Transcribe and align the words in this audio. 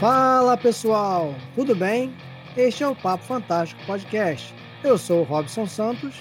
Fala 0.00 0.58
pessoal, 0.58 1.34
tudo 1.54 1.74
bem? 1.74 2.14
Este 2.54 2.84
é 2.84 2.88
o 2.88 2.94
Papo 2.94 3.24
Fantástico 3.24 3.80
Podcast. 3.86 4.54
Eu 4.84 4.98
sou 4.98 5.20
o 5.20 5.24
Robson 5.24 5.66
Santos. 5.66 6.16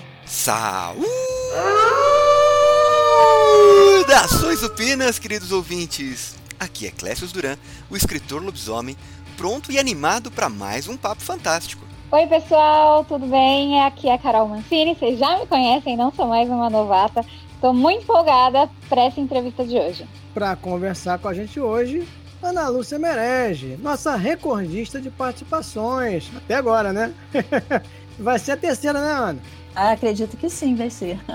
Saudações 4.05 4.63
upinas, 4.63 5.19
queridos 5.19 5.51
ouvintes! 5.51 6.37
Aqui 6.57 6.87
é 6.87 6.91
Clécio 6.91 7.27
Duran, 7.27 7.57
o 7.89 7.97
escritor 7.97 8.41
lobisomem, 8.41 8.95
pronto 9.35 9.69
e 9.69 9.77
animado 9.77 10.31
para 10.31 10.47
mais 10.47 10.87
um 10.87 10.95
Papo 10.95 11.21
Fantástico. 11.21 11.85
Oi 12.13 12.27
pessoal, 12.27 13.03
tudo 13.03 13.25
bem? 13.27 13.83
Aqui 13.83 14.07
é 14.07 14.13
a 14.13 14.17
Carol 14.17 14.47
Mancini, 14.47 14.95
vocês 14.95 15.19
já 15.19 15.37
me 15.37 15.47
conhecem, 15.47 15.97
não 15.97 16.13
sou 16.13 16.27
mais 16.27 16.47
uma 16.47 16.69
novata. 16.69 17.25
Estou 17.53 17.73
muito 17.73 18.03
empolgada 18.03 18.69
para 18.87 19.03
essa 19.03 19.19
entrevista 19.19 19.65
de 19.65 19.75
hoje. 19.77 20.07
Para 20.33 20.55
conversar 20.55 21.19
com 21.19 21.27
a 21.27 21.33
gente 21.33 21.59
hoje, 21.59 22.07
Ana 22.41 22.67
Lúcia 22.67 22.99
Merege, 22.99 23.77
nossa 23.81 24.15
recordista 24.15 25.01
de 25.01 25.09
participações. 25.09 26.31
Até 26.35 26.55
agora, 26.55 26.93
né? 26.93 27.13
vai 28.19 28.37
ser 28.39 28.53
a 28.53 28.57
terceira, 28.57 29.01
né, 29.01 29.11
Ana? 29.11 29.39
Ah, 29.75 29.91
acredito 29.91 30.37
que 30.37 30.49
sim, 30.49 30.75
vai 30.75 30.89
ser. 30.89 31.19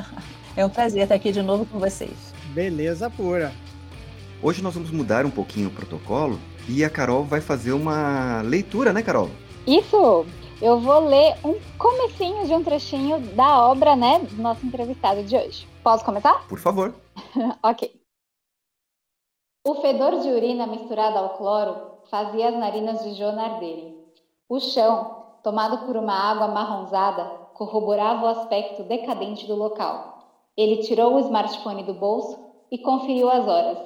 É 0.56 0.66
um 0.66 0.68
prazer 0.68 1.04
estar 1.04 1.14
aqui 1.14 1.30
de 1.30 1.40
novo 1.42 1.64
com 1.64 1.78
vocês. 1.78 2.10
Beleza 2.52 3.08
pura. 3.08 3.52
Hoje 4.42 4.60
nós 4.60 4.74
vamos 4.74 4.90
mudar 4.90 5.24
um 5.24 5.30
pouquinho 5.30 5.68
o 5.68 5.70
protocolo 5.70 6.40
e 6.68 6.84
a 6.84 6.90
Carol 6.90 7.24
vai 7.24 7.40
fazer 7.40 7.72
uma 7.72 8.42
leitura, 8.42 8.92
né, 8.92 9.00
Carol? 9.00 9.30
Isso! 9.64 10.26
Eu 10.60 10.78
vou 10.80 11.08
ler 11.08 11.36
um 11.44 11.56
comecinho 11.78 12.46
de 12.46 12.52
um 12.52 12.62
trechinho 12.62 13.20
da 13.34 13.64
obra, 13.64 13.94
né, 13.96 14.18
do 14.18 14.42
nosso 14.42 14.66
entrevistado 14.66 15.22
de 15.22 15.34
hoje. 15.34 15.66
Posso 15.82 16.04
começar? 16.04 16.46
Por 16.48 16.58
favor. 16.58 16.92
ok. 17.62 17.99
O 19.62 19.74
fedor 19.74 20.20
de 20.20 20.28
urina 20.30 20.66
misturado 20.66 21.18
ao 21.18 21.28
cloro 21.36 21.76
fazia 22.10 22.48
as 22.48 22.56
narinas 22.56 23.04
de 23.04 23.12
Jona 23.12 23.42
arderem. 23.42 23.94
O 24.48 24.58
chão, 24.58 25.16
tomado 25.42 25.84
por 25.84 25.98
uma 25.98 26.14
água 26.14 26.48
marronzada, 26.48 27.24
corroborava 27.52 28.24
o 28.24 28.28
aspecto 28.28 28.82
decadente 28.84 29.46
do 29.46 29.54
local. 29.54 30.18
Ele 30.56 30.78
tirou 30.78 31.14
o 31.14 31.20
smartphone 31.20 31.82
do 31.82 31.92
bolso 31.92 32.38
e 32.70 32.78
conferiu 32.78 33.30
as 33.30 33.46
horas. 33.46 33.78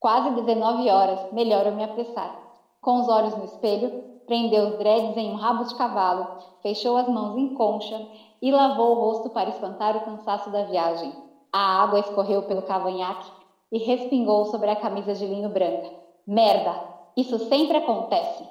Quase 0.00 0.30
19 0.30 0.90
horas, 0.90 1.32
melhor 1.32 1.66
eu 1.66 1.76
me 1.76 1.84
apressar. 1.84 2.36
Com 2.80 3.02
os 3.02 3.08
olhos 3.08 3.36
no 3.36 3.44
espelho, 3.44 3.90
prendeu 4.26 4.70
os 4.70 4.78
dreads 4.78 5.16
em 5.16 5.30
um 5.30 5.36
rabo 5.36 5.62
de 5.62 5.76
cavalo, 5.76 6.26
fechou 6.62 6.96
as 6.96 7.06
mãos 7.08 7.38
em 7.38 7.54
concha 7.54 8.08
e 8.42 8.50
lavou 8.50 8.90
o 8.90 9.00
rosto 9.00 9.30
para 9.30 9.50
espantar 9.50 9.96
o 9.96 10.00
cansaço 10.00 10.50
da 10.50 10.64
viagem. 10.64 11.12
A 11.52 11.80
água 11.84 12.00
escorreu 12.00 12.42
pelo 12.42 12.62
cavanhaque 12.62 13.41
e 13.72 13.78
respingou 13.78 14.44
sobre 14.44 14.68
a 14.68 14.76
camisa 14.76 15.14
de 15.14 15.26
linho 15.26 15.48
branca. 15.48 15.90
Merda! 16.26 16.92
Isso 17.16 17.38
sempre 17.48 17.78
acontece! 17.78 18.44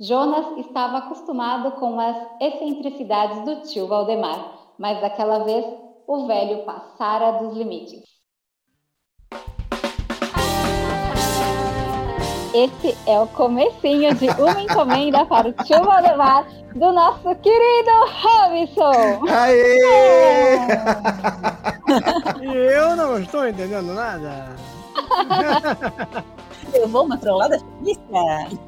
Jonas 0.00 0.58
estava 0.58 0.98
acostumado 0.98 1.72
com 1.72 2.00
as 2.00 2.16
excentricidades 2.40 3.44
do 3.44 3.62
tio 3.68 3.86
Valdemar, 3.86 4.74
mas 4.76 5.00
daquela 5.00 5.44
vez 5.44 5.64
o 6.08 6.26
velho 6.26 6.64
passara 6.64 7.38
dos 7.38 7.54
limites. 7.56 8.02
Esse 12.54 12.91
é 13.06 13.18
o 13.18 13.26
comecinho 13.28 14.14
de 14.14 14.28
uma 14.30 14.62
encomenda 14.62 15.24
para 15.26 15.48
o 15.48 15.52
tio 15.64 15.82
Valdemar 15.84 16.46
do 16.74 16.92
nosso 16.92 17.34
querido 17.36 17.90
Robson. 18.22 19.26
Aê! 19.28 20.58
E 22.42 22.46
eu 22.46 22.96
não 22.96 23.18
estou 23.18 23.46
entendendo 23.46 23.92
nada. 23.94 24.56
Eu 26.72 26.88
vou 26.88 27.04
uma 27.04 27.18
trollada 27.18 27.58
fixa. 27.84 28.58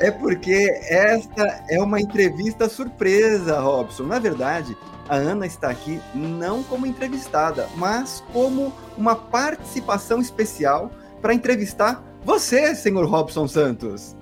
É 0.00 0.10
porque 0.10 0.80
esta 0.88 1.64
é 1.68 1.82
uma 1.82 2.00
entrevista 2.00 2.68
surpresa, 2.68 3.60
Robson. 3.60 4.04
Na 4.04 4.18
verdade, 4.18 4.76
a 5.08 5.16
Ana 5.16 5.46
está 5.46 5.68
aqui 5.68 6.00
não 6.14 6.62
como 6.62 6.86
entrevistada, 6.86 7.68
mas 7.76 8.22
como 8.32 8.72
uma 8.96 9.16
participação 9.16 10.20
especial 10.20 10.90
para 11.20 11.34
entrevistar 11.34 12.02
você, 12.24 12.74
senhor 12.74 13.06
Robson 13.06 13.46
Santos. 13.48 14.16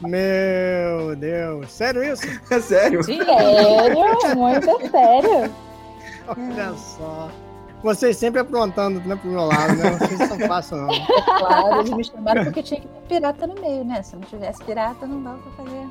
Meu 0.00 1.16
Deus, 1.16 1.70
sério 1.70 2.04
isso? 2.04 2.22
É 2.50 2.60
sério? 2.60 3.02
Sério? 3.02 3.26
Muito 4.36 4.90
sério. 4.90 5.54
Olha 6.26 6.74
só. 6.74 7.30
Vocês 7.82 8.16
sempre 8.16 8.40
aprontando 8.40 9.00
né, 9.00 9.14
pro 9.16 9.30
meu 9.30 9.44
lado, 9.44 9.76
né? 9.76 9.90
Não 9.90 9.98
sei 9.98 10.16
se 10.16 10.26
são 10.26 10.38
fácil, 10.40 10.76
não. 10.78 10.88
Claro, 11.38 11.80
eles 11.80 11.90
me 11.90 12.04
chamaram 12.04 12.44
porque 12.44 12.62
tinha 12.62 12.80
que 12.80 12.88
ter 12.88 13.00
pirata 13.08 13.46
no 13.46 13.54
meio, 13.60 13.84
né? 13.84 14.02
Se 14.02 14.16
não 14.16 14.22
tivesse 14.22 14.62
pirata, 14.64 15.06
não 15.06 15.22
dava 15.22 15.38
pra 15.38 15.64
fazer 15.64 15.88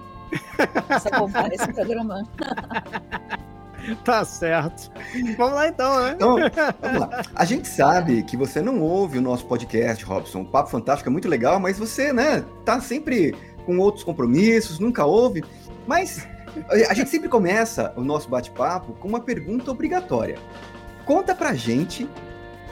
essa 0.90 1.10
compara, 1.12 1.56
esse 1.56 1.74
programa. 1.74 2.24
Tá 4.04 4.24
certo. 4.26 4.92
Vamos 5.38 5.54
lá 5.54 5.68
então, 5.68 6.02
né? 6.02 6.12
Então, 6.16 6.36
vamos 6.82 7.00
lá. 7.00 7.22
A 7.36 7.46
gente 7.46 7.68
sabe 7.68 8.24
que 8.24 8.36
você 8.36 8.62
não 8.62 8.82
ouve 8.82 9.18
o 9.18 9.22
nosso 9.22 9.46
podcast, 9.46 10.04
Robson. 10.04 10.42
O 10.42 10.46
Papo 10.46 10.70
Fantástico 10.70 11.10
é 11.10 11.12
muito 11.12 11.28
legal, 11.28 11.60
mas 11.60 11.80
você, 11.80 12.12
né, 12.12 12.44
tá 12.66 12.80
sempre 12.80 13.36
com 13.66 13.78
outros 13.80 14.04
compromissos, 14.04 14.80
nunca 14.80 15.06
ouve. 15.06 15.44
Mas 15.86 16.28
a 16.90 16.94
gente 16.94 17.10
sempre 17.10 17.30
começa 17.30 17.94
o 17.96 18.02
nosso 18.02 18.30
bate-papo 18.30 18.94
com 18.94 19.08
uma 19.08 19.20
pergunta 19.20 19.72
obrigatória. 19.72 20.38
Conta 21.06 21.36
pra 21.36 21.54
gente 21.54 22.08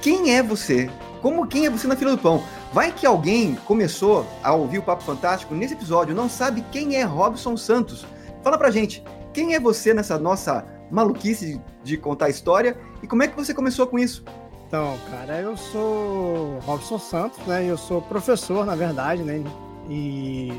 quem 0.02 0.36
é 0.36 0.44
você? 0.44 0.90
Como 1.22 1.48
quem 1.48 1.66
é 1.66 1.70
você 1.70 1.88
na 1.88 1.96
fila 1.96 2.12
do 2.12 2.18
pão? 2.18 2.44
Vai 2.72 2.92
que 2.92 3.06
alguém 3.06 3.56
começou 3.66 4.28
a 4.44 4.54
ouvir 4.54 4.80
o 4.80 4.84
Papo 4.84 5.04
Fantástico 5.04 5.56
nesse 5.56 5.74
episódio, 5.74 6.14
não 6.14 6.30
sabe 6.30 6.64
quem 6.72 6.96
é 6.96 7.04
Robson 7.04 7.56
Santos. 7.58 8.06
Fala 8.44 8.58
pra 8.58 8.70
gente, 8.70 9.04
quem 9.34 9.56
é 9.56 9.60
você 9.60 9.94
nessa 9.94 10.20
nossa 10.20 10.66
maluquice 10.92 11.62
de, 11.84 11.98
contar 11.98 12.30
história 12.30 12.78
e 13.02 13.08
como 13.08 13.24
é 13.24 13.28
que 13.28 13.36
você 13.36 13.54
começou 13.54 13.88
com 13.88 13.98
isso? 13.98 14.24
Então, 14.68 14.98
cara, 15.12 15.40
eu 15.40 15.56
sou 15.56 16.60
Robson 16.60 16.98
Santos, 16.98 17.40
né? 17.46 17.64
Eu 17.66 17.78
sou 17.78 18.02
professor, 18.02 18.66
na 18.66 18.76
verdade, 18.76 19.24
né? 19.24 19.44
E 19.90 20.52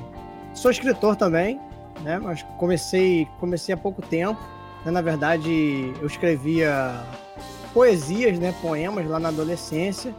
sou 0.55 0.71
escritor 0.71 1.17
também, 1.17 1.61
né? 2.03 2.19
Mas 2.19 2.43
comecei, 2.59 3.27
comecei 3.41 3.75
há 3.75 3.79
pouco 3.79 4.01
tempo. 4.03 4.41
Né? 4.85 4.93
Na 4.93 5.03
verdade, 5.03 5.93
eu 6.01 6.07
escrevia 6.07 6.95
poesias, 7.75 8.39
né? 8.39 8.55
Poemas 8.63 9.07
lá 9.07 9.19
na 9.19 9.29
adolescência. 9.29 10.15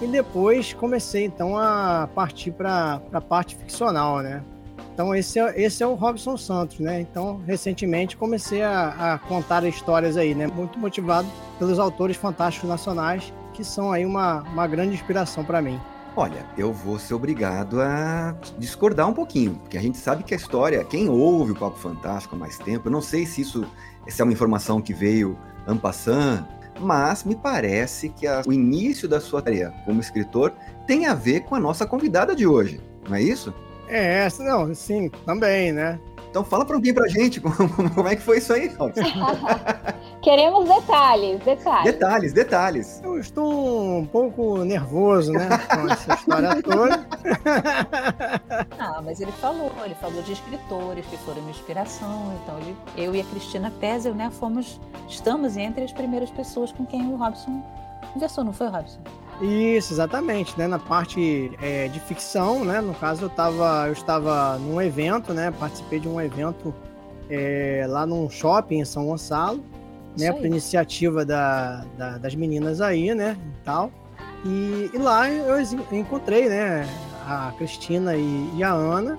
E 0.00 0.06
depois 0.06 0.72
comecei, 0.72 1.24
então, 1.24 1.56
a 1.56 2.08
partir 2.14 2.50
para 2.50 3.00
a 3.12 3.20
parte 3.20 3.56
ficcional, 3.56 4.20
né? 4.20 4.42
Então 4.96 5.14
esse 5.14 5.38
é, 5.38 5.60
esse 5.60 5.82
é 5.82 5.86
o 5.86 5.92
Robson 5.92 6.38
Santos, 6.38 6.80
né? 6.80 7.02
Então 7.02 7.42
recentemente 7.46 8.16
comecei 8.16 8.62
a, 8.62 9.12
a 9.12 9.18
contar 9.18 9.62
histórias 9.64 10.16
aí, 10.16 10.34
né? 10.34 10.46
Muito 10.46 10.78
motivado 10.78 11.28
pelos 11.58 11.78
autores 11.78 12.16
fantásticos 12.16 12.66
nacionais 12.66 13.30
que 13.52 13.62
são 13.62 13.92
aí 13.92 14.06
uma, 14.06 14.40
uma 14.44 14.66
grande 14.66 14.94
inspiração 14.94 15.44
para 15.44 15.60
mim. 15.60 15.78
Olha, 16.16 16.46
eu 16.56 16.72
vou 16.72 16.98
ser 16.98 17.12
obrigado 17.12 17.78
a 17.78 18.34
discordar 18.56 19.06
um 19.06 19.12
pouquinho, 19.12 19.56
porque 19.56 19.76
a 19.76 19.82
gente 19.82 19.98
sabe 19.98 20.24
que 20.24 20.32
a 20.32 20.36
história, 20.38 20.82
quem 20.82 21.10
ouve 21.10 21.52
o 21.52 21.54
Papo 21.54 21.76
Fantástico 21.76 22.34
há 22.34 22.38
mais 22.38 22.56
tempo, 22.56 22.88
eu 22.88 22.92
não 22.92 23.02
sei 23.02 23.26
se 23.26 23.42
isso 23.42 23.66
se 24.08 24.22
é 24.22 24.24
uma 24.24 24.32
informação 24.32 24.80
que 24.80 24.94
veio 24.94 25.38
ampassando, 25.66 26.48
mas 26.80 27.22
me 27.22 27.36
parece 27.36 28.08
que 28.08 28.26
a, 28.26 28.40
o 28.46 28.52
início 28.52 29.06
da 29.06 29.20
sua 29.20 29.42
tarefa 29.42 29.76
como 29.84 30.00
escritor 30.00 30.54
tem 30.86 31.04
a 31.04 31.14
ver 31.14 31.40
com 31.40 31.54
a 31.54 31.60
nossa 31.60 31.84
convidada 31.84 32.34
de 32.34 32.46
hoje, 32.46 32.80
não 33.06 33.14
é 33.14 33.20
isso? 33.20 33.52
É, 33.88 34.24
essa 34.24 34.42
não, 34.42 34.74
sim, 34.74 35.08
também, 35.24 35.72
né? 35.72 35.98
Então 36.36 36.44
fala 36.44 36.66
para 36.66 36.76
alguém 36.76 36.92
pra 36.92 37.08
gente 37.08 37.40
como, 37.40 37.54
como, 37.94 38.08
é 38.08 38.14
que 38.14 38.20
foi 38.20 38.38
isso 38.38 38.52
aí, 38.52 38.68
Robson. 38.68 39.00
Queremos 40.20 40.68
detalhes, 40.68 41.40
detalhes. 41.40 41.84
Detalhes, 41.84 42.32
detalhes. 42.34 43.00
Eu 43.02 43.18
estou 43.18 43.98
um 44.00 44.04
pouco 44.04 44.58
nervoso, 44.58 45.32
né, 45.32 45.48
com 45.72 45.88
essa 45.90 46.14
história 46.14 46.62
toda. 46.62 47.06
ah, 48.78 49.00
mas 49.02 49.20
ele 49.20 49.32
falou, 49.32 49.72
ele 49.82 49.94
falou 49.94 50.20
de 50.22 50.32
escritores 50.32 51.06
que 51.06 51.16
foram 51.18 51.40
uma 51.40 51.50
inspiração, 51.50 52.38
então 52.42 52.58
ele, 52.58 52.76
eu 52.98 53.14
e 53.14 53.20
a 53.20 53.24
Cristina 53.24 53.72
Tesel, 53.80 54.14
né, 54.14 54.30
fomos, 54.30 54.78
estamos 55.08 55.56
entre 55.56 55.84
as 55.84 55.92
primeiras 55.92 56.28
pessoas 56.30 56.70
com 56.70 56.84
quem 56.84 57.06
o 57.06 57.16
Robson 57.16 57.64
conversou, 58.12 58.44
não 58.44 58.52
foi, 58.52 58.68
Robson? 58.68 59.00
Isso, 59.40 59.92
exatamente, 59.92 60.58
né? 60.58 60.66
Na 60.66 60.78
parte 60.78 61.52
é, 61.60 61.88
de 61.88 62.00
ficção, 62.00 62.64
né? 62.64 62.80
No 62.80 62.94
caso, 62.94 63.26
eu, 63.26 63.28
tava, 63.28 63.84
eu 63.86 63.92
estava 63.92 64.58
num 64.58 64.80
evento, 64.80 65.34
né? 65.34 65.50
Participei 65.50 66.00
de 66.00 66.08
um 66.08 66.20
evento 66.20 66.74
é, 67.28 67.84
lá 67.88 68.06
num 68.06 68.30
shopping 68.30 68.80
em 68.80 68.84
São 68.84 69.06
Gonçalo, 69.06 69.62
né? 70.18 70.32
Por 70.32 70.46
iniciativa 70.46 71.24
da, 71.24 71.84
da, 71.98 72.18
das 72.18 72.34
meninas 72.34 72.80
aí, 72.80 73.14
né? 73.14 73.36
E 73.60 73.64
tal. 73.64 73.92
E, 74.44 74.90
e 74.94 74.98
lá 74.98 75.30
eu 75.30 75.56
encontrei, 75.92 76.48
né? 76.48 76.88
A 77.26 77.52
Cristina 77.58 78.16
e, 78.16 78.50
e 78.56 78.62
a 78.62 78.72
Ana. 78.72 79.18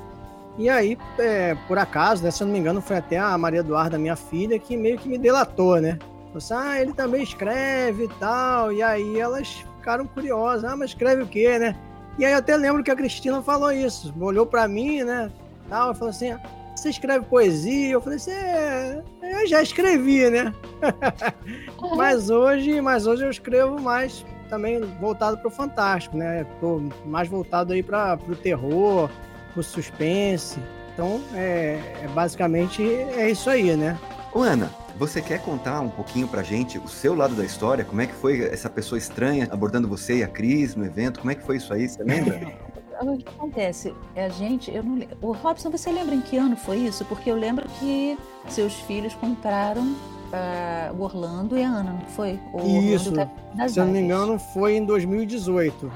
E 0.58 0.70
aí, 0.70 0.98
é, 1.20 1.56
por 1.68 1.78
acaso, 1.78 2.24
né, 2.24 2.32
se 2.32 2.42
eu 2.42 2.48
não 2.48 2.54
me 2.54 2.60
engano, 2.60 2.82
foi 2.82 2.98
até 2.98 3.20
a 3.20 3.38
Maria 3.38 3.60
Eduarda, 3.60 4.00
minha 4.00 4.16
filha, 4.16 4.58
que 4.58 4.76
meio 4.76 4.98
que 4.98 5.08
me 5.08 5.20
delatou, 5.20 5.80
né? 5.80 6.00
Você, 6.34 6.52
ah, 6.52 6.82
ele 6.82 6.94
também 6.94 7.22
escreve 7.22 8.06
e 8.06 8.08
tal. 8.20 8.74
E 8.74 8.82
aí 8.82 9.20
elas 9.20 9.64
ficaram 9.88 10.06
curiosas. 10.06 10.70
Ah, 10.70 10.76
mas 10.76 10.90
escreve 10.90 11.24
o 11.24 11.28
quê, 11.28 11.58
né? 11.58 11.74
E 12.20 12.26
aí 12.26 12.34
eu 12.34 12.38
até 12.40 12.58
lembro 12.58 12.84
que 12.84 12.92
a 12.92 12.96
Cristina 12.96 13.42
falou 13.42 13.72
isso, 13.72 14.14
olhou 14.20 14.46
para 14.46 14.68
mim, 14.68 15.04
né? 15.04 15.32
Tal, 15.70 15.96
falou 15.96 16.10
assim: 16.10 16.36
você 16.76 16.90
escreve 16.90 17.26
poesia? 17.26 17.92
Eu 17.92 18.02
falei 18.02 18.18
assim, 18.18 18.32
é, 18.32 19.02
eu 19.22 19.48
já 19.48 19.62
escrevi, 19.62 20.30
né? 20.30 20.54
mas 21.96 22.30
hoje, 22.30 22.82
mas 22.82 23.08
hoje 23.08 23.24
eu 23.24 23.30
escrevo 23.30 23.80
mais 23.80 24.26
também 24.50 24.82
voltado 25.00 25.38
para 25.38 25.48
o 25.48 25.52
fantástico, 25.52 26.18
né? 26.18 26.46
Tô 26.60 26.82
mais 27.06 27.30
voltado 27.30 27.72
aí 27.72 27.82
para 27.82 28.20
o 28.28 28.36
terror, 28.36 29.10
o 29.56 29.64
suspense. 29.64 30.60
Então, 30.94 31.22
é, 31.34 31.80
é, 32.04 32.08
basicamente 32.14 32.84
é 32.84 33.30
isso 33.30 33.50
aí, 33.50 33.76
né? 33.76 33.98
Ô, 34.34 34.42
Ana, 34.42 34.70
você 34.98 35.22
quer 35.22 35.42
contar 35.42 35.80
um 35.82 35.90
pouquinho 35.90 36.28
pra 36.28 36.44
gente 36.44 36.78
o 36.78 36.88
seu 36.88 37.16
lado 37.16 37.36
da 37.36 37.46
história? 37.46 37.86
Como 37.86 38.02
é 38.02 38.08
que 38.08 38.14
foi 38.14 38.42
essa 38.42 38.70
pessoa 38.70 38.98
estranha 38.98 39.48
abordando 39.52 39.88
você 39.88 40.18
e 40.18 40.24
a 40.24 40.28
Cris 40.28 40.76
no 40.76 40.86
evento? 40.86 41.20
Como 41.20 41.32
é 41.32 41.36
que 41.36 41.44
foi 41.44 41.58
isso 41.58 41.74
aí? 41.74 41.88
Você 41.88 42.04
lembra? 42.04 42.54
o 43.02 43.18
que 43.18 43.28
acontece? 43.28 43.94
É 44.16 44.26
a 44.26 44.30
gente, 44.30 44.74
eu 44.74 44.84
não 44.84 45.00
O 45.22 45.32
Robson, 45.32 45.70
você 45.70 45.92
lembra 45.92 46.16
em 46.16 46.22
que 46.22 46.38
ano 46.38 46.56
foi 46.56 46.78
isso? 46.78 47.06
Porque 47.06 47.30
eu 47.30 47.36
lembro 47.36 47.68
que 47.80 48.18
seus 48.48 48.74
filhos 48.74 49.14
compraram 49.14 49.84
uh, 49.84 50.96
o 50.98 51.04
Orlando 51.04 51.58
e 51.58 51.64
a 51.64 51.70
Ana, 51.70 51.94
não 51.94 52.08
foi? 52.10 52.40
O 52.54 52.66
isso. 52.82 53.12
Tá 53.14 53.30
se 53.68 53.80
eu 53.80 53.86
não 53.86 53.94
me 53.94 54.00
engano, 54.00 54.40
foi 54.40 54.76
em 54.76 54.86
2018. 54.86 55.92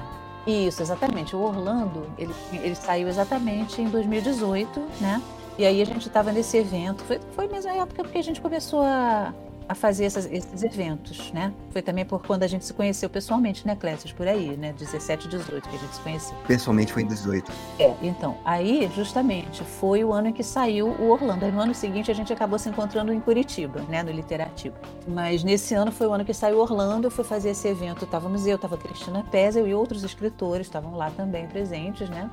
Isso, 0.46 0.82
exatamente. 0.82 1.36
O 1.36 1.40
Orlando, 1.40 2.06
ele, 2.18 2.34
ele 2.52 2.74
saiu 2.74 3.08
exatamente 3.08 3.80
em 3.80 3.88
2018, 3.88 4.80
né? 5.00 5.22
E 5.58 5.66
aí 5.66 5.82
a 5.82 5.84
gente 5.84 6.06
estava 6.06 6.32
nesse 6.32 6.56
evento. 6.56 7.04
Foi, 7.04 7.20
foi 7.34 7.48
mesmo 7.48 7.70
a 7.70 7.76
época 7.76 8.04
que 8.04 8.18
a 8.18 8.22
gente 8.22 8.40
começou 8.40 8.82
a, 8.82 9.34
a 9.68 9.74
fazer 9.74 10.04
essas, 10.04 10.26
esses 10.26 10.62
eventos, 10.62 11.30
né? 11.32 11.52
Foi 11.70 11.82
também 11.82 12.04
por 12.04 12.22
quando 12.24 12.42
a 12.42 12.46
gente 12.46 12.64
se 12.64 12.72
conheceu 12.72 13.08
pessoalmente, 13.08 13.66
né, 13.66 13.76
Clécius? 13.76 14.12
Por 14.12 14.26
aí, 14.26 14.56
né? 14.56 14.72
17, 14.78 15.28
18 15.28 15.68
que 15.68 15.76
a 15.76 15.78
gente 15.78 15.94
se 15.94 16.00
conheceu. 16.00 16.36
Pessoalmente 16.46 16.92
foi 16.92 17.02
em 17.02 17.06
18. 17.06 17.52
É, 17.78 17.94
então, 18.02 18.36
aí 18.44 18.90
justamente 18.94 19.62
foi 19.62 20.02
o 20.04 20.12
ano 20.12 20.28
em 20.28 20.32
que 20.32 20.42
saiu 20.42 20.88
o 20.88 21.10
Orlando. 21.10 21.44
Aí 21.44 21.52
no 21.52 21.60
ano 21.60 21.74
seguinte 21.74 22.10
a 22.10 22.14
gente 22.14 22.32
acabou 22.32 22.58
se 22.58 22.68
encontrando 22.68 23.12
em 23.12 23.20
Curitiba, 23.20 23.80
né, 23.88 24.02
no 24.02 24.10
Literativo. 24.10 24.76
Mas 25.06 25.44
nesse 25.44 25.74
ano 25.74 25.92
foi 25.92 26.06
o 26.06 26.12
ano 26.12 26.24
que 26.24 26.34
saiu 26.34 26.58
Orlando, 26.58 27.06
eu 27.06 27.10
fui 27.10 27.24
fazer 27.24 27.50
esse 27.50 27.68
evento. 27.68 28.04
Estávamos 28.04 28.46
eu, 28.46 28.56
estava 28.56 28.76
Cristina 28.76 29.24
Pezel 29.30 29.66
e 29.66 29.74
outros 29.74 30.02
escritores 30.02 30.66
estavam 30.66 30.96
lá 30.96 31.10
também 31.10 31.46
presentes, 31.46 32.08
né? 32.08 32.30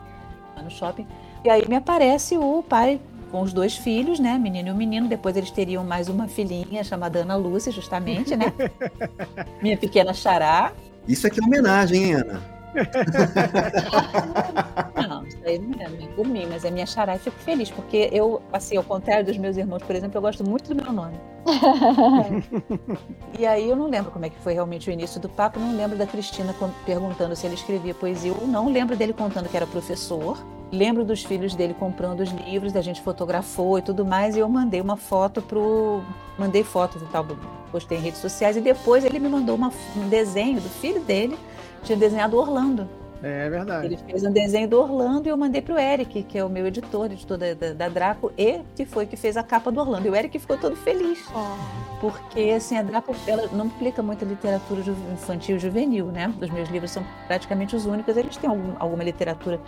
Lá 0.55 0.63
no 0.63 0.69
shopping. 0.69 1.07
E 1.43 1.49
aí 1.49 1.67
me 1.67 1.75
aparece 1.75 2.37
o 2.37 2.63
pai 2.63 2.99
com 3.31 3.41
os 3.41 3.53
dois 3.53 3.75
filhos, 3.75 4.19
né? 4.19 4.37
Menino 4.37 4.69
e 4.69 4.71
o 4.71 4.75
menino. 4.75 5.07
Depois 5.07 5.37
eles 5.37 5.51
teriam 5.51 5.83
mais 5.83 6.09
uma 6.09 6.27
filhinha 6.27 6.83
chamada 6.83 7.19
Ana 7.19 7.35
Lúcia, 7.35 7.71
justamente, 7.71 8.35
né? 8.35 8.53
Minha 9.61 9.77
pequena 9.77 10.13
xará. 10.13 10.73
Isso 11.07 11.27
aqui 11.27 11.39
é 11.41 11.45
homenagem, 11.45 12.03
hein, 12.03 12.13
Ana? 12.13 12.41
não, 15.07 15.18
isso 15.53 15.75
aí 15.79 15.87
não 15.89 16.05
é, 16.05 16.07
por 16.15 16.27
mim, 16.27 16.45
mas 16.49 16.65
é 16.65 16.71
minha 16.71 16.85
xará 16.85 17.15
e 17.15 17.19
fico 17.19 17.37
feliz, 17.39 17.71
porque 17.71 18.09
eu, 18.11 18.41
assim, 18.51 18.77
ao 18.77 18.83
contrário 18.83 19.25
dos 19.25 19.37
meus 19.37 19.57
irmãos, 19.57 19.81
por 19.83 19.95
exemplo, 19.95 20.17
eu 20.17 20.21
gosto 20.21 20.47
muito 20.47 20.73
do 20.73 20.83
meu 20.83 20.91
nome. 20.91 21.17
e 23.39 23.45
aí 23.45 23.69
eu 23.69 23.75
não 23.75 23.87
lembro 23.87 24.11
como 24.11 24.25
é 24.25 24.29
que 24.29 24.39
foi 24.39 24.53
realmente 24.53 24.89
o 24.89 24.93
início 24.93 25.19
do 25.19 25.29
papo, 25.29 25.59
não 25.59 25.75
lembro 25.75 25.97
da 25.97 26.05
Cristina 26.05 26.53
perguntando 26.85 27.35
se 27.35 27.47
ele 27.47 27.55
escrevia 27.55 27.93
poesia 27.93 28.33
ou 28.33 28.47
não, 28.47 28.71
lembro 28.71 28.95
dele 28.95 29.13
contando 29.13 29.49
que 29.49 29.57
era 29.57 29.65
professor, 29.65 30.37
Lembro 30.71 31.03
dos 31.03 31.23
filhos 31.23 31.55
dele 31.55 31.73
comprando 31.73 32.19
os 32.19 32.29
livros, 32.29 32.75
a 32.75 32.81
gente 32.81 33.01
fotografou 33.01 33.79
e 33.79 33.81
tudo 33.81 34.05
mais, 34.05 34.35
e 34.35 34.39
eu 34.39 34.47
mandei 34.47 34.79
uma 34.79 34.95
foto 34.95 35.41
pro. 35.41 36.03
Mandei 36.37 36.63
fotos 36.63 37.01
e 37.01 37.05
tal, 37.05 37.25
postei 37.71 37.97
em 37.97 38.01
redes 38.01 38.21
sociais, 38.21 38.55
e 38.55 38.61
depois 38.61 39.03
ele 39.03 39.19
me 39.19 39.27
mandou 39.27 39.55
uma, 39.55 39.73
um 39.97 40.07
desenho 40.07 40.61
do 40.61 40.69
filho 40.69 41.01
dele, 41.01 41.37
tinha 41.83 41.97
desenhado 41.97 42.37
Orlando. 42.37 42.87
É 43.21 43.49
verdade. 43.49 43.85
Ele 43.87 43.97
fez 43.97 44.23
um 44.23 44.31
desenho 44.31 44.67
do 44.67 44.79
Orlando 44.79 45.27
e 45.27 45.29
eu 45.29 45.37
mandei 45.37 45.61
pro 45.61 45.77
Eric, 45.77 46.23
que 46.23 46.37
é 46.37 46.43
o 46.43 46.49
meu 46.49 46.65
editor, 46.65 47.05
editor 47.11 47.37
da, 47.37 47.53
da, 47.53 47.73
da 47.73 47.89
Draco, 47.89 48.31
e 48.37 48.61
que 48.75 48.85
foi 48.85 49.05
que 49.05 49.17
fez 49.17 49.35
a 49.35 49.43
capa 49.43 49.71
do 49.71 49.79
Orlando. 49.79 50.07
E 50.07 50.09
o 50.09 50.15
Eric 50.15 50.39
ficou 50.39 50.57
todo 50.57 50.75
feliz. 50.75 51.19
Oh. 51.35 51.99
Porque, 51.99 52.51
assim, 52.55 52.77
a 52.77 52.81
Draco, 52.81 53.13
ela 53.27 53.49
não 53.51 53.67
publica 53.67 54.01
muita 54.01 54.23
literatura 54.23 54.81
infantil 55.11 55.57
e 55.57 55.59
juvenil, 55.59 56.05
né? 56.05 56.33
Os 56.41 56.49
meus 56.49 56.69
livros 56.69 56.91
são 56.91 57.05
praticamente 57.27 57.75
os 57.75 57.85
únicos. 57.85 58.15
Eles 58.15 58.37
têm 58.37 58.49
algum, 58.49 58.73
alguma 58.79 59.03
literatura 59.03 59.59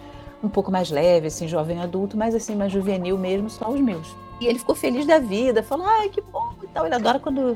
um 0.42 0.50
pouco 0.50 0.72
mais 0.72 0.90
leve, 0.90 1.28
assim, 1.28 1.48
jovem 1.48 1.82
adulto, 1.82 2.18
mas 2.18 2.34
assim, 2.34 2.56
mais 2.56 2.72
juvenil 2.72 3.18
mesmo, 3.18 3.50
só 3.50 3.70
os 3.70 3.80
meus. 3.80 4.16
E 4.40 4.48
ele 4.48 4.58
ficou 4.58 4.74
feliz 4.74 5.06
da 5.06 5.20
vida, 5.20 5.62
falou, 5.62 5.86
ai, 5.86 6.10
que 6.10 6.22
bom 6.22 6.54
e 6.64 6.68
tal. 6.68 6.86
Ele 6.86 6.96
adora 6.96 7.20
quando 7.20 7.56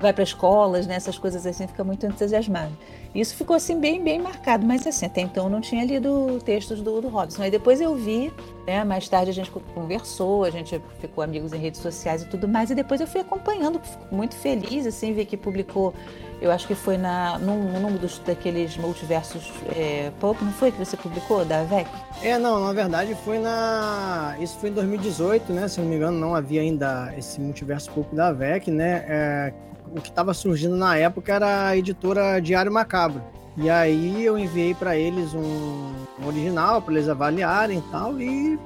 vai 0.00 0.12
para 0.12 0.22
escolas, 0.22 0.86
né, 0.86 0.96
essas 0.96 1.18
coisas 1.18 1.46
assim, 1.46 1.66
fica 1.66 1.84
muito 1.84 2.04
entusiasmado. 2.06 2.72
Isso 3.14 3.36
ficou 3.36 3.54
assim 3.54 3.78
bem, 3.78 4.02
bem 4.02 4.20
marcado, 4.20 4.66
mas 4.66 4.86
assim, 4.86 5.06
até 5.06 5.20
então 5.20 5.44
eu 5.44 5.50
não 5.50 5.60
tinha 5.60 5.84
lido 5.84 6.40
textos 6.44 6.80
do, 6.80 7.00
do 7.00 7.08
Robson. 7.08 7.42
Aí 7.42 7.50
depois 7.50 7.80
eu 7.80 7.94
vi, 7.94 8.32
né, 8.66 8.82
mais 8.82 9.08
tarde 9.08 9.30
a 9.30 9.34
gente 9.34 9.50
conversou, 9.50 10.44
a 10.44 10.50
gente 10.50 10.80
ficou 11.00 11.22
amigos 11.22 11.52
em 11.52 11.58
redes 11.58 11.80
sociais 11.80 12.22
e 12.22 12.26
tudo 12.26 12.48
mais, 12.48 12.70
e 12.70 12.74
depois 12.74 13.00
eu 13.00 13.06
fui 13.06 13.20
acompanhando, 13.20 13.80
muito 14.10 14.34
feliz, 14.34 14.86
assim, 14.86 15.12
ver 15.12 15.26
que 15.26 15.36
publicou 15.36 15.94
eu 16.40 16.50
acho 16.50 16.66
que 16.66 16.74
foi 16.74 16.98
na, 16.98 17.38
num, 17.38 17.80
num 17.80 17.96
dos, 17.96 18.18
daqueles 18.18 18.76
multiversos 18.76 19.50
é, 19.74 20.10
Pulp, 20.20 20.42
não 20.42 20.52
foi 20.52 20.70
que 20.70 20.78
você 20.78 20.94
publicou, 20.96 21.42
da 21.42 21.62
VEC? 21.62 21.88
É, 22.22 22.38
não, 22.38 22.60
na 22.60 22.72
verdade 22.72 23.14
foi 23.24 23.38
na. 23.38 24.36
Isso 24.38 24.58
foi 24.58 24.68
em 24.68 24.72
2018, 24.74 25.52
né? 25.52 25.68
Se 25.68 25.80
não 25.80 25.88
me 25.88 25.96
engano, 25.96 26.18
não 26.18 26.34
havia 26.34 26.60
ainda 26.60 27.14
esse 27.16 27.40
multiverso 27.40 27.90
Pulp 27.92 28.12
da 28.12 28.30
VEC, 28.30 28.70
né? 28.70 29.04
É, 29.08 29.54
o 29.94 30.00
que 30.00 30.08
estava 30.08 30.34
surgindo 30.34 30.76
na 30.76 30.96
época 30.96 31.32
era 31.32 31.68
a 31.68 31.76
editora 31.76 32.40
Diário 32.40 32.72
Macabro. 32.72 33.22
E 33.56 33.70
aí 33.70 34.24
eu 34.24 34.36
enviei 34.36 34.74
para 34.74 34.96
eles 34.96 35.32
um, 35.32 35.92
um 36.20 36.26
original 36.26 36.82
para 36.82 36.94
eles 36.94 37.08
avaliarem 37.08 37.78
e 37.78 37.82
tal. 37.82 38.20
E 38.20 38.58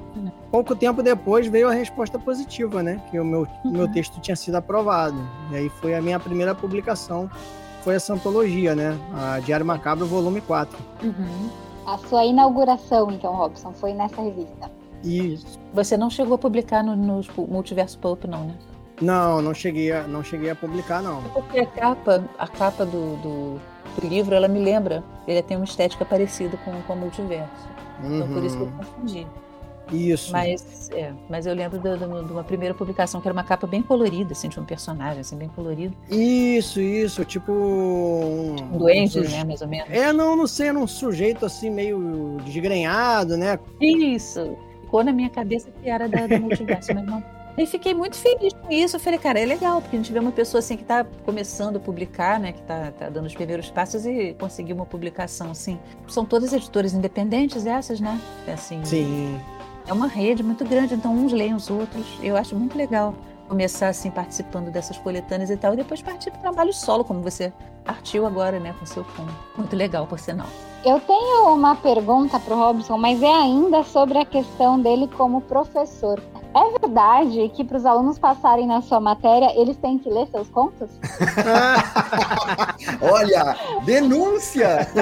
pouco 0.49 0.75
tempo 0.75 1.03
depois 1.03 1.45
veio 1.47 1.69
a 1.69 1.73
resposta 1.73 2.17
positiva, 2.17 2.81
né? 2.81 2.99
Que 3.11 3.19
o 3.19 3.25
meu, 3.25 3.47
uhum. 3.63 3.71
meu 3.71 3.91
texto 3.91 4.19
tinha 4.19 4.35
sido 4.35 4.55
aprovado. 4.55 5.17
E 5.51 5.57
aí 5.57 5.69
foi 5.69 5.93
a 5.93 6.01
minha 6.01 6.19
primeira 6.19 6.55
publicação 6.55 7.29
foi 7.83 7.95
essa 7.95 8.13
antologia, 8.13 8.75
né? 8.75 8.97
A 9.13 9.39
Diário 9.39 9.65
Macabro, 9.65 10.05
volume 10.05 10.41
4. 10.41 10.77
Uhum. 11.03 11.49
A 11.85 11.97
sua 11.97 12.25
inauguração, 12.25 13.11
então, 13.11 13.33
Robson, 13.33 13.73
foi 13.73 13.93
nessa 13.93 14.21
revista. 14.21 14.69
Isso. 15.03 15.59
Você 15.73 15.97
não 15.97 16.09
chegou 16.09 16.35
a 16.35 16.37
publicar 16.37 16.83
no, 16.83 16.95
no 16.95 17.21
Multiverso 17.47 17.97
Pulp, 17.97 18.25
não, 18.25 18.45
né? 18.45 18.53
Não, 19.01 19.41
não 19.41 19.53
cheguei 19.53 19.91
a, 19.91 20.03
não 20.03 20.23
cheguei 20.23 20.49
a 20.49 20.55
publicar, 20.55 21.01
não. 21.01 21.19
É 21.19 21.29
porque 21.29 21.59
a 21.59 21.65
capa, 21.65 22.23
a 22.37 22.47
capa 22.47 22.85
do, 22.85 23.15
do, 23.17 23.59
do 23.99 24.07
livro, 24.07 24.35
ela 24.35 24.47
me 24.47 24.59
lembra, 24.59 25.03
ele 25.27 25.41
tem 25.41 25.57
uma 25.57 25.65
estética 25.65 26.03
parecida 26.03 26.57
com, 26.57 26.81
com 26.81 26.93
o 26.93 26.97
Multiverso. 26.97 27.69
Uhum. 28.03 28.15
Então, 28.17 28.27
por 28.33 28.43
isso 28.43 28.57
que 28.57 28.63
eu 28.63 28.71
confundi. 28.71 29.27
Isso. 29.91 30.31
Mas, 30.31 30.89
é, 30.91 31.11
mas 31.29 31.45
eu 31.45 31.53
lembro 31.53 31.79
de, 31.79 31.97
de, 31.97 32.03
uma 32.03 32.43
primeira 32.43 32.73
publicação 32.73 33.19
que 33.19 33.27
era 33.27 33.33
uma 33.33 33.43
capa 33.43 33.65
bem 33.65 33.81
colorida, 33.81 34.33
assim, 34.33 34.47
de 34.47 34.59
um 34.59 34.65
personagem, 34.65 35.21
assim, 35.21 35.35
bem 35.35 35.49
colorido. 35.49 35.95
Isso, 36.09 36.79
isso, 36.79 37.25
tipo. 37.25 37.51
Um, 37.51 38.55
um 38.73 38.77
duende, 38.77 39.19
um 39.19 39.23
né, 39.23 39.43
mais 39.43 39.61
ou 39.61 39.67
menos. 39.67 39.89
É, 39.89 40.13
não, 40.13 40.35
não 40.35 40.47
sei, 40.47 40.69
era 40.69 40.77
um 40.77 40.87
sujeito 40.87 41.45
assim, 41.45 41.69
meio 41.69 42.37
desgrenhado, 42.45 43.35
né? 43.35 43.59
Isso. 43.81 44.55
Ficou 44.81 45.03
na 45.03 45.11
minha 45.11 45.29
cabeça 45.29 45.69
que 45.81 45.89
era 45.89 46.07
da, 46.07 46.27
da 46.27 46.39
multiverso, 46.39 46.93
mas 46.93 47.05
não. 47.05 47.23
E 47.57 47.65
fiquei 47.65 47.93
muito 47.93 48.15
feliz 48.15 48.53
com 48.53 48.71
isso. 48.71 48.95
Eu 48.95 48.99
falei, 48.99 49.19
cara, 49.19 49.39
é 49.39 49.45
legal, 49.45 49.81
porque 49.81 49.95
a 49.95 49.99
gente 49.99 50.13
vê 50.13 50.19
uma 50.19 50.31
pessoa 50.31 50.59
assim 50.59 50.77
que 50.77 50.83
está 50.83 51.03
começando 51.25 51.75
a 51.75 51.79
publicar, 51.79 52.39
né? 52.39 52.53
Que 52.53 52.61
está 52.61 52.91
tá 52.91 53.09
dando 53.09 53.25
os 53.25 53.33
primeiros 53.35 53.69
passos 53.69 54.05
e 54.05 54.35
conseguir 54.39 54.73
uma 54.73 54.85
publicação 54.85 55.51
assim. 55.51 55.79
São 56.07 56.25
todas 56.25 56.53
editoras 56.53 56.93
independentes 56.93 57.65
essas, 57.65 57.99
né? 57.99 58.19
Assim, 58.47 58.83
Sim 58.85 59.39
é 59.89 59.93
uma 59.93 60.07
rede 60.07 60.43
muito 60.43 60.63
grande, 60.63 60.93
então 60.93 61.11
uns 61.11 61.33
leem 61.33 61.55
os 61.55 61.69
outros. 61.69 62.05
Eu 62.21 62.37
acho 62.37 62.55
muito 62.55 62.77
legal 62.77 63.15
começar 63.47 63.87
assim 63.87 64.11
participando 64.11 64.69
dessas 64.71 64.99
coletâneas 64.99 65.49
e 65.49 65.57
tal, 65.57 65.73
e 65.73 65.77
depois 65.77 65.99
partir 65.99 66.29
para 66.29 66.37
o 66.37 66.41
trabalho 66.41 66.71
solo, 66.71 67.03
como 67.03 67.23
você 67.23 67.51
partiu 67.83 68.27
agora, 68.27 68.59
né, 68.59 68.75
com 68.79 68.85
seu 68.85 69.03
fundo. 69.03 69.33
Muito 69.57 69.75
legal, 69.75 70.05
por 70.05 70.19
sinal. 70.19 70.45
Eu 70.85 70.99
tenho 70.99 71.55
uma 71.55 71.75
pergunta 71.75 72.39
para 72.39 72.53
o 72.53 72.57
Robson, 72.59 72.99
mas 72.99 73.23
é 73.23 73.33
ainda 73.33 73.83
sobre 73.83 74.19
a 74.19 74.25
questão 74.25 74.79
dele 74.79 75.09
como 75.17 75.41
professor. 75.41 76.21
É 76.53 76.79
verdade 76.79 77.49
que 77.49 77.63
para 77.63 77.77
os 77.77 77.85
alunos 77.85 78.17
passarem 78.17 78.65
na 78.65 78.81
sua 78.81 78.99
matéria, 78.99 79.53
eles 79.55 79.77
têm 79.77 79.99
que 79.99 80.09
ler 80.09 80.27
seus 80.27 80.49
contos? 80.49 80.89
Olha, 83.01 83.55
denúncia! 83.85 84.87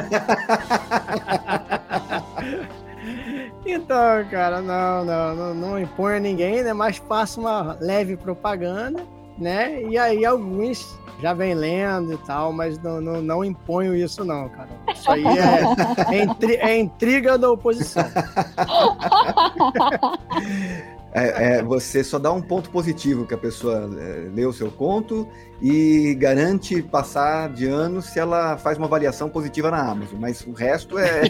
Então, 3.66 4.26
cara, 4.32 4.62
não, 4.62 5.04
não, 5.04 5.36
não, 5.36 5.54
não 5.54 5.80
impõe 5.80 6.16
a 6.16 6.20
ninguém, 6.20 6.64
né? 6.64 6.72
Mas 6.72 6.98
faça 6.98 7.38
uma 7.38 7.78
leve 7.82 8.16
propaganda, 8.16 9.04
né? 9.38 9.82
E 9.84 9.98
aí 9.98 10.26
alguns 10.26 10.98
já 11.22 11.34
vem 11.34 11.54
lendo 11.54 12.14
e 12.14 12.18
tal, 12.20 12.54
mas 12.54 12.82
não, 12.82 13.02
não, 13.02 13.22
não 13.22 13.44
imponho 13.44 13.94
isso 13.94 14.24
não, 14.24 14.48
cara. 14.50 14.70
Isso 14.94 15.12
aí 15.12 15.26
é, 15.26 16.16
é, 16.16 16.24
intri, 16.24 16.56
é 16.56 16.78
intriga 16.78 17.38
da 17.38 17.52
oposição. 17.52 18.06
É, 21.14 21.58
é, 21.58 21.64
você 21.64 22.04
só 22.04 22.20
dá 22.20 22.32
um 22.32 22.42
ponto 22.42 22.70
positivo 22.70 23.26
que 23.26 23.34
a 23.34 23.38
pessoa 23.38 23.90
é, 23.98 24.30
lê 24.34 24.46
o 24.46 24.54
seu 24.54 24.70
conto 24.70 25.28
e 25.62 26.14
garante 26.16 26.82
passar 26.82 27.50
de 27.50 27.66
ano 27.66 28.02
se 28.02 28.20
ela 28.20 28.58
faz 28.58 28.78
uma 28.78 28.88
avaliação 28.88 29.30
positiva 29.30 29.72
na 29.72 29.80
Amazon, 29.80 30.20
mas 30.20 30.42
o 30.42 30.52
resto 30.52 31.00
é. 31.00 31.22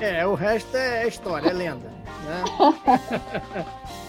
é, 0.20 0.26
o 0.26 0.34
resto 0.34 0.76
é 0.76 1.06
história, 1.08 1.50
é 1.50 1.52
lenda. 1.52 1.92
Né? 2.24 2.44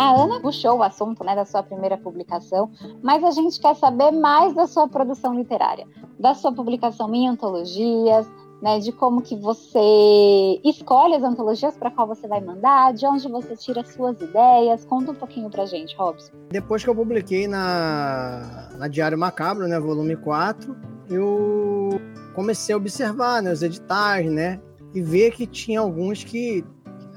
A 0.00 0.14
Ana 0.14 0.40
puxou 0.40 0.78
o 0.78 0.82
assunto 0.82 1.22
né, 1.22 1.36
da 1.36 1.44
sua 1.44 1.62
primeira 1.62 1.98
publicação, 1.98 2.70
mas 3.02 3.22
a 3.22 3.32
gente 3.32 3.60
quer 3.60 3.76
saber 3.76 4.10
mais 4.12 4.54
da 4.54 4.66
sua 4.66 4.88
produção 4.88 5.34
literária, 5.34 5.86
da 6.18 6.32
sua 6.32 6.50
publicação 6.54 7.14
em 7.14 7.28
antologias, 7.28 8.26
né, 8.62 8.78
de 8.78 8.92
como 8.92 9.20
que 9.20 9.36
você 9.36 10.58
escolhe 10.64 11.16
as 11.16 11.22
antologias 11.22 11.76
para 11.76 11.90
qual 11.90 12.06
você 12.06 12.26
vai 12.26 12.40
mandar, 12.40 12.94
de 12.94 13.04
onde 13.04 13.28
você 13.28 13.54
tira 13.54 13.84
suas 13.84 14.18
ideias. 14.22 14.86
Conta 14.86 15.12
um 15.12 15.14
pouquinho 15.14 15.50
pra 15.50 15.66
gente, 15.66 15.94
Robson. 15.94 16.32
Depois 16.48 16.82
que 16.82 16.88
eu 16.88 16.94
publiquei 16.94 17.46
na, 17.46 18.70
na 18.78 18.88
Diário 18.88 19.18
Macabro, 19.18 19.68
né, 19.68 19.78
volume 19.78 20.16
4, 20.16 20.74
eu 21.10 22.00
comecei 22.34 22.74
a 22.74 22.78
observar 22.78 23.42
né, 23.42 23.52
os 23.52 23.62
editais, 23.62 24.32
né, 24.32 24.62
e 24.94 25.02
ver 25.02 25.32
que 25.32 25.46
tinha 25.46 25.80
alguns 25.80 26.24
que 26.24 26.64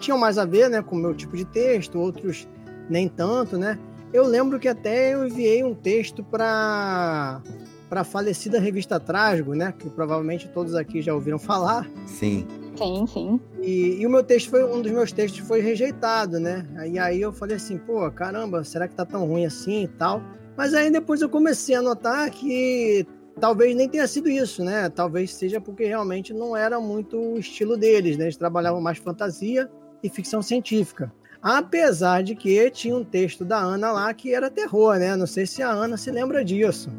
tinham 0.02 0.18
mais 0.18 0.38
a 0.38 0.44
ver 0.44 0.70
né, 0.70 0.82
com 0.82 0.98
o 0.98 1.00
meu 1.00 1.16
tipo 1.16 1.38
de 1.38 1.46
texto, 1.46 1.98
outros 1.98 2.46
nem 2.90 3.08
tanto, 3.08 3.58
né? 3.58 3.78
Eu 4.14 4.26
lembro 4.26 4.60
que 4.60 4.68
até 4.68 5.14
eu 5.14 5.26
enviei 5.28 5.64
um 5.64 5.74
texto 5.74 6.24
para 6.24 7.42
para 7.90 8.02
a 8.02 8.04
falecida 8.04 8.60
revista 8.60 9.00
Trasgo, 9.00 9.54
né? 9.54 9.72
Que 9.78 9.88
provavelmente 9.88 10.48
todos 10.48 10.74
aqui 10.74 11.00
já 11.00 11.14
ouviram 11.14 11.38
falar. 11.38 11.88
Sim. 12.08 12.48
Sim, 12.76 13.06
sim. 13.06 13.40
E, 13.62 14.02
e, 14.02 14.08
o 14.08 14.10
meu 14.10 14.24
texto 14.24 14.50
foi 14.50 14.64
um 14.64 14.82
dos 14.82 14.92
meus 14.92 15.12
textos 15.12 15.46
foi 15.48 15.62
rejeitado, 15.62 16.40
né? 16.40 16.66
E 16.92 16.98
aí 16.98 17.22
eu 17.22 17.32
falei 17.32 17.58
assim, 17.58 17.78
pô, 17.78 18.10
caramba, 18.10 18.64
será 18.64 18.88
que 18.88 18.96
tá 18.96 19.06
tão 19.06 19.28
ruim 19.28 19.46
assim 19.46 19.84
e 19.84 19.88
tal? 19.88 20.24
Mas 20.58 20.74
aí 20.74 20.90
depois 20.90 21.22
eu 21.22 21.30
comecei 21.30 21.76
a 21.76 21.84
notar 21.84 22.32
que 22.32 23.06
talvez 23.40 23.76
nem 23.76 23.88
tenha 23.88 24.08
sido 24.08 24.28
isso, 24.28 24.64
né? 24.64 24.90
Talvez 24.90 25.34
seja 25.34 25.62
porque 25.62 25.86
realmente 25.86 26.34
não 26.34 26.58
era 26.58 26.80
muito 26.80 27.18
o 27.18 27.38
estilo 27.38 27.78
deles, 27.78 28.18
né? 28.18 28.26
Eles 28.26 28.38
trabalhavam 28.38 28.82
mais 28.82 28.98
fantasia 28.98 29.70
e 30.02 30.10
ficção 30.10 30.42
científica. 30.42 31.14
Apesar 31.44 32.24
de 32.24 32.36
que 32.36 32.72
tinha 32.72 32.96
um 32.96 33.04
texto 33.04 33.44
da 33.44 33.58
Ana 33.58 33.92
lá 33.92 34.14
que 34.14 34.34
era 34.34 34.50
terror, 34.50 34.98
né? 34.98 35.14
Não 35.18 35.28
sei 35.28 35.46
se 35.46 35.62
a 35.62 35.70
Ana 35.70 35.98
se 35.98 36.10
lembra 36.10 36.44
disso. 36.44 36.90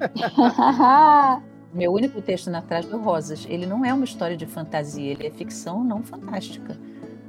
Meu 1.74 1.92
único 1.92 2.22
texto 2.22 2.50
na 2.50 2.62
Trás 2.62 2.86
do 2.86 2.96
Rosas. 2.96 3.46
Ele 3.46 3.66
não 3.66 3.84
é 3.84 3.92
uma 3.92 4.04
história 4.04 4.34
de 4.36 4.46
fantasia, 4.46 5.10
ele 5.10 5.26
é 5.26 5.30
ficção 5.30 5.84
não 5.84 6.02
fantástica. 6.02 6.78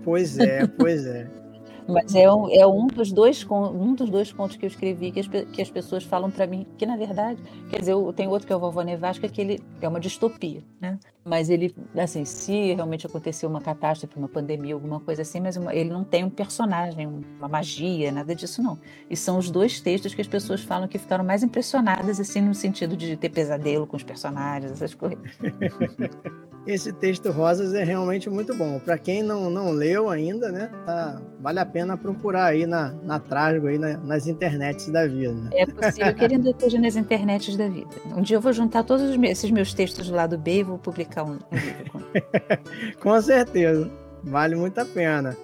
Pois 0.04 0.40
é, 0.40 0.66
pois 0.66 1.06
é. 1.06 1.30
Mas 1.88 2.16
é 2.16 2.32
um, 2.32 2.50
é 2.50 2.66
um, 2.66 2.88
dos 2.88 3.12
dois, 3.12 3.46
um 3.50 3.94
dos 3.94 4.10
dois 4.10 4.32
contos 4.32 4.56
que 4.56 4.66
eu 4.66 4.68
escrevi 4.68 5.12
que 5.12 5.20
as, 5.20 5.28
que 5.28 5.62
as 5.62 5.70
pessoas 5.70 6.04
falam 6.04 6.32
para 6.32 6.48
mim 6.48 6.66
que, 6.78 6.86
na 6.86 6.96
verdade, 6.96 7.42
quer 7.70 7.80
dizer, 7.80 7.92
eu, 7.94 8.12
tem 8.14 8.28
outro 8.28 8.48
que 8.48 8.54
é 8.54 8.56
o 8.56 8.60
Vovó 8.60 8.82
Nevasca, 8.82 9.28
que 9.28 9.42
ele 9.42 9.64
é 9.82 9.88
uma 9.88 10.00
distopia, 10.00 10.64
né? 10.80 10.98
Mas 11.26 11.50
ele, 11.50 11.74
assim, 11.96 12.26
se 12.26 12.74
realmente 12.74 13.06
aconteceu 13.06 13.50
uma 13.50 13.62
catástrofe, 13.62 14.18
uma 14.18 14.28
pandemia, 14.28 14.74
alguma 14.74 15.00
coisa 15.00 15.22
assim, 15.22 15.40
mas 15.40 15.56
uma, 15.56 15.74
ele 15.74 15.90
não 15.90 16.04
tem 16.04 16.24
um 16.24 16.30
personagem, 16.30 17.08
uma 17.38 17.48
magia, 17.48 18.12
nada 18.12 18.36
disso 18.36 18.62
não. 18.62 18.78
E 19.10 19.16
são 19.16 19.38
os 19.38 19.50
dois 19.50 19.80
textos 19.80 20.14
que 20.14 20.22
as 20.22 20.28
pessoas 20.28 20.62
falam 20.62 20.88
que 20.88 20.98
ficaram 20.98 21.24
mais 21.24 21.44
impressionadas, 21.44 22.20
assim, 22.20 22.42
no 22.42 22.54
sentido 22.54 22.98
de 22.98 23.16
ter 23.16 23.30
pesadelo 23.30 23.88
com 23.88 23.96
os 23.96 24.04
personagens, 24.04 24.72
essas 24.72 24.94
coisas. 24.94 25.20
Esse 26.66 26.94
texto 26.94 27.30
Rosas 27.30 27.74
é 27.74 27.84
realmente 27.84 28.30
muito 28.30 28.56
bom. 28.56 28.80
Para 28.80 28.98
quem 28.98 29.22
não, 29.22 29.50
não 29.50 29.72
leu 29.72 30.10
ainda, 30.10 30.50
né, 30.50 30.72
tá, 30.86 31.22
vale 31.42 31.60
a 31.60 31.66
pena 31.66 31.98
procurar 31.98 32.46
aí 32.46 32.66
na, 32.66 32.94
na 33.04 33.20
Trasgo, 33.20 33.68
aí 33.68 33.78
na, 33.78 33.98
nas 33.98 34.28
internets 34.28 34.88
da 34.88 35.06
vida. 35.06 35.50
É 35.52 35.66
possível 35.66 36.14
que 36.16 36.24
ele 36.24 36.36
ainda 36.36 36.52
esteja 36.52 36.80
nas 36.80 36.96
internets 36.96 37.58
da 37.58 37.68
vida. 37.68 37.90
Um 38.16 38.22
dia 38.22 38.38
eu 38.38 38.42
vou 38.42 38.54
juntar 38.54 38.84
todos 38.84 39.14
esses 39.24 39.52
meus 39.52 39.74
textos 39.74 40.08
do 40.08 40.16
lado 40.16 40.38
B 40.38 40.60
e 40.60 40.64
vou 40.64 40.78
publicar 40.78 41.24
um, 41.24 41.34
um 41.34 41.56
livro. 41.58 42.02
Com 43.02 43.22
certeza. 43.22 43.92
Vale 44.24 44.56
muito 44.56 44.80
a 44.80 44.86
pena. 44.86 45.36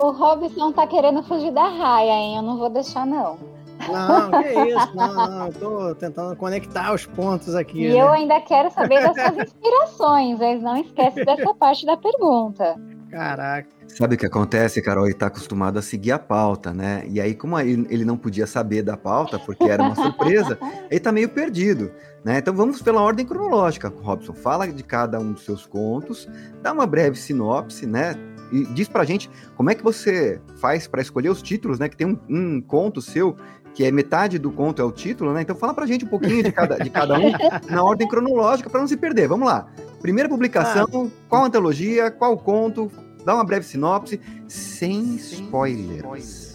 o 0.00 0.10
Robson 0.10 0.72
tá 0.72 0.88
querendo 0.88 1.22
fugir 1.22 1.52
da 1.52 1.68
raia, 1.68 2.10
hein? 2.10 2.36
Eu 2.36 2.42
não 2.42 2.58
vou 2.58 2.68
deixar, 2.68 3.06
não. 3.06 3.53
Não, 3.88 4.30
que 4.30 4.48
isso, 4.48 4.96
não, 4.96 5.14
não, 5.14 5.46
eu 5.46 5.52
tô 5.52 5.94
tentando 5.94 6.36
conectar 6.36 6.92
os 6.92 7.06
pontos 7.06 7.54
aqui. 7.54 7.84
E 7.84 7.88
né? 7.88 8.00
eu 8.00 8.08
ainda 8.08 8.40
quero 8.40 8.70
saber 8.70 9.02
das 9.02 9.14
suas 9.14 9.46
inspirações, 9.48 10.38
mas 10.38 10.62
não 10.62 10.76
esquece 10.76 11.24
dessa 11.24 11.54
parte 11.54 11.84
da 11.84 11.96
pergunta. 11.96 12.76
Caraca. 13.10 13.68
Sabe 13.86 14.16
o 14.16 14.18
que 14.18 14.26
acontece, 14.26 14.82
Carol? 14.82 15.04
Ele 15.06 15.14
tá 15.14 15.26
acostumado 15.26 15.78
a 15.78 15.82
seguir 15.82 16.10
a 16.10 16.18
pauta, 16.18 16.74
né? 16.74 17.04
E 17.08 17.20
aí, 17.20 17.32
como 17.32 17.58
ele 17.60 18.04
não 18.04 18.16
podia 18.16 18.46
saber 18.46 18.82
da 18.82 18.96
pauta, 18.96 19.38
porque 19.38 19.62
era 19.64 19.82
uma 19.84 19.94
surpresa, 19.94 20.58
ele 20.90 20.98
tá 20.98 21.12
meio 21.12 21.28
perdido, 21.28 21.92
né? 22.24 22.38
Então 22.38 22.52
vamos 22.52 22.82
pela 22.82 23.00
ordem 23.00 23.24
cronológica, 23.24 23.92
Robson. 24.02 24.32
Fala 24.32 24.66
de 24.66 24.82
cada 24.82 25.20
um 25.20 25.32
dos 25.32 25.44
seus 25.44 25.64
contos, 25.64 26.28
dá 26.60 26.72
uma 26.72 26.86
breve 26.86 27.16
sinopse, 27.16 27.86
né? 27.86 28.14
E 28.50 28.64
diz 28.66 28.88
pra 28.88 29.04
gente 29.04 29.30
como 29.56 29.70
é 29.70 29.74
que 29.74 29.82
você 29.82 30.40
faz 30.56 30.88
para 30.88 31.00
escolher 31.00 31.28
os 31.28 31.40
títulos, 31.40 31.78
né? 31.78 31.88
Que 31.88 31.96
tem 31.96 32.06
um, 32.06 32.18
um 32.28 32.60
conto 32.60 33.00
seu 33.00 33.36
que 33.74 33.84
é 33.84 33.90
metade 33.90 34.38
do 34.38 34.52
conto 34.52 34.80
é 34.80 34.84
o 34.84 34.92
título, 34.92 35.32
né? 35.32 35.42
Então 35.42 35.56
fala 35.56 35.74
pra 35.74 35.84
gente 35.84 36.04
um 36.04 36.08
pouquinho 36.08 36.42
de 36.42 36.52
cada, 36.52 36.76
de 36.78 36.88
cada 36.88 37.18
um 37.18 37.32
na 37.68 37.82
ordem 37.82 38.06
cronológica 38.06 38.70
para 38.70 38.80
não 38.80 38.86
se 38.86 38.96
perder. 38.96 39.28
Vamos 39.28 39.46
lá. 39.46 39.66
Primeira 40.00 40.28
publicação, 40.28 41.10
qual 41.28 41.44
antologia, 41.44 42.10
qual 42.10 42.36
conto, 42.38 42.90
dá 43.24 43.34
uma 43.34 43.44
breve 43.44 43.66
sinopse, 43.66 44.20
sem 44.46 45.16
spoilers. 45.16 46.54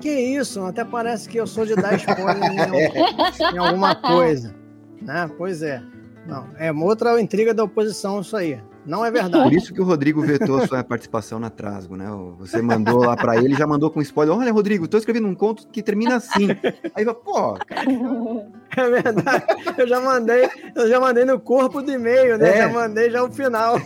Que 0.00 0.10
isso, 0.10 0.62
até 0.64 0.84
parece 0.84 1.28
que 1.28 1.38
eu 1.38 1.46
sou 1.46 1.64
de 1.64 1.74
dar 1.74 1.94
spoiler 1.96 2.36
em, 2.42 3.54
em 3.54 3.58
alguma 3.58 3.94
coisa. 3.94 4.54
Né? 5.00 5.30
Pois 5.38 5.62
é. 5.62 5.82
Não, 6.26 6.46
é 6.58 6.70
outra 6.72 7.20
intriga 7.20 7.54
da 7.54 7.64
oposição 7.64 8.20
isso 8.20 8.36
aí. 8.36 8.60
Não 8.84 9.04
é 9.04 9.10
verdade. 9.10 9.44
Por 9.44 9.52
isso 9.52 9.72
que 9.72 9.80
o 9.80 9.84
Rodrigo 9.84 10.20
vetou 10.22 10.66
sua 10.66 10.82
participação 10.82 11.38
na 11.38 11.48
Trasgo, 11.48 11.96
né? 11.96 12.06
Você 12.38 12.60
mandou 12.60 13.04
lá 13.04 13.16
para 13.16 13.36
ele, 13.36 13.54
já 13.54 13.66
mandou 13.66 13.90
com 13.90 14.02
spoiler. 14.02 14.36
Olha, 14.36 14.52
Rodrigo, 14.52 14.88
tô 14.88 14.98
escrevendo 14.98 15.28
um 15.28 15.34
conto 15.34 15.68
que 15.68 15.82
termina 15.82 16.16
assim. 16.16 16.48
Aí 16.94 17.04
vai, 17.04 17.14
pô, 17.14 17.54
cara. 17.54 17.84
É 18.74 18.88
verdade. 18.88 19.44
Eu 19.76 19.86
já 19.86 20.00
mandei, 20.00 20.48
eu 20.74 20.88
já 20.88 20.98
mandei 20.98 21.26
no 21.26 21.38
corpo 21.38 21.82
do 21.82 21.92
e-mail, 21.92 22.38
né? 22.38 22.48
É. 22.48 22.56
Já 22.62 22.68
mandei 22.70 23.10
já 23.10 23.22
o 23.22 23.30
final. 23.30 23.76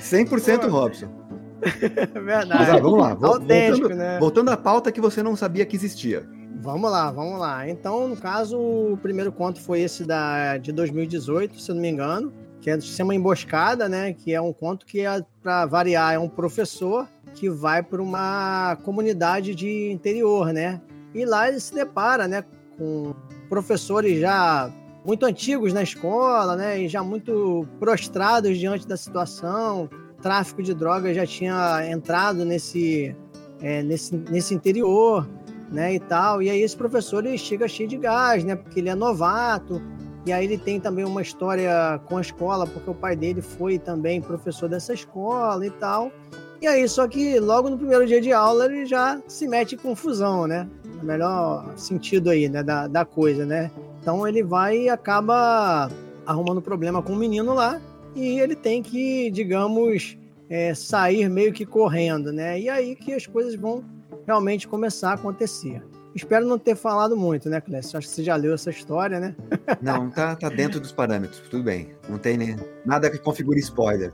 100% 0.00 0.68
Robson. 0.68 1.08
É 1.62 2.06
verdade. 2.20 2.58
Mas, 2.58 2.70
ah, 2.70 2.78
vamos 2.78 2.98
lá. 2.98 3.10
Autêntico, 3.10 3.88
voltando, 3.88 3.96
né? 3.96 4.18
voltando 4.18 4.50
à 4.50 4.56
pauta 4.56 4.90
que 4.90 5.00
você 5.00 5.22
não 5.22 5.36
sabia 5.36 5.64
que 5.64 5.76
existia. 5.76 6.28
Vamos 6.62 6.92
lá, 6.92 7.10
vamos 7.10 7.40
lá. 7.40 7.68
Então, 7.68 8.06
no 8.06 8.16
caso, 8.16 8.56
o 8.56 8.96
primeiro 9.02 9.32
conto 9.32 9.60
foi 9.60 9.80
esse 9.80 10.04
da, 10.04 10.58
de 10.58 10.70
2018, 10.70 11.60
se 11.60 11.72
não 11.72 11.80
me 11.80 11.88
engano, 11.88 12.32
que 12.60 12.70
é 12.70 12.78
se 12.78 12.86
chama 12.86 13.16
Emboscada, 13.16 13.88
né? 13.88 14.12
Que 14.12 14.32
é 14.32 14.40
um 14.40 14.52
conto 14.52 14.86
que, 14.86 15.00
é, 15.00 15.24
para 15.42 15.66
variar, 15.66 16.14
é 16.14 16.18
um 16.20 16.28
professor 16.28 17.08
que 17.34 17.50
vai 17.50 17.82
para 17.82 18.00
uma 18.00 18.78
comunidade 18.84 19.56
de 19.56 19.90
interior, 19.90 20.52
né? 20.52 20.80
E 21.12 21.24
lá 21.24 21.48
ele 21.48 21.58
se 21.58 21.74
depara, 21.74 22.28
né, 22.28 22.44
com 22.78 23.12
professores 23.48 24.20
já 24.20 24.70
muito 25.04 25.26
antigos 25.26 25.72
na 25.72 25.82
escola, 25.82 26.54
né, 26.54 26.80
e 26.80 26.88
já 26.88 27.02
muito 27.02 27.66
prostrados 27.80 28.56
diante 28.56 28.86
da 28.86 28.96
situação. 28.96 29.90
tráfico 30.22 30.62
de 30.62 30.72
drogas 30.72 31.16
já 31.16 31.26
tinha 31.26 31.90
entrado 31.90 32.44
nesse, 32.44 33.16
é, 33.60 33.82
nesse, 33.82 34.16
nesse 34.16 34.54
interior 34.54 35.28
né, 35.72 35.94
e 35.94 36.00
tal. 36.00 36.42
E 36.42 36.50
aí 36.50 36.60
esse 36.60 36.76
professor 36.76 37.24
ele 37.24 37.38
chega 37.38 37.66
cheio 37.66 37.88
de 37.88 37.96
gás, 37.96 38.44
né, 38.44 38.54
porque 38.54 38.80
ele 38.80 38.88
é 38.88 38.94
novato. 38.94 39.80
E 40.24 40.32
aí 40.32 40.44
ele 40.44 40.58
tem 40.58 40.78
também 40.78 41.04
uma 41.04 41.20
história 41.20 42.00
com 42.06 42.16
a 42.16 42.20
escola, 42.20 42.66
porque 42.66 42.88
o 42.88 42.94
pai 42.94 43.16
dele 43.16 43.42
foi 43.42 43.78
também 43.78 44.20
professor 44.20 44.68
dessa 44.68 44.92
escola 44.92 45.66
e 45.66 45.70
tal. 45.70 46.12
E 46.60 46.66
aí, 46.66 46.88
só 46.88 47.08
que 47.08 47.40
logo 47.40 47.68
no 47.68 47.76
primeiro 47.76 48.06
dia 48.06 48.20
de 48.20 48.32
aula 48.32 48.66
ele 48.66 48.86
já 48.86 49.20
se 49.26 49.48
mete 49.48 49.74
em 49.74 49.78
confusão, 49.78 50.46
né? 50.46 50.68
No 50.96 51.02
melhor 51.02 51.72
sentido 51.76 52.30
aí, 52.30 52.48
né, 52.48 52.62
da, 52.62 52.86
da 52.86 53.04
coisa, 53.04 53.44
né? 53.44 53.68
Então 54.00 54.28
ele 54.28 54.44
vai 54.44 54.82
e 54.82 54.88
acaba 54.88 55.90
arrumando 56.24 56.62
problema 56.62 57.02
com 57.02 57.14
o 57.14 57.16
menino 57.16 57.52
lá 57.52 57.80
e 58.14 58.38
ele 58.38 58.54
tem 58.54 58.80
que, 58.80 59.28
digamos, 59.32 60.16
é, 60.48 60.72
sair 60.72 61.28
meio 61.28 61.52
que 61.52 61.66
correndo, 61.66 62.32
né? 62.32 62.60
E 62.60 62.68
aí 62.68 62.94
que 62.94 63.12
as 63.12 63.26
coisas 63.26 63.56
vão 63.56 63.82
realmente 64.26 64.68
começar 64.68 65.10
a 65.10 65.14
acontecer. 65.14 65.82
Espero 66.14 66.46
não 66.46 66.58
ter 66.58 66.76
falado 66.76 67.16
muito, 67.16 67.48
né, 67.48 67.60
Clécio? 67.60 67.98
Acho 67.98 68.06
que 68.06 68.14
você 68.14 68.22
já 68.22 68.36
leu 68.36 68.52
essa 68.52 68.70
história, 68.70 69.18
né? 69.18 69.34
Não, 69.80 70.10
tá, 70.10 70.36
tá 70.36 70.48
dentro 70.50 70.78
dos 70.78 70.92
parâmetros, 70.92 71.40
tudo 71.48 71.62
bem. 71.62 71.88
Não 72.08 72.18
tem 72.18 72.36
nem, 72.36 72.56
nada 72.84 73.10
que 73.10 73.18
configure 73.18 73.58
spoiler. 73.60 74.12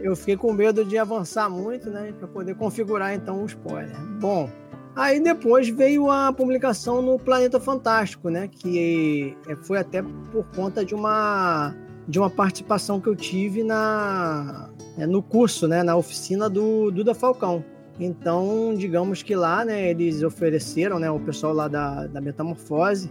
eu 0.00 0.14
fiquei 0.14 0.36
com 0.36 0.52
medo 0.52 0.84
de 0.84 0.96
avançar 0.96 1.50
muito, 1.50 1.90
né? 1.90 2.12
Para 2.16 2.28
poder 2.28 2.54
configurar 2.54 3.14
então 3.14 3.42
o 3.42 3.46
spoiler. 3.46 3.96
Bom, 4.20 4.48
aí 4.94 5.18
depois 5.18 5.68
veio 5.68 6.08
a 6.08 6.32
publicação 6.32 7.02
no 7.02 7.18
Planeta 7.18 7.58
Fantástico, 7.58 8.30
né? 8.30 8.46
Que 8.46 9.36
é, 9.48 9.56
foi 9.56 9.78
até 9.78 10.02
por 10.02 10.44
conta 10.54 10.84
de 10.84 10.94
uma 10.94 11.74
de 12.08 12.20
uma 12.20 12.30
participação 12.30 13.00
que 13.00 13.08
eu 13.08 13.16
tive 13.16 13.64
na 13.64 14.70
é, 14.96 15.04
no 15.04 15.20
curso, 15.20 15.66
né? 15.66 15.82
Na 15.82 15.96
oficina 15.96 16.48
do 16.48 16.92
Duda 16.92 17.12
Falcão. 17.12 17.64
Então, 17.98 18.74
digamos 18.76 19.22
que 19.22 19.34
lá, 19.34 19.64
né? 19.64 19.90
Eles 19.90 20.22
ofereceram, 20.22 20.98
né? 20.98 21.10
O 21.10 21.20
pessoal 21.20 21.54
lá 21.54 21.68
da, 21.68 22.06
da 22.06 22.20
Metamorfose 22.20 23.10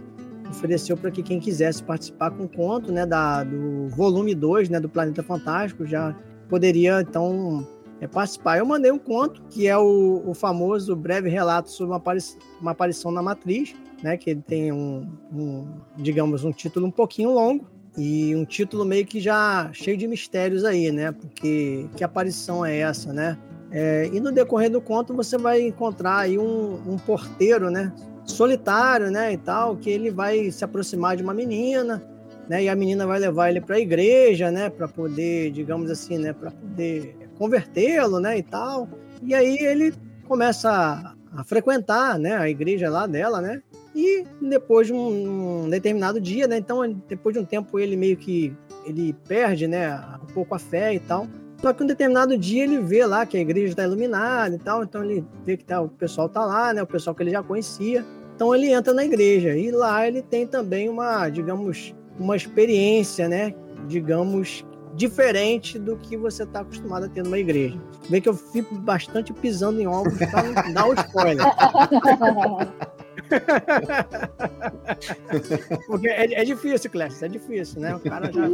ofereceu 0.50 0.96
para 0.96 1.10
que 1.10 1.22
quem 1.22 1.40
quisesse 1.40 1.82
participar 1.82 2.30
com 2.30 2.46
conto, 2.46 2.92
né, 2.92 3.04
da, 3.04 3.44
do 3.44 3.88
volume 3.88 4.34
2, 4.34 4.68
né, 4.68 4.80
do 4.80 4.88
Planeta 4.88 5.22
Fantástico, 5.22 5.86
já 5.86 6.14
poderia 6.48 7.00
então 7.00 7.66
é, 8.00 8.06
participar. 8.06 8.58
Eu 8.58 8.66
mandei 8.66 8.90
um 8.90 8.98
conto 8.98 9.42
que 9.50 9.66
é 9.66 9.76
o, 9.76 10.22
o 10.24 10.34
famoso 10.34 10.94
breve 10.94 11.28
relato 11.28 11.70
sobre 11.70 11.92
uma, 11.92 11.96
apari 11.96 12.20
uma 12.60 12.70
aparição 12.70 13.10
na 13.10 13.22
matriz, 13.22 13.74
né, 14.02 14.16
que 14.16 14.30
ele 14.30 14.42
tem 14.42 14.72
um, 14.72 15.08
um, 15.32 15.66
digamos, 15.96 16.44
um 16.44 16.52
título 16.52 16.86
um 16.86 16.90
pouquinho 16.90 17.30
longo 17.30 17.66
e 17.96 18.36
um 18.36 18.44
título 18.44 18.84
meio 18.84 19.06
que 19.06 19.20
já 19.20 19.70
cheio 19.72 19.96
de 19.96 20.06
mistérios 20.06 20.64
aí, 20.64 20.92
né, 20.92 21.12
porque 21.12 21.86
que 21.96 22.04
aparição 22.04 22.64
é 22.64 22.78
essa, 22.78 23.12
né? 23.12 23.38
É, 23.70 24.08
e 24.12 24.20
no 24.20 24.30
decorrer 24.30 24.70
do 24.70 24.80
conto 24.80 25.14
você 25.14 25.36
vai 25.36 25.62
encontrar 25.62 26.18
aí 26.18 26.38
um, 26.38 26.80
um 26.86 26.96
porteiro, 26.96 27.70
né, 27.70 27.92
solitário, 28.24 29.10
né, 29.10 29.32
e 29.32 29.36
tal, 29.36 29.76
que 29.76 29.90
ele 29.90 30.10
vai 30.10 30.50
se 30.50 30.64
aproximar 30.64 31.16
de 31.16 31.22
uma 31.22 31.34
menina, 31.34 32.02
né, 32.48 32.64
e 32.64 32.68
a 32.68 32.76
menina 32.76 33.06
vai 33.06 33.18
levar 33.18 33.50
ele 33.50 33.60
para 33.60 33.76
a 33.76 33.80
igreja, 33.80 34.50
né, 34.50 34.70
para 34.70 34.86
poder, 34.86 35.50
digamos 35.50 35.90
assim, 35.90 36.18
né, 36.18 36.32
para 36.32 36.50
poder 36.50 37.16
convertê-lo, 37.38 38.20
né, 38.20 38.38
e 38.38 38.42
tal. 38.42 38.88
E 39.22 39.34
aí 39.34 39.56
ele 39.58 39.92
começa 40.28 40.70
a, 40.70 41.40
a, 41.40 41.44
frequentar, 41.44 42.18
né, 42.18 42.36
a 42.36 42.48
igreja 42.48 42.88
lá 42.88 43.06
dela, 43.06 43.40
né, 43.40 43.62
e 43.94 44.24
depois 44.40 44.86
de 44.86 44.92
um, 44.92 45.64
um, 45.64 45.70
determinado 45.70 46.20
dia, 46.20 46.46
né, 46.46 46.58
então 46.58 46.88
depois 47.08 47.34
de 47.34 47.40
um 47.40 47.44
tempo 47.44 47.78
ele 47.78 47.96
meio 47.96 48.16
que 48.16 48.54
ele 48.84 49.12
perde, 49.26 49.66
né, 49.66 49.98
um 50.22 50.32
pouco 50.32 50.54
a 50.54 50.58
fé 50.58 50.94
e 50.94 51.00
tal. 51.00 51.26
Só 51.60 51.72
que 51.72 51.82
um 51.82 51.86
determinado 51.86 52.36
dia 52.36 52.64
ele 52.64 52.78
vê 52.78 53.04
lá 53.06 53.24
que 53.24 53.36
a 53.36 53.40
igreja 53.40 53.68
está 53.68 53.84
iluminada 53.84 54.54
e 54.54 54.58
tal, 54.58 54.82
então 54.82 55.02
ele 55.02 55.24
vê 55.44 55.56
que 55.56 55.64
tá, 55.64 55.80
o 55.80 55.88
pessoal 55.88 56.28
tá 56.28 56.44
lá, 56.44 56.72
né? 56.72 56.82
O 56.82 56.86
pessoal 56.86 57.14
que 57.14 57.22
ele 57.22 57.30
já 57.30 57.42
conhecia. 57.42 58.04
Então 58.34 58.54
ele 58.54 58.70
entra 58.70 58.92
na 58.92 59.04
igreja 59.04 59.56
e 59.56 59.70
lá 59.70 60.06
ele 60.06 60.20
tem 60.20 60.46
também 60.46 60.88
uma, 60.88 61.28
digamos, 61.28 61.94
uma 62.18 62.36
experiência, 62.36 63.28
né? 63.28 63.54
Digamos, 63.88 64.64
diferente 64.94 65.78
do 65.78 65.96
que 65.96 66.16
você 66.16 66.42
está 66.42 66.60
acostumado 66.60 67.06
a 67.06 67.08
ter 67.08 67.22
numa 67.22 67.38
igreja. 67.38 67.78
Vê 68.10 68.20
que 68.20 68.28
eu 68.28 68.34
fico 68.34 68.74
bastante 68.74 69.32
pisando 69.32 69.80
em 69.80 69.86
ovos 69.86 70.18
para 70.18 70.42
não 70.42 70.72
dar 70.72 70.86
o 70.88 70.94
spoiler. 70.94 71.46
Porque 75.86 76.08
é, 76.08 76.40
é 76.40 76.44
difícil, 76.44 76.90
Clécio, 76.90 77.24
é 77.24 77.28
difícil, 77.28 77.80
né? 77.80 77.94
O 77.94 78.00
cara 78.00 78.32
já. 78.32 78.48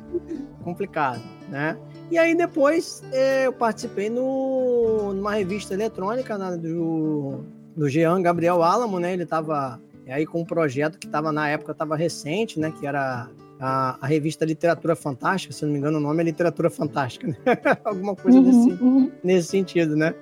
complicado, 0.64 1.20
né? 1.48 1.76
E 2.10 2.18
aí 2.18 2.34
depois 2.34 3.02
é, 3.12 3.46
eu 3.46 3.52
participei 3.52 4.10
no, 4.10 5.12
numa 5.14 5.34
revista 5.34 5.74
eletrônica 5.74 6.36
né, 6.36 6.56
do 6.56 7.44
do 7.76 7.88
Jean 7.88 8.20
Gabriel 8.20 8.62
Álamo, 8.62 8.98
né? 8.98 9.12
Ele 9.12 9.22
estava 9.22 9.80
aí 10.06 10.26
com 10.26 10.40
um 10.40 10.44
projeto 10.44 10.98
que 10.98 11.06
estava 11.06 11.32
na 11.32 11.48
época 11.48 11.72
estava 11.72 11.96
recente, 11.96 12.58
né? 12.58 12.72
Que 12.78 12.86
era 12.86 13.28
a, 13.58 13.96
a, 14.00 14.06
revista 14.06 14.44
Literatura 14.44 14.96
Fantástica, 14.96 15.54
se 15.54 15.64
não 15.64 15.72
me 15.72 15.78
engano 15.78 15.98
o 15.98 16.00
nome 16.00 16.20
é 16.20 16.24
Literatura 16.24 16.68
Fantástica, 16.68 17.28
né? 17.28 17.36
alguma 17.84 18.16
coisa 18.16 18.38
uhum, 18.38 18.44
desse, 18.44 18.82
uhum. 18.82 19.12
nesse 19.22 19.48
sentido, 19.48 19.96
né? 19.96 20.14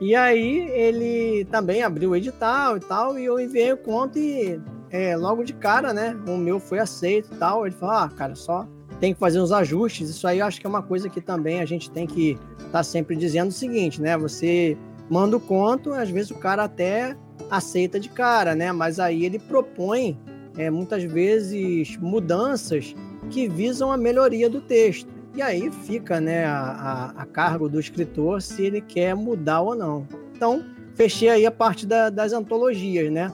E 0.00 0.14
aí 0.14 0.68
ele 0.70 1.44
também 1.46 1.82
abriu 1.82 2.10
o 2.10 2.16
edital 2.16 2.76
e 2.76 2.80
tal, 2.80 3.18
e 3.18 3.24
eu 3.24 3.38
enviei 3.38 3.72
o 3.72 3.76
conto 3.76 4.18
e 4.18 4.60
é, 4.90 5.16
logo 5.16 5.42
de 5.42 5.52
cara, 5.52 5.92
né? 5.92 6.16
O 6.26 6.36
meu 6.36 6.60
foi 6.60 6.78
aceito 6.78 7.30
e 7.32 7.36
tal. 7.36 7.66
Ele 7.66 7.74
falou, 7.74 7.96
ah, 7.96 8.08
cara, 8.08 8.34
só 8.34 8.66
tem 9.00 9.12
que 9.12 9.18
fazer 9.18 9.40
uns 9.40 9.52
ajustes. 9.52 10.08
Isso 10.08 10.26
aí 10.26 10.38
eu 10.38 10.46
acho 10.46 10.60
que 10.60 10.66
é 10.66 10.70
uma 10.70 10.82
coisa 10.82 11.08
que 11.08 11.20
também 11.20 11.60
a 11.60 11.64
gente 11.64 11.90
tem 11.90 12.06
que 12.06 12.38
estar 12.58 12.70
tá 12.70 12.82
sempre 12.82 13.16
dizendo 13.16 13.48
o 13.48 13.52
seguinte, 13.52 14.00
né? 14.00 14.16
Você 14.16 14.76
manda 15.10 15.36
o 15.36 15.40
conto, 15.40 15.92
às 15.92 16.08
vezes 16.08 16.30
o 16.30 16.36
cara 16.36 16.64
até 16.64 17.16
aceita 17.50 17.98
de 17.98 18.08
cara, 18.08 18.54
né? 18.54 18.72
Mas 18.72 19.00
aí 19.00 19.24
ele 19.24 19.38
propõe 19.38 20.18
é, 20.56 20.70
muitas 20.70 21.02
vezes 21.02 21.96
mudanças 21.96 22.94
que 23.30 23.48
visam 23.48 23.90
a 23.90 23.96
melhoria 23.96 24.48
do 24.48 24.60
texto. 24.60 25.12
E 25.34 25.42
aí 25.42 25.70
fica 25.70 26.20
né, 26.20 26.44
a, 26.44 27.12
a, 27.16 27.22
a 27.22 27.26
cargo 27.26 27.68
do 27.68 27.80
escritor 27.80 28.40
se 28.40 28.62
ele 28.62 28.80
quer 28.80 29.14
mudar 29.14 29.60
ou 29.60 29.74
não. 29.74 30.06
Então, 30.34 30.64
fechei 30.94 31.28
aí 31.28 31.44
a 31.44 31.50
parte 31.50 31.86
da, 31.86 32.08
das 32.08 32.32
antologias, 32.32 33.10
né? 33.10 33.32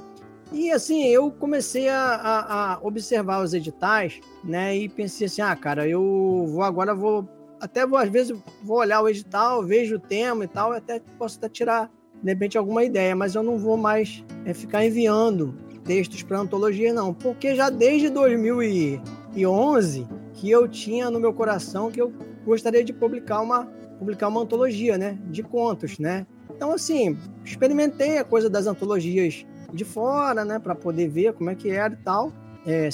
E 0.52 0.72
assim, 0.72 1.06
eu 1.06 1.30
comecei 1.30 1.88
a, 1.88 1.98
a, 1.98 2.74
a, 2.74 2.78
observar 2.82 3.42
os 3.42 3.54
editais, 3.54 4.20
né? 4.42 4.76
E 4.76 4.88
pensei 4.88 5.26
assim, 5.26 5.42
ah, 5.42 5.54
cara, 5.54 5.86
eu 5.86 6.46
vou 6.48 6.62
agora 6.62 6.94
vou 6.94 7.28
até 7.60 7.86
vou, 7.86 7.98
às 7.98 8.08
vezes 8.08 8.36
vou 8.64 8.78
olhar 8.78 9.02
o 9.02 9.08
edital, 9.08 9.62
vejo 9.62 9.96
o 9.96 10.00
tema 10.00 10.44
e 10.44 10.48
tal, 10.48 10.72
até 10.72 11.00
posso 11.18 11.36
até 11.36 11.48
tirar, 11.48 11.90
de 12.22 12.30
repente, 12.30 12.56
alguma 12.56 12.82
ideia, 12.82 13.14
mas 13.14 13.34
eu 13.34 13.42
não 13.42 13.58
vou 13.58 13.76
mais 13.76 14.24
é, 14.46 14.54
ficar 14.54 14.84
enviando 14.84 15.54
textos 15.84 16.22
para 16.22 16.40
antologia, 16.40 16.92
não, 16.92 17.12
porque 17.12 17.54
já 17.54 17.68
desde 17.68 18.08
2011 18.08 20.08
que 20.40 20.50
eu 20.50 20.66
tinha 20.66 21.10
no 21.10 21.20
meu 21.20 21.34
coração 21.34 21.90
que 21.90 22.00
eu 22.00 22.10
gostaria 22.46 22.82
de 22.82 22.94
publicar 22.94 23.42
uma, 23.42 23.66
publicar 23.98 24.28
uma 24.28 24.40
antologia, 24.40 24.96
né, 24.96 25.18
de 25.26 25.42
contos, 25.42 25.98
né. 25.98 26.26
Então, 26.48 26.72
assim, 26.72 27.18
experimentei 27.44 28.16
a 28.16 28.24
coisa 28.24 28.48
das 28.48 28.66
antologias 28.66 29.44
de 29.72 29.84
fora, 29.84 30.42
né, 30.44 30.58
para 30.58 30.74
poder 30.74 31.08
ver 31.08 31.34
como 31.34 31.50
é 31.50 31.54
que 31.54 31.70
era 31.70 31.92
e 31.92 31.96
tal, 31.98 32.32
é, 32.66 32.88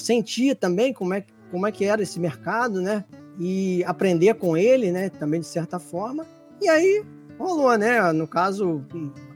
também 0.59 0.93
como 0.93 1.15
é, 1.15 1.25
como 1.53 1.67
é 1.67 1.73
que 1.73 1.85
era 1.85 2.03
esse 2.03 2.19
mercado, 2.19 2.83
né, 2.83 3.05
e 3.39 3.85
aprender 3.85 4.35
com 4.35 4.57
ele, 4.57 4.91
né? 4.91 5.11
Também 5.11 5.41
de 5.41 5.47
certa 5.47 5.79
forma. 5.79 6.27
E 6.61 6.69
aí 6.69 7.05
rolou, 7.39 7.77
né? 7.77 8.13
No 8.13 8.27
caso, 8.27 8.83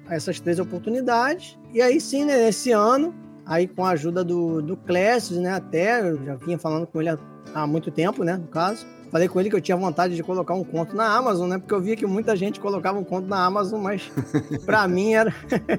essas 0.08 0.40
três 0.40 0.58
oportunidades. 0.58 1.58
E 1.72 1.82
aí 1.82 2.00
sim, 2.00 2.24
né, 2.24 2.36
nesse 2.36 2.72
ano, 2.72 3.14
aí 3.44 3.68
com 3.68 3.84
a 3.84 3.90
ajuda 3.90 4.24
do, 4.24 4.62
do 4.62 4.76
Clécio, 4.76 5.40
né? 5.40 5.52
Até, 5.52 6.00
eu 6.00 6.24
já 6.24 6.34
vinha 6.36 6.58
falando 6.58 6.86
com 6.86 7.00
ele 7.00 7.10
há, 7.10 7.18
há 7.54 7.66
muito 7.66 7.90
tempo, 7.90 8.24
né? 8.24 8.36
No 8.36 8.48
caso. 8.48 8.86
Falei 9.10 9.26
com 9.26 9.40
ele 9.40 9.50
que 9.50 9.56
eu 9.56 9.60
tinha 9.60 9.76
vontade 9.76 10.14
de 10.14 10.22
colocar 10.22 10.54
um 10.54 10.62
conto 10.62 10.94
na 10.94 11.04
Amazon, 11.16 11.48
né? 11.48 11.58
Porque 11.58 11.74
eu 11.74 11.80
via 11.80 11.96
que 11.96 12.06
muita 12.06 12.36
gente 12.36 12.60
colocava 12.60 12.96
um 12.96 13.02
conto 13.02 13.26
na 13.26 13.44
Amazon, 13.44 13.80
mas 13.80 14.10
para 14.64 14.86
mim 14.86 15.14
era 15.14 15.34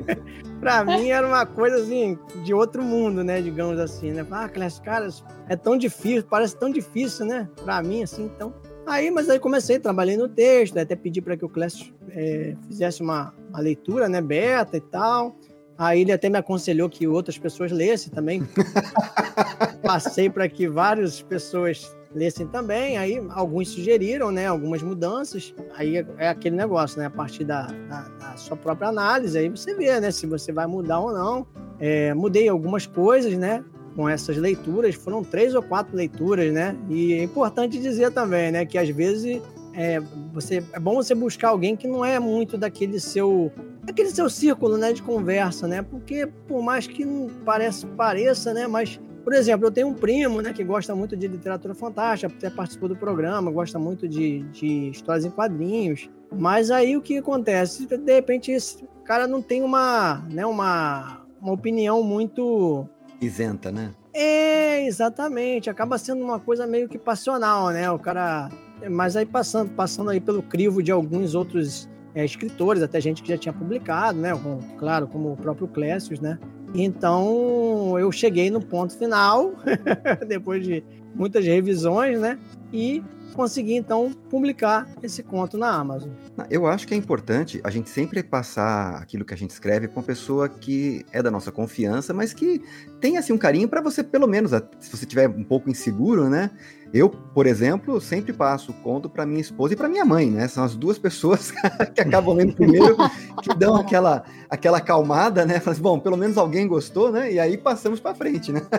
para 0.60 0.84
mim 0.84 1.10
era 1.10 1.26
uma 1.26 1.46
coisa 1.46 1.78
assim 1.78 2.20
de 2.44 2.54
outro 2.54 2.84
mundo, 2.84 3.24
né? 3.24 3.42
Digamos 3.42 3.80
assim, 3.80 4.12
né? 4.12 4.26
Ah, 4.30 4.46
aquelas 4.46 4.80
caras 4.80 5.24
é 5.48 5.56
tão 5.56 5.78
difícil, 5.78 6.26
parece 6.30 6.58
tão 6.58 6.70
difícil, 6.70 7.26
né? 7.26 7.48
Para 7.64 7.82
mim 7.82 8.04
assim, 8.04 8.26
então. 8.26 8.54
Aí, 8.86 9.10
mas 9.10 9.30
aí 9.30 9.40
comecei, 9.40 9.80
trabalhei 9.80 10.18
no 10.18 10.28
texto, 10.28 10.78
até 10.78 10.96
pedi 10.96 11.22
para 11.22 11.38
que 11.38 11.46
o 11.46 11.50
Clécio 11.50 11.94
é, 12.10 12.56
fizesse 12.68 13.02
uma, 13.02 13.34
uma 13.50 13.60
leitura, 13.60 14.10
né, 14.10 14.22
beta 14.22 14.76
e 14.76 14.82
tal. 14.82 15.38
Aí 15.78 16.02
ele 16.02 16.12
até 16.12 16.30
me 16.30 16.38
aconselhou 16.38 16.90
que 16.90 17.08
outras 17.08 17.38
pessoas 17.38 17.72
lessem 17.72 18.12
também. 18.12 18.44
Passei 19.84 20.30
para 20.30 20.48
que 20.48 20.68
várias 20.68 21.22
pessoas 21.22 21.96
lessem 22.14 22.48
também. 22.48 22.98
Aí 22.98 23.22
alguns 23.30 23.70
sugeriram, 23.70 24.32
né, 24.32 24.48
algumas 24.48 24.82
mudanças. 24.82 25.54
Aí 25.76 25.98
é, 26.18 26.30
aquele 26.30 26.56
negócio, 26.56 27.00
né, 27.00 27.06
a 27.06 27.10
partir 27.10 27.44
da, 27.44 27.68
da, 27.90 28.08
da, 28.20 28.38
sua 28.38 28.56
própria 28.58 28.90
análise, 28.90 29.38
aí 29.38 29.50
você 29.50 29.74
vê, 29.74 30.00
né, 30.00 30.12
se 30.12 30.26
você 30.26 30.52
vai 30.52 30.68
mudar 30.68 31.00
ou 31.00 31.14
não. 31.14 31.48
É, 31.80 32.14
mudei 32.14 32.48
algumas 32.48 32.86
coisas, 32.86 33.36
né, 33.38 33.64
com 33.96 34.08
essas 34.08 34.38
leituras. 34.38 34.96
Foram 34.96 35.24
três 35.24 35.56
ou 35.56 35.64
quatro 35.64 35.96
leituras, 35.96 36.52
né. 36.54 36.76
E 36.90 37.14
é 37.14 37.24
importante 37.24 37.80
dizer 37.80 38.12
também, 38.12 38.52
né, 38.52 38.66
que 38.66 38.78
às 38.78 38.90
vezes 38.90 39.42
é, 39.74 40.02
você, 40.34 40.64
é 40.74 40.80
bom 40.80 40.96
você 40.96 41.16
buscar 41.16 41.50
alguém 41.50 41.76
que 41.76 41.88
não 41.88 42.04
é 42.04 42.20
muito 42.20 42.58
daquele 42.58 43.00
seu 43.00 43.52
daquele 43.84 44.12
seu 44.12 44.30
círculo 44.30 44.78
né, 44.78 44.94
de 44.94 45.02
conversa, 45.02 45.68
né? 45.68 45.82
Porque 45.82 46.28
por 46.48 46.62
mais 46.62 46.86
que 46.86 47.04
não 47.04 47.30
parece, 47.44 47.88
pareça, 47.88 48.54
né? 48.54 48.68
Mas 48.68 49.00
por 49.24 49.34
exemplo, 49.34 49.68
eu 49.68 49.72
tenho 49.72 49.88
um 49.88 49.94
primo, 49.94 50.42
né, 50.42 50.54
que 50.54 50.64
gosta 50.64 50.96
muito 50.96 51.16
de 51.16 51.28
literatura 51.28 51.74
fantástica, 51.74 52.34
até 52.34 52.50
participou 52.50 52.90
do 52.90 52.96
programa, 52.96 53.52
gosta 53.52 53.80
muito 53.80 54.08
de, 54.08 54.44
de 54.50 54.90
histórias 54.90 55.26
em 55.26 55.30
quadrinhos. 55.30 56.10
Mas 56.32 56.72
aí 56.72 56.96
o 56.96 57.02
que 57.02 57.18
acontece? 57.18 57.86
De 57.86 58.14
repente 58.14 58.52
esse 58.52 58.88
cara 59.06 59.28
não 59.28 59.42
tem 59.42 59.62
uma, 59.62 60.26
né, 60.30 60.46
uma, 60.46 61.26
uma 61.42 61.54
opinião 61.54 62.04
muito 62.04 62.88
isenta, 63.22 63.72
né? 63.72 63.92
É, 64.14 64.86
exatamente. 64.86 65.70
Acaba 65.70 65.98
sendo 65.98 66.24
uma 66.24 66.40
coisa 66.40 66.68
meio 66.68 66.90
que 66.90 66.98
passional, 66.98 67.70
né? 67.70 67.90
O 67.92 68.00
cara, 68.00 68.50
mas 68.90 69.16
aí 69.16 69.26
passando, 69.26 69.72
passando 69.72 70.10
aí 70.10 70.20
pelo 70.20 70.42
crivo 70.42 70.84
de 70.84 70.92
alguns 70.92 71.36
outros 71.36 71.90
é, 72.14 72.26
escritores, 72.26 72.84
até 72.84 73.00
gente 73.00 73.24
que 73.24 73.30
já 73.30 73.38
tinha 73.38 73.54
publicado, 73.54 74.20
né? 74.20 74.36
Com, 74.36 74.60
claro, 74.78 75.08
como 75.08 75.32
o 75.32 75.38
próprio 75.38 75.68
Clécio, 75.68 76.22
né? 76.22 76.38
Então 76.74 77.98
eu 78.00 78.12
cheguei 78.12 78.50
no 78.50 78.62
ponto 78.62 78.98
final, 78.98 79.54
depois 80.28 80.64
de 80.64 80.84
muitas 81.14 81.46
revisões, 81.46 82.20
né? 82.20 82.40
E 82.72 83.04
consegui 83.34 83.76
então 83.76 84.12
publicar 84.30 84.88
esse 85.02 85.24
conto 85.24 85.58
na 85.58 85.70
Amazon. 85.72 86.12
Eu 86.50 86.68
acho 86.68 86.88
que 86.88 86.94
é 86.94 86.98
importante 86.98 87.62
a 87.64 87.70
gente 87.70 87.90
sempre 87.90 88.22
passar 88.22 88.96
aquilo 89.02 89.26
que 89.26 89.34
a 89.34 89.38
gente 89.38 89.52
escreve 89.52 89.88
para 89.88 90.00
uma 90.00 90.06
pessoa 90.06 90.50
que 90.50 91.06
é 91.12 91.22
da 91.22 91.32
nossa 91.32 91.52
confiança, 91.52 92.14
mas 92.14 92.34
que 92.34 92.62
tem 93.00 93.18
assim 93.18 93.34
um 93.34 93.38
carinho 93.38 93.68
para 93.68 93.82
você, 93.82 94.04
pelo 94.04 94.28
menos, 94.28 94.52
se 94.80 94.92
você 94.92 95.06
tiver 95.06 95.30
um 95.30 95.44
pouco 95.44 95.70
inseguro, 95.70 96.30
né? 96.30 96.52
Eu, 96.94 97.10
por 97.10 97.48
exemplo, 97.48 98.02
sempre 98.02 98.34
passo 98.34 98.74
conto 98.74 99.10
para 99.10 99.26
minha 99.26 99.40
esposa 99.40 99.74
e 99.74 99.78
para 99.78 99.88
minha 99.88 100.04
mãe, 100.04 100.30
né? 100.30 100.48
São 100.48 100.64
as 100.64 100.76
duas 100.76 100.98
pessoas 100.98 101.52
que 101.96 102.02
acabam 102.02 102.36
lendo 102.36 102.54
primeiro, 102.54 102.98
que 103.42 103.54
dão 103.56 103.76
aquela, 103.76 104.24
aquela 104.50 104.80
acalmada, 104.80 105.46
né? 105.46 105.60
Falam 105.60 105.72
assim, 105.72 105.82
bom, 105.82 106.00
pelo 106.00 106.18
menos 106.18 106.38
alguém 106.38 106.68
gostou, 106.68 107.12
né? 107.12 107.32
E 107.32 107.40
aí 107.40 107.58
passamos 107.58 108.00
para 108.00 108.16
frente, 108.16 108.52
né? 108.52 108.62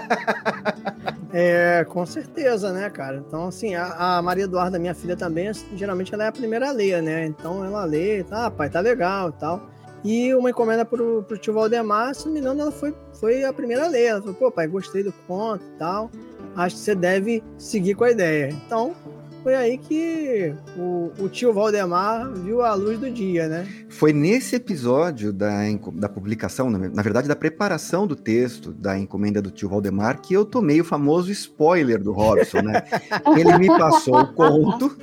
É, 1.35 1.87
com 1.88 2.05
certeza, 2.05 2.72
né, 2.72 2.90
cara? 2.90 3.25
Então, 3.27 3.48
assim, 3.48 3.75
a, 3.75 4.18
a, 4.18 4.22
Maria 4.22 4.44
Eduarda, 4.44 4.79
minha 4.79 4.94
filha 4.94 5.16
também, 5.16 5.51
geralmente 5.75 6.12
ela 6.12 6.25
é 6.25 6.27
a 6.29 6.33
primeira 6.33 6.68
a 6.68 6.72
ler, 6.72 7.03
né? 7.03 7.25
Então 7.25 7.64
ela 7.64 7.85
lê, 7.87 8.22
tá, 8.22 8.51
pai, 8.51 8.68
tá 8.68 8.81
legal 8.81 9.31
e 9.31 9.33
tal. 9.33 9.62
E 10.05 10.35
uma 10.35 10.51
encomenda 10.51 10.85
pro, 10.85 11.22
pro 11.22 11.38
tio 11.38 11.55
Valdemar, 11.55 12.14
se 12.14 12.27
não 12.27 12.35
me 12.35 12.40
engano, 12.40 12.61
ela 12.61 12.72
foi, 12.72 12.94
foi 13.18 13.44
a 13.44 13.53
primeira 13.53 13.87
a 13.87 13.88
ler. 13.88 14.07
Ela 14.07 14.20
falou, 14.20 14.35
pô, 14.35 14.51
pai, 14.51 14.66
gostei 14.66 15.03
do 15.03 15.12
conto 15.27 15.64
e 15.64 15.79
tal. 15.79 16.11
Acho 16.56 16.76
que 16.76 16.82
você 16.82 16.94
deve 16.94 17.42
seguir 17.56 17.94
com 17.94 18.04
a 18.04 18.10
ideia. 18.10 18.50
Então, 18.66 18.94
foi 19.42 19.56
aí 19.56 19.76
que 19.76 20.54
o, 20.76 21.10
o, 21.18 21.28
tio 21.28 21.52
Valdemar 21.52 22.30
viu 22.32 22.62
a 22.62 22.74
luz 22.74 22.98
do 23.00 23.10
dia, 23.10 23.48
né? 23.48 23.66
Foi 23.88 24.12
nesse 24.12 24.54
episódio 24.54 25.32
da, 25.32 25.62
da 25.94 26.08
publicação, 26.08 26.70
na, 26.70 26.78
na 26.78 27.02
verdade, 27.02 27.26
da 27.26 27.34
preparação 27.34 28.06
do 28.06 28.14
texto 28.14 28.72
da 28.72 28.96
encomenda 28.96 29.42
do 29.42 29.50
tio 29.50 29.68
Valdemar, 29.68 30.20
que 30.20 30.32
eu 30.32 30.44
tomei 30.44 30.80
o 30.80 30.84
famoso 30.84 31.32
spoiler 31.32 32.00
do 32.00 32.12
Robson, 32.12 32.62
né? 32.62 32.84
Ele 33.36 33.58
me 33.58 33.66
passou 33.66 34.20
o 34.20 34.32
conto 34.32 34.96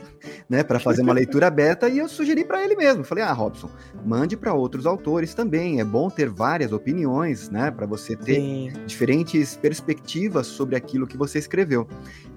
né, 0.49 0.63
para 0.63 0.79
fazer 0.79 1.01
uma 1.01 1.13
leitura 1.13 1.49
beta 1.49 1.89
e 1.89 1.97
eu 1.97 2.07
sugeri 2.07 2.43
para 2.43 2.63
ele 2.63 2.75
mesmo. 2.75 3.03
Falei: 3.03 3.23
"Ah, 3.23 3.33
Robson, 3.33 3.69
mande 4.05 4.35
para 4.35 4.53
outros 4.53 4.85
autores 4.85 5.33
também. 5.33 5.79
É 5.79 5.83
bom 5.83 6.09
ter 6.09 6.29
várias 6.29 6.71
opiniões, 6.71 7.49
né, 7.49 7.71
para 7.71 7.85
você 7.85 8.15
ter 8.15 8.35
Sim. 8.35 8.71
diferentes 8.85 9.55
perspectivas 9.55 10.47
sobre 10.47 10.75
aquilo 10.75 11.07
que 11.07 11.17
você 11.17 11.39
escreveu". 11.39 11.87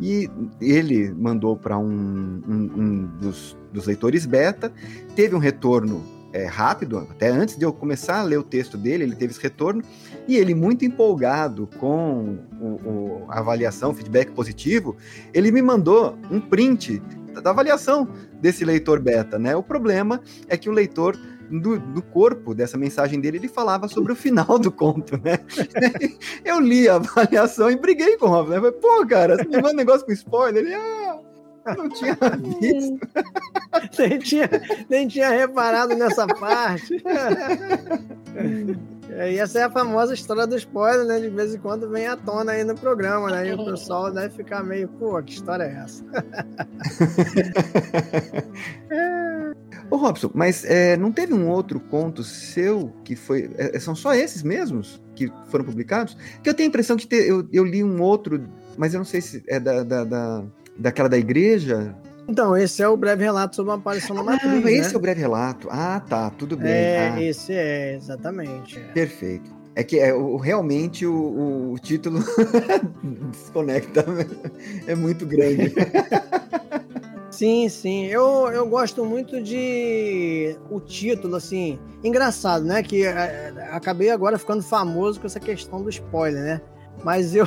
E 0.00 0.28
ele 0.60 1.12
mandou 1.12 1.56
para 1.56 1.78
um, 1.78 2.42
um, 2.48 2.70
um 2.76 3.06
dos, 3.20 3.56
dos 3.72 3.86
leitores 3.86 4.26
beta, 4.26 4.72
teve 5.14 5.34
um 5.34 5.38
retorno 5.38 6.02
é, 6.32 6.46
rápido, 6.46 6.98
até 6.98 7.28
antes 7.28 7.56
de 7.56 7.64
eu 7.64 7.72
começar 7.72 8.20
a 8.20 8.22
ler 8.22 8.38
o 8.38 8.42
texto 8.42 8.76
dele, 8.76 9.04
ele 9.04 9.14
teve 9.14 9.32
esse 9.32 9.42
retorno, 9.42 9.82
e 10.26 10.36
ele, 10.36 10.54
muito 10.54 10.84
empolgado 10.84 11.68
com 11.78 12.38
o, 12.60 12.66
o, 12.66 13.26
a 13.28 13.40
avaliação, 13.40 13.90
o 13.90 13.94
feedback 13.94 14.30
positivo, 14.32 14.96
ele 15.34 15.52
me 15.52 15.60
mandou 15.60 16.16
um 16.30 16.40
print 16.40 17.02
da 17.40 17.50
avaliação 17.50 18.08
desse 18.40 18.64
leitor 18.64 19.00
beta, 19.00 19.38
né? 19.38 19.54
O 19.56 19.62
problema 19.62 20.20
é 20.48 20.56
que 20.56 20.68
o 20.68 20.72
leitor 20.72 21.16
do, 21.50 21.78
do, 21.78 22.02
corpo 22.02 22.54
dessa 22.54 22.78
mensagem 22.78 23.20
dele, 23.20 23.36
ele 23.36 23.48
falava 23.48 23.88
sobre 23.88 24.12
o 24.12 24.16
final 24.16 24.58
do 24.58 24.70
conto, 24.70 25.16
né? 25.18 25.38
Eu 26.44 26.60
li 26.60 26.88
a 26.88 26.96
avaliação 26.96 27.70
e 27.70 27.76
briguei 27.76 28.16
com 28.16 28.26
o 28.26 28.30
Rafa, 28.30 28.50
né? 28.50 28.56
Falei, 28.56 28.72
pô, 28.72 29.06
cara, 29.06 29.36
você 29.36 29.44
me 29.44 29.56
manda 29.56 29.74
um 29.74 29.76
negócio 29.76 30.06
com 30.06 30.12
spoiler? 30.12 30.64
Ele, 30.64 30.74
ah, 30.74 31.20
não 31.66 31.88
tinha 31.88 32.16
visto. 32.60 33.00
nem, 33.98 34.18
tinha, 34.18 34.50
nem 34.88 35.08
tinha 35.08 35.30
reparado 35.30 35.94
nessa 35.94 36.26
parte. 36.26 37.02
É, 39.10 39.32
e 39.32 39.38
essa 39.38 39.58
é 39.58 39.64
a 39.64 39.70
famosa 39.70 40.14
história 40.14 40.46
do 40.46 40.56
spoiler, 40.56 41.04
né? 41.06 41.20
De 41.20 41.28
vez 41.28 41.54
em 41.54 41.58
quando 41.58 41.90
vem 41.90 42.06
à 42.06 42.16
tona 42.16 42.52
aí 42.52 42.64
no 42.64 42.74
programa, 42.74 43.30
né? 43.30 43.46
E 43.48 43.52
o 43.52 43.62
pessoal 43.64 44.10
deve 44.10 44.34
ficar 44.34 44.64
meio, 44.64 44.88
pô, 44.88 45.22
que 45.22 45.34
história 45.34 45.64
é 45.64 45.84
essa? 45.84 46.02
Ô 49.90 49.96
Robson, 49.96 50.30
mas 50.32 50.64
é, 50.64 50.96
não 50.96 51.12
teve 51.12 51.34
um 51.34 51.50
outro 51.50 51.78
conto 51.78 52.24
seu 52.24 52.90
que 53.04 53.14
foi. 53.14 53.50
É, 53.58 53.78
são 53.78 53.94
só 53.94 54.14
esses 54.14 54.42
mesmos 54.42 55.02
que 55.14 55.30
foram 55.48 55.66
publicados? 55.66 56.16
Que 56.42 56.48
eu 56.48 56.54
tenho 56.54 56.68
a 56.68 56.70
impressão 56.70 56.96
que 56.96 57.06
te, 57.06 57.16
eu, 57.16 57.46
eu 57.52 57.64
li 57.64 57.84
um 57.84 58.00
outro, 58.00 58.48
mas 58.78 58.94
eu 58.94 58.98
não 58.98 59.04
sei 59.04 59.20
se 59.20 59.44
é 59.46 59.60
da, 59.60 59.82
da, 59.82 60.04
da 60.04 60.42
daquela 60.78 61.08
da 61.08 61.18
igreja. 61.18 61.94
Então, 62.28 62.56
esse 62.56 62.82
é 62.82 62.88
o 62.88 62.96
breve 62.96 63.24
relato 63.24 63.56
sobre 63.56 63.72
uma 63.72 63.78
aparição 63.78 64.14
na 64.14 64.22
matriz. 64.22 64.64
Ah, 64.64 64.70
esse 64.70 64.88
né? 64.88 64.94
é 64.94 64.96
o 64.96 65.00
breve 65.00 65.20
relato. 65.20 65.68
Ah, 65.70 66.00
tá, 66.00 66.30
tudo 66.30 66.56
bem. 66.56 66.70
É, 66.70 67.12
ah. 67.14 67.22
esse 67.22 67.52
é, 67.52 67.94
exatamente. 67.94 68.78
É. 68.78 68.92
Perfeito. 68.92 69.50
É 69.74 69.82
que 69.82 69.98
é, 69.98 70.12
o, 70.12 70.36
realmente 70.36 71.06
o, 71.06 71.72
o 71.72 71.78
título 71.78 72.20
desconecta. 73.32 74.04
É 74.86 74.94
muito 74.94 75.24
grande. 75.26 75.72
Sim, 77.30 77.68
sim. 77.70 78.06
Eu, 78.06 78.48
eu 78.52 78.68
gosto 78.68 79.04
muito 79.04 79.42
de 79.42 80.54
o 80.70 80.78
título, 80.78 81.36
assim. 81.36 81.78
Engraçado, 82.04 82.62
né? 82.64 82.82
Que 82.82 83.04
é, 83.04 83.52
acabei 83.72 84.10
agora 84.10 84.38
ficando 84.38 84.62
famoso 84.62 85.18
com 85.18 85.26
essa 85.26 85.40
questão 85.40 85.82
do 85.82 85.88
spoiler, 85.88 86.42
né? 86.42 86.60
Mas 87.04 87.34
eu. 87.34 87.46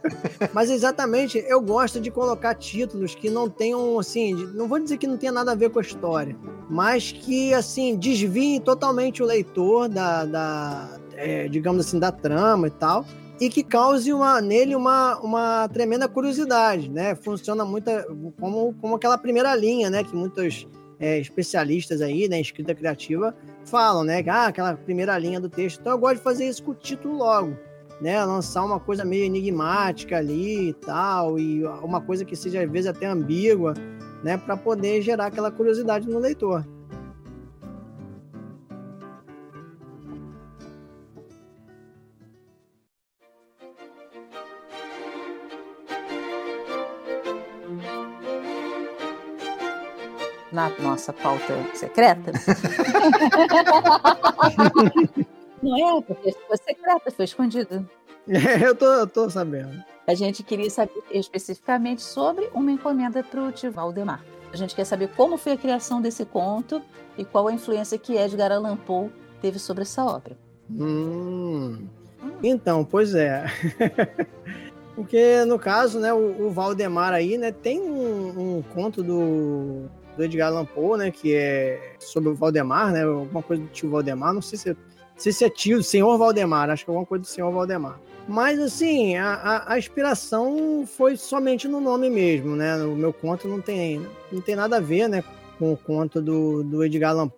Mas 0.52 0.70
exatamente, 0.70 1.42
eu 1.46 1.60
gosto 1.60 2.00
de 2.00 2.10
colocar 2.10 2.54
títulos 2.54 3.14
que 3.14 3.30
não 3.30 3.48
tenham, 3.48 3.98
assim. 3.98 4.34
Não 4.54 4.66
vou 4.66 4.78
dizer 4.78 4.96
que 4.96 5.06
não 5.06 5.16
tenha 5.16 5.32
nada 5.32 5.52
a 5.52 5.54
ver 5.54 5.70
com 5.70 5.78
a 5.78 5.82
história, 5.82 6.36
mas 6.68 7.12
que, 7.12 7.54
assim, 7.54 7.96
desviem 7.96 8.60
totalmente 8.60 9.22
o 9.22 9.26
leitor 9.26 9.88
da. 9.88 10.24
da 10.24 10.98
é, 11.14 11.48
digamos 11.48 11.86
assim, 11.86 11.98
da 11.98 12.12
trama 12.12 12.66
e 12.66 12.70
tal. 12.70 13.04
E 13.40 13.50
que 13.50 13.62
cause 13.62 14.12
uma, 14.12 14.40
nele 14.40 14.74
uma, 14.74 15.18
uma 15.18 15.68
tremenda 15.68 16.08
curiosidade, 16.08 16.90
né? 16.90 17.14
Funciona 17.14 17.64
muito 17.64 17.90
como, 18.40 18.74
como 18.80 18.96
aquela 18.96 19.18
primeira 19.18 19.54
linha, 19.54 19.90
né? 19.90 20.02
Que 20.02 20.16
muitos 20.16 20.66
é, 20.98 21.18
especialistas 21.18 22.00
aí, 22.00 22.28
né, 22.28 22.40
escrita 22.40 22.74
criativa, 22.74 23.34
falam, 23.66 24.04
né? 24.04 24.24
Ah, 24.26 24.46
aquela 24.46 24.74
primeira 24.74 25.16
linha 25.18 25.38
do 25.38 25.50
texto. 25.50 25.80
Então 25.80 25.92
eu 25.92 25.98
gosto 25.98 26.16
de 26.16 26.22
fazer 26.22 26.48
isso 26.48 26.62
com 26.62 26.70
o 26.70 26.74
título 26.74 27.16
logo 27.18 27.56
né, 28.00 28.22
lançar 28.24 28.64
uma 28.64 28.78
coisa 28.78 29.04
meio 29.04 29.24
enigmática 29.24 30.18
ali 30.18 30.70
e 30.70 30.74
tal, 30.74 31.38
e 31.38 31.64
uma 31.82 32.00
coisa 32.00 32.24
que 32.24 32.36
seja 32.36 32.62
às 32.62 32.70
vezes 32.70 32.88
até 32.88 33.06
ambígua, 33.06 33.74
né, 34.22 34.36
para 34.36 34.56
poder 34.56 35.02
gerar 35.02 35.26
aquela 35.26 35.50
curiosidade 35.50 36.08
no 36.08 36.18
leitor. 36.18 36.64
Na 50.52 50.70
nossa 50.80 51.12
pauta 51.12 51.54
secreta. 51.74 52.32
Não 55.62 55.98
é, 55.98 56.02
porque 56.02 56.32
foi 56.32 56.56
secreta, 56.56 57.10
foi 57.10 57.24
escondida. 57.24 57.84
É, 58.28 58.66
eu 58.66 58.74
tô, 58.74 58.86
eu 58.86 59.06
tô 59.06 59.30
sabendo. 59.30 59.82
A 60.06 60.14
gente 60.14 60.42
queria 60.42 60.70
saber 60.70 61.02
especificamente 61.10 62.02
sobre 62.02 62.48
uma 62.54 62.70
encomenda 62.70 63.22
para 63.22 63.42
o 63.42 63.52
tio 63.52 63.72
Valdemar. 63.72 64.24
A 64.52 64.56
gente 64.56 64.74
quer 64.74 64.84
saber 64.84 65.08
como 65.16 65.36
foi 65.36 65.52
a 65.52 65.56
criação 65.56 66.00
desse 66.00 66.24
conto 66.24 66.80
e 67.18 67.24
qual 67.24 67.48
a 67.48 67.52
influência 67.52 67.98
que 67.98 68.16
Edgar 68.16 68.52
Allan 68.52 68.76
Poe 68.76 69.10
teve 69.40 69.58
sobre 69.58 69.82
essa 69.82 70.04
obra. 70.04 70.36
Hum. 70.70 71.86
Então, 72.42 72.84
pois 72.84 73.14
é. 73.14 73.44
Porque 74.94 75.44
no 75.44 75.58
caso, 75.58 75.98
né, 75.98 76.12
o, 76.12 76.46
o, 76.46 76.50
Valdemar 76.50 77.12
aí, 77.12 77.36
né, 77.36 77.52
tem 77.52 77.80
um, 77.80 78.56
um 78.58 78.62
conto 78.62 79.02
do, 79.02 79.90
do 80.16 80.24
Edgar 80.24 80.48
Allan 80.48 80.64
Poe, 80.64 80.98
né, 80.98 81.10
que 81.10 81.34
é 81.34 81.96
sobre 81.98 82.30
o 82.30 82.34
Valdemar, 82.34 82.92
né, 82.92 83.04
alguma 83.04 83.42
coisa 83.42 83.62
do 83.62 83.68
tio 83.68 83.90
Valdemar, 83.90 84.32
não 84.32 84.40
sei 84.40 84.58
se 84.58 84.70
é 84.70 84.76
sei 85.16 85.32
se 85.32 85.44
é 85.44 85.50
tio, 85.50 85.82
senhor 85.82 86.16
Valdemar, 86.18 86.70
acho 86.70 86.84
que 86.84 86.90
é 86.90 86.92
alguma 86.92 87.06
coisa 87.06 87.22
do 87.22 87.28
senhor 87.28 87.50
Valdemar. 87.52 87.98
Mas, 88.28 88.58
assim, 88.58 89.16
a, 89.16 89.34
a, 89.34 89.74
a, 89.74 89.78
inspiração 89.78 90.84
foi 90.86 91.16
somente 91.16 91.68
no 91.68 91.80
nome 91.80 92.10
mesmo, 92.10 92.56
né? 92.56 92.76
O 92.82 92.96
meu 92.96 93.12
conto 93.12 93.46
não 93.46 93.60
tem, 93.60 94.04
não 94.32 94.40
tem 94.40 94.56
nada 94.56 94.78
a 94.78 94.80
ver, 94.80 95.08
né? 95.08 95.22
Com 95.58 95.72
o 95.72 95.76
conto 95.76 96.20
do, 96.20 96.64
do 96.64 96.84
Edgar 96.84 97.12
Allan 97.12 97.30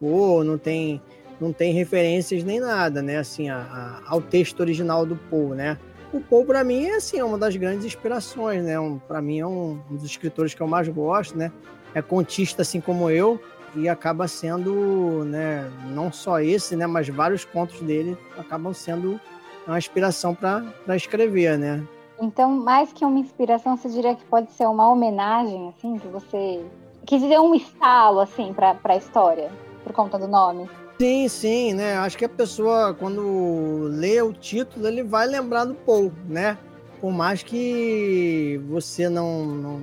não 0.45 0.57
tem, 0.57 1.01
não 1.39 1.53
tem 1.53 1.75
referências 1.75 2.43
nem 2.43 2.59
nada, 2.59 3.03
né? 3.03 3.19
Assim, 3.19 3.51
a, 3.51 4.01
ao 4.07 4.23
texto 4.23 4.61
original 4.61 5.05
do 5.05 5.15
Poe, 5.15 5.55
né? 5.55 5.79
O 6.11 6.21
Poe, 6.23 6.47
para 6.47 6.65
mim, 6.65 6.87
é, 6.87 6.97
assim, 6.97 7.19
é 7.19 7.25
uma 7.25 7.37
das 7.37 7.55
grandes 7.55 7.85
inspirações, 7.85 8.65
né? 8.65 8.81
Um, 8.81 8.99
para 8.99 9.21
mim, 9.21 9.41
é 9.41 9.47
um, 9.47 9.79
um 9.91 9.97
dos 9.97 10.07
escritores 10.07 10.55
que 10.55 10.63
eu 10.63 10.67
mais 10.67 10.89
gosto, 10.89 11.37
né? 11.37 11.53
É 11.95 12.01
contista, 12.01 12.63
assim 12.63 12.81
como 12.81 13.11
eu, 13.11 13.39
e 13.75 13.89
acaba 13.89 14.27
sendo, 14.29 15.25
né, 15.25 15.71
não 15.91 16.13
só 16.13 16.41
esse, 16.41 16.77
né, 16.77 16.87
mas 16.87 17.09
vários 17.09 17.45
contos 17.45 17.81
dele 17.81 18.17
acabam 18.37 18.73
sendo 18.73 19.21
uma 19.67 19.79
inspiração 19.79 20.35
para 20.35 20.97
escrever, 20.97 21.59
né? 21.59 21.83
Então, 22.21 22.51
mais 22.51 22.93
que 22.93 23.05
uma 23.05 23.19
inspiração, 23.19 23.77
você 23.77 23.89
diria 23.89 24.15
que 24.15 24.25
pode 24.25 24.51
ser 24.53 24.67
uma 24.67 24.91
homenagem, 24.91 25.69
assim, 25.69 25.99
que 25.99 26.09
você 26.09 26.65
quis 27.07 27.21
dizer 27.21 27.39
um 27.39 27.55
estalo, 27.55 28.21
assim, 28.21 28.53
para 28.53 28.77
a 28.83 28.97
história, 28.97 29.51
por 29.85 29.93
conta 29.93 30.19
do 30.19 30.27
nome? 30.27 30.69
Sim, 30.99 31.29
sim, 31.29 31.75
né? 31.75 31.97
Acho 31.99 32.19
que 32.19 32.25
a 32.25 32.29
pessoa, 32.29 32.93
quando 32.93 33.89
lê 33.91 34.21
o 34.21 34.33
título, 34.33 34.89
ele 34.89 35.05
vai 35.05 35.27
lembrar 35.29 35.65
do 35.65 35.75
Paul, 35.75 36.13
né? 36.27 36.59
por 37.01 37.13
mais 37.13 37.43
que 37.43 38.61
você 38.69 39.09
não, 39.09 39.45
não 39.45 39.81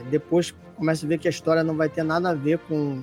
é, 0.00 0.10
depois 0.10 0.54
comece 0.76 1.04
a 1.04 1.08
ver 1.08 1.18
que 1.18 1.28
a 1.28 1.30
história 1.30 1.62
não 1.62 1.76
vai 1.76 1.88
ter 1.88 2.02
nada 2.02 2.30
a 2.30 2.34
ver 2.34 2.58
com, 2.58 3.02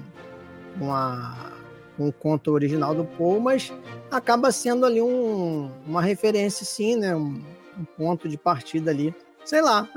com, 0.77 0.93
a, 0.93 1.51
com 1.97 2.07
o 2.07 2.13
conto 2.13 2.51
original 2.51 2.93
do 2.93 3.05
Poe, 3.05 3.39
mas 3.39 3.73
acaba 4.11 4.51
sendo 4.51 4.85
ali 4.85 5.01
um, 5.01 5.71
uma 5.85 6.01
referência, 6.01 6.65
sim, 6.65 6.95
né? 6.95 7.15
Um, 7.15 7.41
um 7.79 7.85
ponto 7.97 8.27
de 8.27 8.37
partida 8.37 8.91
ali. 8.91 9.13
Sei 9.45 9.61
lá. 9.61 9.87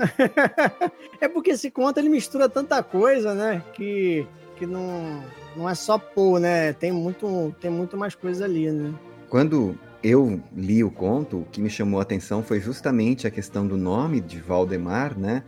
é 1.21 1.29
porque 1.29 1.51
esse 1.51 1.71
conto 1.71 1.99
ele 1.99 2.09
mistura 2.09 2.49
tanta 2.49 2.83
coisa, 2.83 3.35
né? 3.35 3.63
Que, 3.75 4.27
que 4.57 4.67
não, 4.67 5.23
não 5.57 5.69
é 5.69 5.75
só 5.75 5.99
Poe, 5.99 6.41
né? 6.41 6.73
Tem 6.73 6.93
muito, 6.93 7.55
tem 7.61 7.71
muito 7.71 7.97
mais 7.97 8.15
coisa 8.15 8.45
ali, 8.45 8.71
né? 8.71 8.95
Quando 9.29 9.79
eu 10.03 10.41
li 10.55 10.83
o 10.83 10.91
conto, 10.91 11.41
o 11.41 11.45
que 11.45 11.61
me 11.61 11.71
chamou 11.71 12.01
a 12.01 12.03
atenção 12.03 12.43
foi 12.43 12.61
justamente 12.61 13.27
a 13.27 13.31
questão 13.31 13.67
do 13.67 13.77
nome 13.77 14.21
de 14.21 14.41
Valdemar, 14.41 15.19
né? 15.19 15.43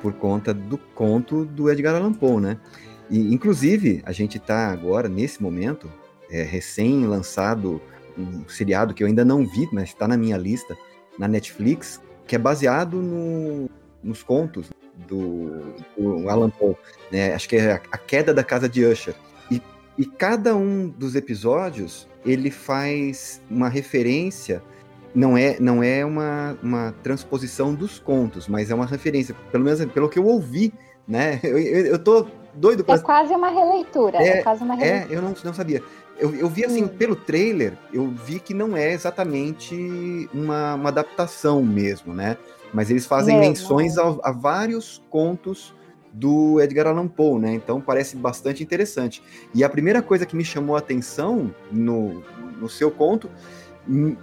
Por 0.00 0.12
conta 0.12 0.54
do 0.54 0.78
conto 0.78 1.44
do 1.44 1.70
Edgar 1.70 1.94
Allan 1.94 2.12
Poe, 2.12 2.40
né? 2.40 2.58
E, 3.10 3.32
inclusive, 3.32 4.02
a 4.04 4.12
gente 4.12 4.38
está 4.38 4.70
agora, 4.70 5.08
nesse 5.08 5.42
momento, 5.42 5.90
é, 6.30 6.42
recém-lançado 6.42 7.80
um 8.16 8.48
seriado 8.48 8.92
que 8.92 9.02
eu 9.02 9.06
ainda 9.06 9.24
não 9.24 9.46
vi, 9.46 9.68
mas 9.72 9.90
está 9.90 10.08
na 10.08 10.16
minha 10.16 10.36
lista, 10.36 10.76
na 11.18 11.28
Netflix, 11.28 12.00
que 12.26 12.34
é 12.34 12.38
baseado 12.38 13.00
no, 13.00 13.70
nos 14.02 14.22
contos 14.22 14.70
do, 15.06 15.72
do 15.96 16.28
Alan 16.28 16.50
Poe, 16.50 16.76
né? 17.10 17.34
Acho 17.34 17.48
que 17.48 17.56
é 17.56 17.80
A 17.90 17.98
Queda 17.98 18.34
da 18.34 18.42
Casa 18.42 18.68
de 18.68 18.84
Usher. 18.84 19.14
E, 19.50 19.62
e 19.96 20.04
cada 20.04 20.56
um 20.56 20.88
dos 20.88 21.14
episódios 21.14 22.08
ele 22.24 22.50
faz 22.50 23.40
uma 23.48 23.68
referência, 23.68 24.62
não 25.18 25.36
é, 25.36 25.56
não 25.58 25.82
é 25.82 26.04
uma, 26.04 26.56
uma 26.62 26.94
transposição 27.02 27.74
dos 27.74 27.98
contos, 27.98 28.46
mas 28.46 28.70
é 28.70 28.74
uma 28.74 28.86
referência, 28.86 29.34
pelo 29.50 29.64
menos 29.64 29.84
pelo 29.86 30.08
que 30.08 30.16
eu 30.16 30.24
ouvi, 30.24 30.72
né? 31.08 31.40
Eu, 31.42 31.58
eu, 31.58 31.86
eu 31.86 31.98
tô 31.98 32.24
doido 32.54 32.84
pra... 32.84 32.94
É 32.94 32.98
quase 33.00 33.34
uma 33.34 33.48
releitura, 33.48 34.18
é, 34.18 34.28
é 34.28 34.42
quase 34.42 34.62
uma 34.62 34.76
releitura. 34.76 35.12
É, 35.12 35.16
eu 35.16 35.20
não, 35.20 35.34
não 35.42 35.52
sabia. 35.52 35.82
Eu, 36.16 36.32
eu 36.36 36.48
vi 36.48 36.64
assim, 36.64 36.84
hum. 36.84 36.88
pelo 36.88 37.16
trailer, 37.16 37.76
eu 37.92 38.06
vi 38.06 38.38
que 38.38 38.54
não 38.54 38.76
é 38.76 38.92
exatamente 38.92 40.30
uma, 40.32 40.76
uma 40.76 40.88
adaptação 40.88 41.64
mesmo, 41.64 42.14
né? 42.14 42.36
Mas 42.72 42.88
eles 42.88 43.04
fazem 43.04 43.40
menções 43.40 43.98
a, 43.98 44.16
a 44.22 44.30
vários 44.30 45.02
contos 45.10 45.74
do 46.12 46.60
Edgar 46.60 46.86
Allan 46.86 47.08
Poe, 47.08 47.40
né? 47.40 47.54
Então 47.54 47.80
parece 47.80 48.14
bastante 48.14 48.62
interessante. 48.62 49.20
E 49.52 49.64
a 49.64 49.68
primeira 49.68 50.00
coisa 50.00 50.24
que 50.24 50.36
me 50.36 50.44
chamou 50.44 50.76
a 50.76 50.78
atenção 50.78 51.52
no, 51.72 52.22
no 52.60 52.68
seu 52.68 52.88
conto 52.88 53.28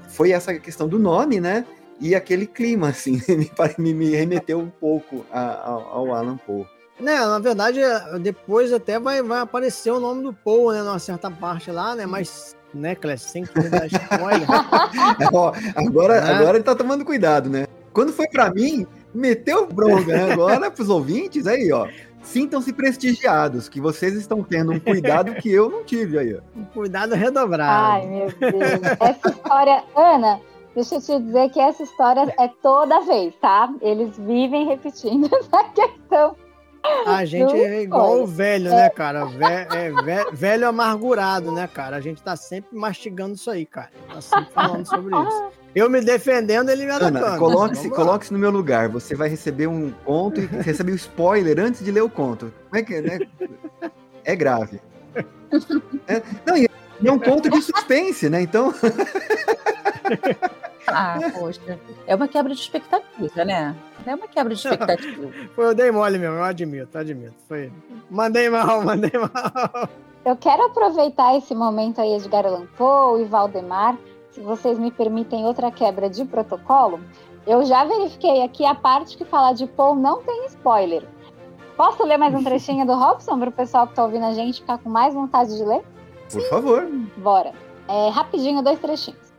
foi 0.09 0.31
essa 0.31 0.53
questão 0.59 0.87
do 0.87 0.99
nome, 0.99 1.39
né? 1.39 1.65
E 1.99 2.13
aquele 2.13 2.45
clima, 2.45 2.89
assim, 2.89 3.21
me, 3.77 3.93
me 3.93 4.09
remeteu 4.09 4.59
um 4.59 4.69
pouco 4.69 5.25
a, 5.31 5.39
a, 5.39 5.69
ao 5.69 6.13
Alan 6.13 6.37
Poe. 6.37 6.65
Né, 6.99 7.17
na 7.19 7.39
verdade, 7.39 7.81
depois 8.21 8.71
até 8.71 8.97
vai, 8.97 9.21
vai 9.21 9.39
aparecer 9.39 9.91
o 9.91 9.99
nome 9.99 10.23
do 10.23 10.31
Poe, 10.33 10.75
né, 10.75 10.81
numa 10.81 10.99
certa 10.99 11.29
parte 11.29 11.69
lá, 11.69 11.93
né, 11.93 12.05
mas, 12.05 12.55
né, 12.73 12.95
Clécio, 12.95 13.29
sem 13.29 13.43
que 13.43 13.53
dar 13.69 13.87
spoiler. 13.87 14.47
Ó, 15.33 15.53
agora, 15.75 16.15
é. 16.15 16.33
agora 16.33 16.57
ele 16.57 16.63
tá 16.63 16.73
tomando 16.73 17.03
cuidado, 17.03 17.49
né? 17.49 17.67
Quando 17.91 18.13
foi 18.13 18.27
para 18.27 18.53
mim, 18.53 18.85
meteu 19.13 19.65
bronca, 19.65 20.05
né? 20.05 20.31
Agora, 20.33 20.69
pros 20.69 20.89
ouvintes, 20.89 21.47
aí, 21.47 21.71
ó. 21.71 21.87
Sintam-se 22.25 22.73
prestigiados, 22.73 23.69
que 23.69 23.79
vocês 23.79 24.15
estão 24.15 24.43
tendo 24.43 24.73
um 24.73 24.79
cuidado 24.79 25.35
que 25.35 25.49
eu 25.49 25.69
não 25.69 25.83
tive 25.83 26.17
aí. 26.17 26.37
Um 26.55 26.65
cuidado 26.65 27.13
redobrado. 27.13 27.93
Ai, 27.93 28.07
meu 28.07 28.27
Deus. 28.27 28.81
Essa 28.99 29.29
história, 29.29 29.83
Ana, 29.95 30.41
deixa 30.73 30.95
eu 30.95 31.01
te 31.01 31.19
dizer 31.19 31.49
que 31.51 31.59
essa 31.59 31.83
história 31.83 32.33
é 32.39 32.47
toda 32.61 33.01
vez, 33.01 33.33
tá? 33.35 33.71
Eles 33.79 34.17
vivem 34.17 34.65
repetindo 34.65 35.29
essa 35.37 35.63
questão. 35.65 36.35
A 37.05 37.25
gente 37.25 37.55
é 37.55 37.83
igual 37.83 38.21
o 38.21 38.27
velho, 38.27 38.69
né, 38.69 38.89
cara? 38.89 39.27
é, 39.71 40.31
velho 40.31 40.67
amargurado, 40.67 41.51
né, 41.51 41.67
cara? 41.67 41.95
A 41.95 42.01
gente 42.01 42.21
tá 42.21 42.35
sempre 42.35 42.77
mastigando 42.77 43.35
isso 43.35 43.49
aí, 43.49 43.65
cara. 43.65 43.91
Tá 44.11 44.21
sempre 44.21 44.51
falando 44.51 44.85
sobre 44.85 45.15
isso. 45.15 45.64
Eu 45.75 45.89
me 45.89 45.99
defendendo, 45.99 46.69
ele 46.69 46.85
me 46.85 46.91
atacando. 46.91 47.37
Coloque-se 47.37 47.89
coloque 47.89 48.31
no 48.31 48.39
meu 48.39 48.49
lugar. 48.49 48.87
Você 48.87 49.13
vai 49.13 49.27
receber 49.27 49.67
um 49.67 49.91
conto 50.05 50.39
e 50.39 50.45
receber 50.45 50.91
o 50.91 50.93
um 50.93 50.97
spoiler 50.97 51.59
antes 51.59 51.83
de 51.83 51.91
ler 51.91 52.01
o 52.01 52.09
conto. 52.09 52.53
Como 52.69 52.79
é 52.79 52.83
que 52.83 52.95
é, 52.95 53.01
né? 53.01 53.19
É 54.23 54.35
grave. 54.35 54.79
É, 56.07 56.21
não, 56.45 56.57
e 56.57 56.67
é 57.05 57.11
um 57.11 57.19
conto 57.19 57.49
de 57.49 57.61
suspense, 57.61 58.29
né? 58.29 58.41
Então. 58.41 58.73
Ah, 60.87 61.17
poxa. 61.33 61.79
É 62.05 62.13
uma 62.13 62.27
quebra 62.27 62.53
de 62.53 62.59
expectativa, 62.59 63.43
né? 63.43 63.75
É 64.05 64.13
uma 64.13 64.27
quebra 64.27 64.53
de 64.53 64.59
expectativa. 64.59 65.31
Foi, 65.55 65.65
eu 65.65 65.73
dei 65.73 65.89
mole 65.89 66.19
mesmo, 66.19 66.35
eu 66.35 66.43
admito, 66.43 66.95
admito. 66.95 67.33
Foi. 67.47 67.71
Mandei 68.07 68.49
mal, 68.49 68.83
mandei 68.85 69.11
mal. 69.13 69.89
Eu 70.23 70.35
quero 70.35 70.63
aproveitar 70.65 71.35
esse 71.37 71.55
momento 71.55 71.99
aí 71.99 72.19
de 72.19 72.35
Allan 72.35 72.67
Poe 72.77 73.23
e 73.23 73.25
Valdemar 73.25 73.97
se 74.35 74.41
vocês 74.41 74.77
me 74.77 74.91
permitem 74.91 75.45
outra 75.45 75.71
quebra 75.71 76.09
de 76.09 76.25
protocolo, 76.25 76.99
eu 77.47 77.63
já 77.63 77.85
verifiquei 77.85 78.43
aqui 78.43 78.65
a 78.65 78.75
parte 78.75 79.15
que 79.15 79.23
fala 79.23 79.53
de 79.53 79.65
Paul 79.65 79.95
não 79.95 80.21
tem 80.23 80.45
spoiler. 80.47 81.07
Posso 81.77 82.03
ler 82.03 82.17
mais 82.17 82.35
um 82.35 82.43
trechinho 82.43 82.85
do 82.85 82.93
Robson 82.93 83.39
para 83.39 83.49
o 83.49 83.53
pessoal 83.53 83.85
que 83.85 83.93
está 83.93 84.03
ouvindo 84.03 84.25
a 84.25 84.33
gente 84.33 84.59
ficar 84.59 84.77
com 84.77 84.89
mais 84.89 85.13
vontade 85.13 85.55
de 85.55 85.63
ler? 85.63 85.85
Por 86.29 86.41
favor. 86.49 86.85
Bora. 87.15 87.53
É, 87.87 88.09
rapidinho, 88.09 88.61
dois 88.61 88.77
trechinhos. 88.79 89.33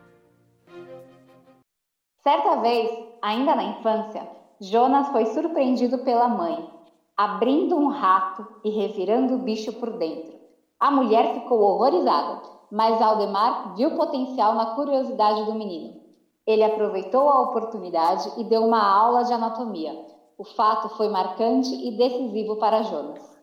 Certa 2.22 2.56
vez, 2.62 2.90
ainda 3.20 3.54
na 3.54 3.64
infância, 3.64 4.26
Jonas 4.58 5.08
foi 5.08 5.26
surpreendido 5.26 5.98
pela 5.98 6.26
mãe, 6.26 6.70
abrindo 7.14 7.76
um 7.76 7.88
rato 7.88 8.46
e 8.64 8.70
revirando 8.70 9.34
o 9.34 9.38
bicho 9.40 9.74
por 9.74 9.98
dentro. 9.98 10.34
A 10.80 10.90
mulher 10.90 11.34
ficou 11.34 11.60
horrorizada 11.60 12.55
mas 12.70 13.00
Aldemar 13.00 13.74
viu 13.74 13.96
potencial 13.96 14.54
na 14.54 14.74
curiosidade 14.74 15.44
do 15.44 15.54
menino. 15.54 16.00
Ele 16.46 16.62
aproveitou 16.62 17.28
a 17.28 17.40
oportunidade 17.42 18.32
e 18.36 18.44
deu 18.44 18.64
uma 18.64 18.82
aula 18.82 19.24
de 19.24 19.32
anatomia. 19.32 19.92
O 20.38 20.44
fato 20.44 20.88
foi 20.90 21.08
marcante 21.08 21.74
e 21.74 21.96
decisivo 21.96 22.56
para 22.56 22.82
Jonas. 22.82 23.36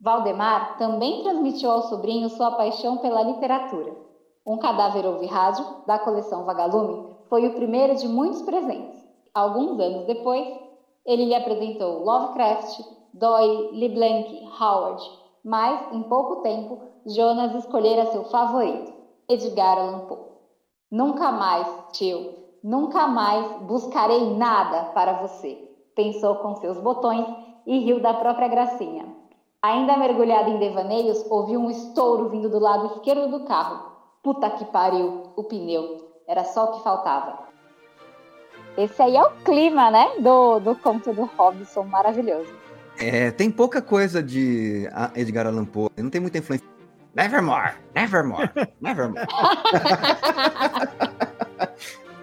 Valdemar 0.00 0.78
também 0.78 1.22
transmitiu 1.22 1.70
ao 1.70 1.82
sobrinho 1.82 2.28
sua 2.28 2.52
paixão 2.52 2.98
pela 2.98 3.22
literatura. 3.22 3.96
Um 4.46 4.56
cadáver 4.58 5.04
ouve 5.04 5.26
rádio, 5.26 5.64
da 5.86 5.98
coleção 5.98 6.44
Vagalume, 6.44 7.16
foi 7.28 7.46
o 7.46 7.54
primeiro 7.54 7.96
de 7.96 8.06
muitos 8.06 8.42
presentes. 8.42 8.96
Alguns 9.34 9.78
anos 9.80 10.06
depois, 10.06 10.46
ele 11.04 11.24
lhe 11.24 11.34
apresentou 11.34 12.04
Lovecraft, 12.04 12.80
Doyle, 13.12 13.70
LeBlanc, 13.72 14.48
Howard, 14.60 15.02
mas, 15.44 15.92
em 15.92 16.02
pouco 16.04 16.36
tempo, 16.36 16.80
Jonas 17.06 17.54
escolhera 17.54 18.10
seu 18.12 18.24
favorito, 18.24 18.92
Edgar 19.28 19.78
Allan 19.78 20.00
Poe. 20.06 20.28
Nunca 20.90 21.30
mais, 21.30 21.66
tio, 21.92 22.34
nunca 22.62 23.06
mais 23.06 23.62
buscarei 23.62 24.34
nada 24.36 24.84
para 24.94 25.14
você, 25.14 25.56
pensou 25.94 26.36
com 26.36 26.56
seus 26.56 26.78
botões 26.78 27.26
e 27.66 27.78
riu 27.80 28.00
da 28.00 28.14
própria 28.14 28.48
gracinha. 28.48 29.06
Ainda 29.60 29.96
mergulhado 29.96 30.50
em 30.50 30.58
devaneios, 30.58 31.24
ouviu 31.28 31.60
um 31.60 31.70
estouro 31.70 32.28
vindo 32.28 32.48
do 32.48 32.58
lado 32.58 32.94
esquerdo 32.94 33.28
do 33.28 33.44
carro. 33.44 33.92
Puta 34.22 34.50
que 34.50 34.64
pariu, 34.66 35.32
o 35.36 35.44
pneu. 35.44 36.08
Era 36.26 36.44
só 36.44 36.64
o 36.64 36.72
que 36.72 36.82
faltava. 36.82 37.48
Esse 38.76 39.02
aí 39.02 39.16
é 39.16 39.22
o 39.22 39.30
clima, 39.44 39.90
né? 39.90 40.20
Do, 40.20 40.60
do 40.60 40.76
conto 40.76 41.12
do 41.12 41.24
Robson, 41.24 41.82
maravilhoso. 41.82 42.52
É, 43.00 43.30
tem 43.30 43.50
pouca 43.50 43.82
coisa 43.82 44.22
de 44.22 44.88
Edgar 45.14 45.46
Allan 45.46 45.64
Poe, 45.64 45.90
não 45.96 46.10
tem 46.10 46.20
muita 46.20 46.38
influência. 46.38 46.77
Nevermore, 47.18 47.72
Nevermore, 47.96 48.48
Nevermore. 48.80 49.26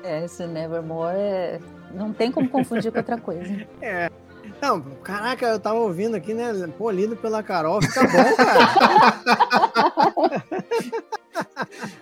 é, 0.02 0.24
esse 0.24 0.48
Nevermore 0.48 1.18
é... 1.18 1.60
não 1.94 2.14
tem 2.14 2.32
como 2.32 2.48
confundir 2.48 2.94
com 2.94 3.00
outra 3.00 3.18
coisa. 3.18 3.68
É. 3.82 4.10
Não, 4.62 4.80
caraca, 5.04 5.48
eu 5.48 5.60
tava 5.60 5.80
ouvindo 5.80 6.16
aqui, 6.16 6.34
né? 6.34 6.54
Pô, 6.78 6.90
lido 6.90 7.18
pela 7.18 7.44
Carol, 7.44 7.82
fica 7.82 8.04
bom, 8.04 8.36
cara. 8.38 8.60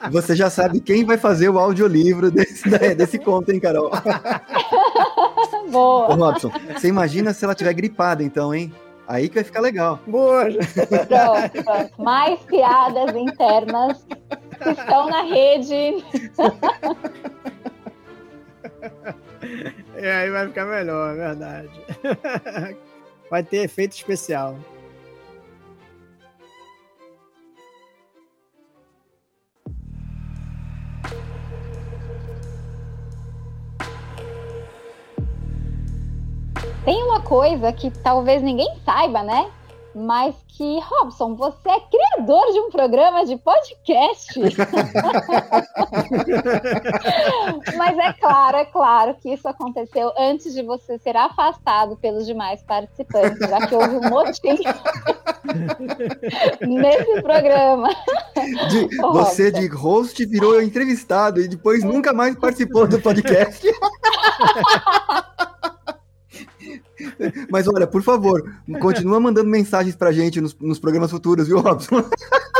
Você 0.12 0.36
já 0.36 0.51
sabe 0.51 0.79
quem 0.79 1.03
vai 1.03 1.17
fazer 1.17 1.49
o 1.49 1.58
audiolivro 1.58 2.29
desse, 2.29 2.69
desse 2.95 3.17
conto, 3.17 3.51
hein, 3.51 3.60
Carol? 3.60 3.89
Boa. 5.71 6.13
Ô, 6.13 6.15
Robson, 6.15 6.51
você 6.77 6.88
imagina 6.88 7.34
se 7.34 7.43
ela 7.43 7.56
tiver 7.56 7.73
gripada, 7.73 8.21
então, 8.21 8.53
hein? 8.53 8.71
Aí 9.08 9.28
que 9.28 9.36
vai 9.36 9.44
ficar 9.44 9.60
legal. 9.60 10.00
Boa. 10.08 10.46
Pronto. 10.46 12.02
Mais 12.02 12.39
piadas 12.42 13.16
internas 13.16 14.06
que 14.62 14.70
estão 14.70 15.10
na 15.10 15.24
rede. 15.24 16.04
É, 19.96 20.12
aí 20.12 20.30
vai 20.32 20.48
ficar 20.48 20.66
melhor, 20.66 21.13
é 21.13 21.16
verdade. 21.16 21.70
Vai 23.30 23.44
ter 23.44 23.58
efeito 23.58 23.94
especial. 23.94 24.58
Coisa 37.24 37.74
que 37.74 37.89
talvez 37.89 38.43
ninguém 38.43 38.69
saiba, 38.86 39.24
né? 39.24 39.50
mas 39.96 40.36
que, 40.48 40.80
Robson, 40.80 41.36
você 41.36 41.69
é 41.69 41.80
criador 41.80 42.52
de 42.52 42.60
um 42.60 42.72
programa 42.72 43.24
de 43.26 43.38
podcast. 43.38 44.39
mas 47.78 47.98
é 47.98 48.13
claro, 48.13 48.58
é 48.58 48.65
claro 48.65 49.15
que 49.22 49.32
isso 49.32 49.48
aconteceu 49.48 50.12
antes 50.17 50.52
de 50.54 50.63
você 50.63 50.98
ser 50.98 51.15
afastado 51.15 51.96
pelos 51.98 52.26
demais 52.26 52.63
participantes, 52.63 53.38
já 53.38 53.67
que 53.67 53.76
houve 53.76 53.98
um 53.98 54.10
motim 54.10 54.58
nesse 56.62 57.22
programa. 57.22 57.89
De, 58.69 58.98
você 58.98 59.52
de 59.52 59.67
host 59.67 60.26
virou 60.26 60.60
entrevistado 60.60 61.39
e 61.39 61.48
depois 61.48 61.84
nunca 61.84 62.12
mais 62.13 62.36
participou 62.36 62.88
do 62.88 63.00
podcast. 63.00 63.63
Mas 67.51 67.67
olha, 67.67 67.88
por 67.88 68.01
favor, 68.01 68.43
continua 68.79 69.19
mandando 69.19 69.49
mensagens 69.49 69.95
pra 69.95 70.12
gente 70.12 70.41
nos, 70.41 70.57
nos 70.59 70.79
programas 70.79 71.12
futuros, 71.12 71.47
viu, 71.47 71.59
Robson? 71.59 72.03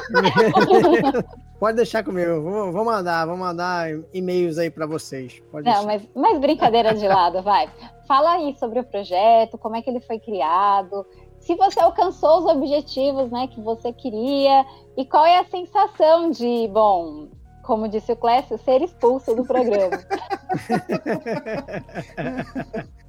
Pode 1.60 1.78
deixar 1.78 2.04
comigo, 2.04 2.42
vou, 2.42 2.72
vou 2.72 2.86
mandar, 2.86 3.26
vou 3.26 3.38
mandar 3.38 3.88
e-mails 4.14 4.58
aí 4.58 4.70
para 4.70 4.86
vocês. 4.86 5.42
Pode 5.52 5.66
Não, 5.66 5.86
mas, 5.86 6.02
mas 6.16 6.40
brincadeira 6.40 6.94
de 6.94 7.08
lado, 7.08 7.42
vai. 7.42 7.70
Fala 8.08 8.34
aí 8.34 8.56
sobre 8.60 8.80
o 8.80 8.84
projeto, 8.84 9.58
como 9.58 9.78
é 9.78 9.82
que 9.82 9.90
ele 9.90 10.02
foi 10.02 10.20
criado, 10.20 11.06
se 11.44 11.56
você 11.56 11.80
alcançou 11.80 12.40
os 12.40 12.46
objetivos 12.46 13.30
né, 13.30 13.48
que 13.48 13.60
você 13.60 13.92
queria 13.92 14.66
e 14.96 15.06
qual 15.06 15.26
é 15.26 15.40
a 15.40 15.46
sensação 15.46 16.32
de, 16.32 16.70
bom, 16.70 17.28
como 17.64 17.90
disse 17.90 18.14
o 18.14 18.16
Clécio, 18.16 18.58
ser 18.60 18.82
expulso 18.82 19.36
do 19.36 19.44
programa. 19.44 19.98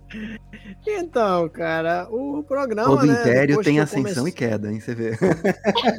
Então, 0.86 1.48
cara, 1.48 2.08
o 2.10 2.42
programa. 2.42 2.88
Todo 2.88 3.06
né, 3.06 3.20
império 3.20 3.62
tem 3.62 3.80
ascensão 3.80 4.24
comece... 4.24 4.28
e 4.28 4.32
queda, 4.32 4.70
hein? 4.70 4.80
Você 4.80 4.94
vê. 4.94 5.12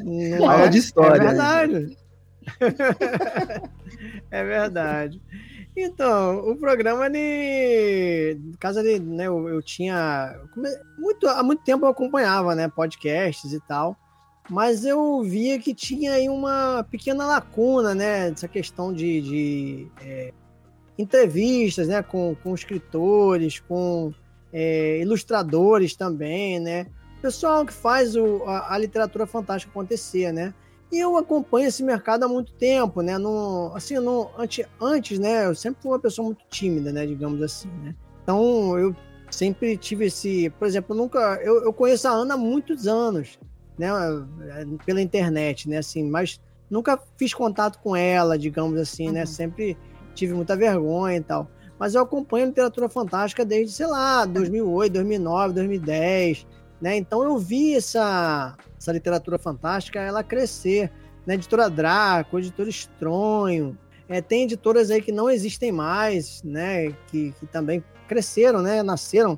Não, 0.03 0.45
Aula 0.49 0.69
de 0.69 0.77
história. 0.77 1.21
É 1.21 1.27
verdade. 1.27 1.97
é 4.31 4.43
verdade. 4.43 5.21
Então, 5.75 6.39
o 6.49 6.55
programa, 6.55 7.05
ele. 7.07 8.39
No 8.39 8.57
caso, 8.57 8.79
ele, 8.79 8.99
né, 8.99 9.27
eu, 9.27 9.49
eu 9.49 9.61
tinha. 9.61 10.39
Muito, 10.97 11.27
há 11.27 11.43
muito 11.43 11.63
tempo 11.63 11.85
eu 11.85 11.89
acompanhava, 11.89 12.55
né? 12.55 12.67
Podcasts 12.67 13.51
e 13.51 13.59
tal. 13.61 13.97
Mas 14.49 14.85
eu 14.85 15.23
via 15.23 15.59
que 15.59 15.73
tinha 15.73 16.13
aí 16.13 16.29
uma 16.29 16.85
pequena 16.89 17.25
lacuna, 17.25 17.95
né? 17.95 18.29
Dessa 18.29 18.47
questão 18.47 18.93
de, 18.93 19.21
de 19.21 19.87
é, 20.01 20.33
entrevistas 20.97 21.87
né, 21.87 22.01
com, 22.01 22.35
com 22.43 22.53
escritores, 22.53 23.59
com 23.59 24.13
é, 24.53 25.01
ilustradores 25.01 25.95
também, 25.95 26.59
né? 26.59 26.87
Pessoal 27.21 27.65
que 27.65 27.73
faz 27.73 28.15
o, 28.15 28.43
a, 28.45 28.73
a, 28.73 28.77
literatura 28.77 29.25
fantástica 29.25 29.71
acontecer, 29.71 30.31
né? 30.31 30.53
E 30.91 30.99
eu 30.99 31.17
acompanho 31.17 31.67
esse 31.67 31.83
mercado 31.83 32.23
há 32.23 32.27
muito 32.27 32.53
tempo, 32.53 33.01
né? 33.01 33.17
No, 33.17 33.71
assim, 33.75 33.95
no, 33.95 34.29
antes, 34.37 34.65
antes, 34.79 35.19
né? 35.19 35.45
Eu 35.45 35.55
sempre 35.55 35.81
fui 35.81 35.91
uma 35.91 35.99
pessoa 35.99 36.25
muito 36.25 36.45
tímida, 36.49 36.93
né? 36.93 37.05
Digamos 37.05 37.41
assim, 37.41 37.69
né? 37.83 37.95
Então, 38.23 38.77
eu 38.77 38.95
sempre 39.29 39.75
tive 39.75 40.05
esse... 40.05 40.49
Por 40.51 40.67
exemplo, 40.67 40.95
eu 40.95 40.97
nunca... 40.97 41.19
Eu, 41.43 41.63
eu 41.63 41.73
conheço 41.73 42.07
a 42.07 42.11
Ana 42.11 42.35
há 42.35 42.37
muitos 42.37 42.87
anos, 42.87 43.39
né? 43.77 43.89
Pela 44.85 45.01
internet, 45.01 45.67
né? 45.67 45.79
Assim, 45.79 46.07
mas 46.07 46.39
nunca 46.69 46.97
fiz 47.17 47.33
contato 47.33 47.79
com 47.79 47.95
ela, 47.95 48.37
digamos 48.37 48.79
assim, 48.79 49.05
né? 49.05 49.09
uhum. 49.09 49.15
né? 49.15 49.25
Sempre 49.25 49.77
tive 50.15 50.33
muita 50.33 50.55
vergonha 50.55 51.17
e 51.17 51.21
tal. 51.21 51.47
Mas 51.77 51.93
eu 51.93 52.01
acompanho 52.01 52.47
literatura 52.47 52.87
fantástica 52.89 53.43
desde, 53.45 53.73
sei 53.73 53.87
lá, 53.87 54.25
2008, 54.25 54.93
2009, 54.93 55.53
2010, 55.53 56.47
né? 56.81 56.95
Então 56.97 57.23
eu 57.23 57.37
vi 57.37 57.75
essa, 57.75 58.55
essa 58.77 58.91
literatura 58.91 59.37
fantástica 59.37 59.99
ela 59.99 60.23
crescer, 60.23 60.91
né? 61.25 61.35
Editora 61.35 61.69
Draco, 61.69 62.39
Editora 62.39 62.69
Estronho, 62.69 63.77
é, 64.07 64.21
tem 64.21 64.43
editoras 64.43 64.91
aí 64.91 65.01
que 65.01 65.11
não 65.11 65.29
existem 65.29 65.71
mais, 65.71 66.41
né? 66.43 66.91
Que, 67.07 67.31
que 67.39 67.45
também 67.47 67.83
cresceram, 68.07 68.61
né? 68.61 68.83
Nasceram 68.83 69.37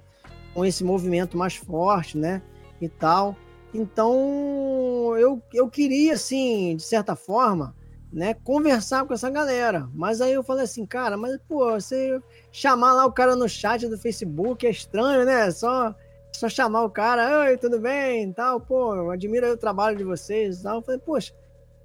com 0.54 0.66
esse 0.66 0.84
movimento 0.84 1.38
mais 1.38 1.56
forte, 1.56 2.18
né? 2.18 2.42
E 2.82 2.90
tal. 2.90 3.36
Então 3.74 5.16
eu, 5.18 5.42
eu 5.54 5.70
queria, 5.70 6.14
assim, 6.14 6.76
de 6.76 6.84
certa 6.84 7.16
forma, 7.16 7.76
né, 8.12 8.34
conversar 8.34 9.06
com 9.06 9.14
essa 9.14 9.30
galera. 9.30 9.88
Mas 9.94 10.22
aí 10.22 10.34
eu 10.34 10.44
falei 10.44 10.64
assim, 10.64 10.86
cara, 10.86 11.18
mas 11.18 11.38
pô, 11.48 11.72
você 11.72 12.22
chamar 12.52 12.94
lá 12.94 13.06
o 13.06 13.12
cara 13.12 13.36
no 13.36 13.48
chat 13.48 13.88
do 13.88 13.98
Facebook 13.98 14.66
é 14.66 14.70
estranho, 14.70 15.26
né? 15.26 15.52
Só 15.52 15.94
só 16.34 16.48
chamar 16.48 16.84
o 16.84 16.90
cara, 16.90 17.46
oi, 17.46 17.58
tudo 17.58 17.80
bem, 17.80 18.32
tal, 18.32 18.62
pô, 18.62 18.96
eu 18.96 19.10
admiro 19.10 19.52
o 19.52 19.58
trabalho 19.58 19.98
de 19.98 20.04
vocês, 20.04 20.62
tal. 20.62 20.78
Eu 20.78 20.82
falei, 20.84 21.00
poxa, 21.00 21.34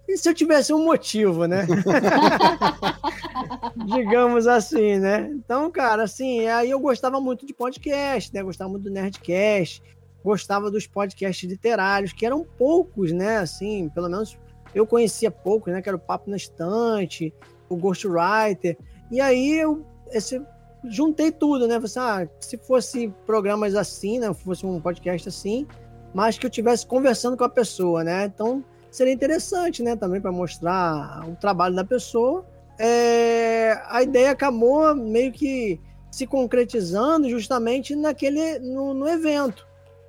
e 0.06 0.18
se 0.18 0.28
eu 0.28 0.35
tivesse 0.35 0.74
um 0.74 0.85
motivo, 0.85 1.46
né? 1.46 1.66
Digamos 3.87 4.46
assim, 4.46 4.98
né? 4.98 5.30
Então, 5.32 5.70
cara, 5.70 6.02
assim, 6.02 6.46
aí 6.48 6.70
eu 6.70 6.80
gostava 6.80 7.18
muito 7.18 7.46
de 7.46 7.54
podcast, 7.54 8.35
né? 8.35 8.42
Gostava 8.42 8.68
muito 8.68 8.85
do 8.85 8.90
Nerdcast, 8.90 9.82
gostava 10.22 10.70
dos 10.70 10.87
podcasts 10.87 11.48
literários, 11.48 12.12
que 12.12 12.26
eram 12.26 12.44
poucos, 12.44 13.11
né? 13.11 13.38
Assim, 13.38 13.88
pelo 13.88 14.11
menos 14.11 14.37
eu 14.74 14.87
conhecia 14.87 15.30
pouco, 15.30 15.70
né? 15.70 15.82
Que 15.82 15.88
era 15.88 15.96
o 15.96 16.00
Papo 16.00 16.30
na 16.30 16.37
Estante, 16.37 17.32
o 17.68 17.76
Ghostwriter. 17.76 18.76
E 19.11 19.20
aí 19.20 19.58
eu 19.58 19.85
esse, 20.11 20.42
juntei 20.85 21.30
tudo, 21.30 21.66
né? 21.66 21.74
Falei, 21.74 21.87
assim, 21.87 21.98
ah, 22.00 22.28
se 22.40 22.56
fosse 22.58 23.08
programas 23.26 23.74
assim, 23.74 24.18
né? 24.18 24.32
Fosse 24.35 24.64
um 24.66 24.80
podcast 24.80 25.28
assim, 25.28 25.66
mas 26.14 26.38
que 26.38 26.46
eu 26.46 26.50
tivesse 26.50 26.87
conversando 26.87 27.37
com 27.37 27.44
a 27.44 27.48
pessoa, 27.48 28.04
né? 28.04 28.24
Então 28.26 28.64
seria 28.90 29.12
interessante, 29.12 29.82
né? 29.82 29.96
Também 29.96 30.20
para 30.20 30.32
mostrar 30.32 31.28
o 31.28 31.37
trabalho 31.37 31.74
da 31.74 31.85
pessoa. 31.85 32.44
É, 32.78 33.80
a 33.88 34.02
ideia 34.02 34.30
acabou 34.30 34.94
meio 34.94 35.32
que 35.32 35.80
se 36.11 36.26
concretizando 36.26 37.28
justamente 37.28 37.94
naquele 37.96 38.58
no, 38.58 38.92
no 38.92 39.08
evento 39.08 39.66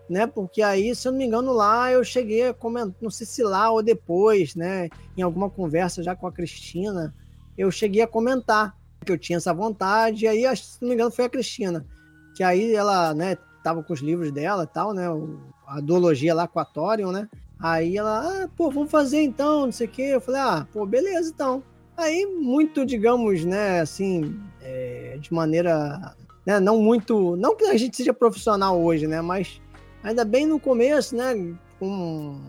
né? 0.10 0.28
Porque 0.28 0.62
aí, 0.62 0.96
se 0.96 1.08
eu 1.08 1.12
não 1.12 1.20
me 1.20 1.26
engano, 1.26 1.54
lá 1.54 1.92
eu 1.92 2.04
cheguei 2.04 2.50
a 2.50 2.54
comentar, 2.54 2.96
não 3.02 3.10
sei 3.10 3.26
se 3.26 3.44
lá 3.44 3.72
ou 3.72 3.82
depois, 3.82 4.56
né? 4.56 4.90
Em 5.18 5.22
alguma 5.22 5.50
conversa 5.50 6.04
já 6.04 6.16
com 6.16 6.28
a 6.28 6.32
Cristina, 6.32 7.14
eu 7.58 7.72
cheguei 7.72 8.02
a 8.02 8.08
comentar 8.08 8.76
que 9.06 9.12
eu 9.12 9.18
tinha 9.18 9.38
essa 9.38 9.54
vontade, 9.54 10.26
e 10.26 10.28
aí, 10.28 10.58
se 10.58 10.82
não 10.82 10.90
me 10.90 10.96
engano, 10.96 11.12
foi 11.12 11.26
a 11.26 11.30
Cristina, 11.30 11.86
que 12.36 12.42
aí 12.42 12.74
ela, 12.74 13.14
né, 13.14 13.38
tava 13.64 13.84
com 13.84 13.94
os 13.94 14.00
livros 14.00 14.32
dela 14.32 14.66
tal, 14.66 14.94
né? 14.94 15.08
A 15.68 15.80
duologia 15.80 16.34
lá 16.34 16.48
com 16.48 16.60
a 16.60 16.66
Torion, 16.66 17.12
né? 17.12 17.30
Aí 17.60 17.98
ela, 17.98 18.44
ah, 18.44 18.50
pô, 18.58 18.70
vamos 18.70 18.92
fazer 18.92 19.22
então, 19.22 19.66
não 19.66 19.72
sei 19.72 19.88
o 19.88 19.90
quê. 19.90 20.02
Eu 20.02 20.22
falei, 20.22 20.42
ah, 20.42 20.68
pô, 20.72 20.86
beleza 20.86 21.30
então. 21.30 21.64
Aí, 21.96 22.26
muito, 22.26 22.86
digamos, 22.86 23.46
né, 23.46 23.80
assim, 23.80 24.38
é, 24.62 25.18
de 25.20 25.32
maneira, 25.32 26.16
né, 26.46 26.60
não 26.60 26.82
muito, 26.82 27.36
não 27.38 27.56
que 27.56 27.66
a 27.66 27.78
gente 27.78 27.96
seja 27.96 28.14
profissional 28.14 28.82
hoje, 28.82 29.08
né, 29.08 29.22
mas 29.22 29.62
ainda 30.04 30.26
bem 30.26 30.46
no 30.46 30.60
começo, 30.60 31.16
né? 31.16 31.56
Com 31.80 32.40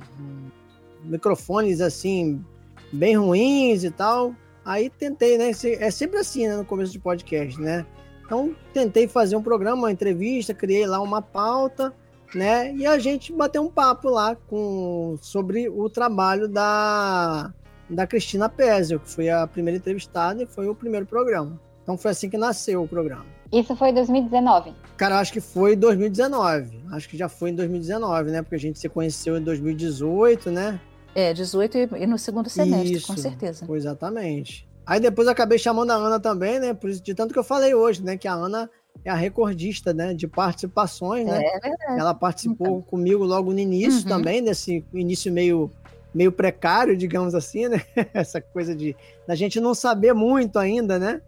microfones 1.05 1.81
assim, 1.81 2.45
bem 2.93 3.17
ruins 3.17 3.85
e 3.85 3.91
tal. 3.91 4.35
Aí 4.65 4.91
tentei, 4.91 5.39
né? 5.39 5.51
É 5.79 5.91
sempre 5.91 6.19
assim, 6.19 6.47
né? 6.47 6.57
No 6.57 6.65
começo 6.65 6.93
de 6.93 6.99
podcast, 6.99 7.61
né? 7.61 7.87
Então 8.25 8.55
tentei 8.73 9.07
fazer 9.07 9.37
um 9.37 9.43
programa, 9.43 9.83
uma 9.83 9.93
entrevista, 9.93 10.55
criei 10.55 10.87
lá 10.87 11.01
uma 11.01 11.21
pauta, 11.21 11.95
né? 12.35 12.75
E 12.75 12.87
a 12.87 12.99
gente 12.99 13.33
bateu 13.33 13.63
um 13.63 13.71
papo 13.71 14.09
lá 14.09 14.35
com 14.35 15.17
sobre 15.21 15.69
o 15.69 15.89
trabalho 15.89 16.49
da 16.49 17.53
da 17.89 18.07
Cristina 18.07 18.49
Pézio, 18.49 18.99
que 18.99 19.11
foi 19.11 19.29
a 19.29 19.47
primeira 19.47 19.77
entrevistada 19.77 20.43
e 20.43 20.47
foi 20.47 20.67
o 20.69 20.75
primeiro 20.75 21.05
programa. 21.05 21.61
Então 21.83 21.99
foi 21.99 22.13
assim 22.13 22.31
que 22.31 22.39
nasceu 22.39 22.83
o 22.83 22.89
programa. 22.89 23.27
Isso 23.55 23.77
foi 23.77 23.91
em 23.91 23.95
2019. 23.95 24.73
Cara, 24.97 25.19
acho 25.21 25.33
que 25.33 25.41
foi 25.41 25.75
em 25.75 25.79
2019. 25.79 26.83
Acho 26.91 27.09
que 27.09 27.17
já 27.17 27.29
foi 27.29 27.51
em 27.51 27.55
2019, 27.55 28.31
né? 28.31 28.43
Porque 28.43 28.57
a 28.57 28.59
gente 28.59 28.79
se 28.79 28.89
conheceu 28.89 29.37
em 29.37 29.43
2018, 29.43 30.51
né? 30.51 30.81
É, 31.15 31.33
18 31.33 31.97
e 31.97 32.07
no 32.07 32.19
segundo 32.19 32.51
semestre, 32.51 32.95
isso, 32.95 33.07
com 33.07 33.17
certeza. 33.17 33.65
Exatamente. 33.73 34.69
Aí 34.85 34.99
depois 34.99 35.29
acabei 35.29 35.59
chamando 35.59 35.93
a 35.93 35.95
Ana 35.95 36.19
também, 36.19 36.59
né? 36.59 36.75
Por 36.75 36.91
isso, 36.91 37.01
de 37.01 37.15
tanto 37.15 37.33
que 37.33 37.39
eu 37.39 37.45
falei 37.45 37.75
hoje, 37.75 38.03
né? 38.03 38.17
Que 38.17 38.27
a 38.27 38.35
Ana 38.35 38.69
é 39.05 39.11
a 39.11 39.15
recordista, 39.15 39.95
né? 39.95 40.13
De 40.13 40.27
participações, 40.27 41.27
né? 41.27 41.41
É 41.43 41.61
verdade. 41.61 42.01
Ela 42.01 42.13
participou 42.13 42.67
então. 42.67 42.83
comigo 42.83 43.25
logo 43.25 43.53
no 43.53 43.59
início 43.59 44.03
uhum. 44.03 44.09
também, 44.09 44.43
desse 44.43 44.85
início 44.93 45.33
meio 45.33 45.71
meio 46.13 46.31
precário, 46.31 46.97
digamos 46.97 47.35
assim, 47.35 47.69
né? 47.69 47.83
Essa 48.15 48.41
coisa 48.41 48.75
de 48.75 48.95
da 49.27 49.35
gente 49.35 49.61
não 49.61 49.75
saber 49.75 50.13
muito 50.13 50.59
ainda, 50.59 50.99
né? 50.99 51.21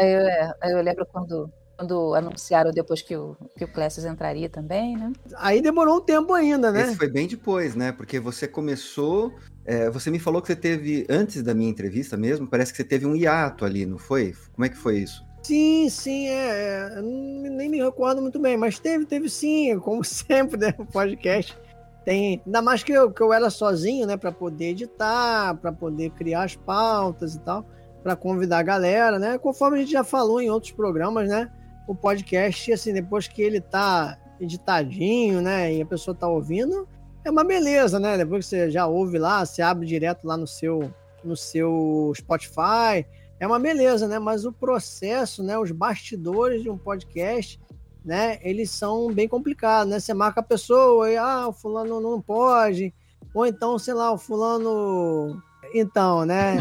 Eu, 0.00 0.20
é, 0.20 0.52
eu 0.64 0.82
lembro 0.82 1.06
quando, 1.06 1.50
quando 1.76 2.14
anunciaram 2.14 2.70
depois 2.70 3.02
que 3.02 3.16
o, 3.16 3.36
que 3.56 3.64
o 3.64 3.72
Clécio 3.72 4.06
entraria 4.08 4.48
também, 4.48 4.96
né? 4.96 5.12
Aí 5.36 5.60
demorou 5.60 5.98
um 5.98 6.00
tempo 6.00 6.32
ainda, 6.32 6.72
né? 6.72 6.82
Esse 6.82 6.96
foi 6.96 7.08
bem 7.08 7.28
depois, 7.28 7.74
né? 7.74 7.92
Porque 7.92 8.18
você 8.18 8.48
começou. 8.48 9.34
É, 9.64 9.90
você 9.90 10.10
me 10.10 10.18
falou 10.18 10.40
que 10.40 10.48
você 10.48 10.56
teve, 10.56 11.06
antes 11.08 11.42
da 11.42 11.54
minha 11.54 11.70
entrevista 11.70 12.16
mesmo, 12.16 12.48
parece 12.48 12.72
que 12.72 12.78
você 12.78 12.84
teve 12.84 13.06
um 13.06 13.14
hiato 13.14 13.64
ali, 13.64 13.84
não 13.84 13.98
foi? 13.98 14.34
Como 14.54 14.64
é 14.64 14.68
que 14.68 14.76
foi 14.76 14.98
isso? 14.98 15.24
Sim, 15.42 15.88
sim, 15.88 16.28
é, 16.28 16.92
é 16.96 17.02
nem 17.02 17.68
me 17.68 17.82
recordo 17.82 18.20
muito 18.20 18.38
bem, 18.38 18.56
mas 18.56 18.78
teve, 18.78 19.06
teve 19.06 19.28
sim, 19.28 19.78
como 19.80 20.04
sempre, 20.04 20.58
né, 20.58 20.74
o 20.78 20.84
podcast 20.84 21.56
tem, 22.04 22.42
ainda 22.44 22.62
mais 22.62 22.82
que 22.82 22.92
eu, 22.92 23.10
que 23.10 23.22
eu 23.22 23.32
era 23.32 23.50
sozinho, 23.50 24.06
né, 24.06 24.16
para 24.16 24.32
poder 24.32 24.70
editar, 24.70 25.54
para 25.56 25.72
poder 25.72 26.10
criar 26.10 26.44
as 26.44 26.56
pautas 26.56 27.34
e 27.34 27.40
tal, 27.40 27.64
para 28.02 28.16
convidar 28.16 28.58
a 28.58 28.62
galera, 28.62 29.18
né? 29.18 29.38
Conforme 29.38 29.78
a 29.78 29.80
gente 29.80 29.92
já 29.92 30.04
falou 30.04 30.40
em 30.40 30.50
outros 30.50 30.72
programas, 30.72 31.28
né? 31.28 31.50
O 31.86 31.94
podcast, 31.94 32.72
assim, 32.72 32.92
depois 32.92 33.28
que 33.28 33.42
ele 33.42 33.60
tá 33.60 34.18
editadinho, 34.40 35.42
né, 35.42 35.74
e 35.74 35.82
a 35.82 35.86
pessoa 35.86 36.14
tá 36.14 36.26
ouvindo, 36.26 36.88
é 37.24 37.30
uma 37.30 37.44
beleza, 37.44 38.00
né? 38.00 38.16
Depois 38.16 38.46
que 38.46 38.50
você 38.50 38.70
já 38.70 38.86
ouve 38.86 39.18
lá, 39.18 39.44
você 39.44 39.60
abre 39.60 39.86
direto 39.86 40.26
lá 40.26 40.36
no 40.36 40.46
seu 40.46 40.92
no 41.22 41.36
seu 41.36 42.10
Spotify, 42.16 43.04
é 43.38 43.46
uma 43.46 43.58
beleza, 43.58 44.08
né? 44.08 44.18
Mas 44.18 44.46
o 44.46 44.52
processo, 44.52 45.42
né, 45.42 45.58
os 45.58 45.70
bastidores 45.70 46.62
de 46.62 46.70
um 46.70 46.78
podcast 46.78 47.60
né? 48.04 48.38
Eles 48.42 48.70
são 48.70 49.12
bem 49.12 49.28
complicados, 49.28 49.90
né? 49.90 50.00
Você 50.00 50.14
marca 50.14 50.40
a 50.40 50.44
pessoa 50.44 51.10
e 51.10 51.16
ah, 51.16 51.48
o 51.48 51.52
fulano 51.52 52.00
não 52.00 52.20
pode, 52.20 52.94
ou 53.34 53.46
então, 53.46 53.78
sei 53.78 53.94
lá, 53.94 54.12
o 54.12 54.18
fulano 54.18 55.40
então, 55.74 56.24
né? 56.24 56.56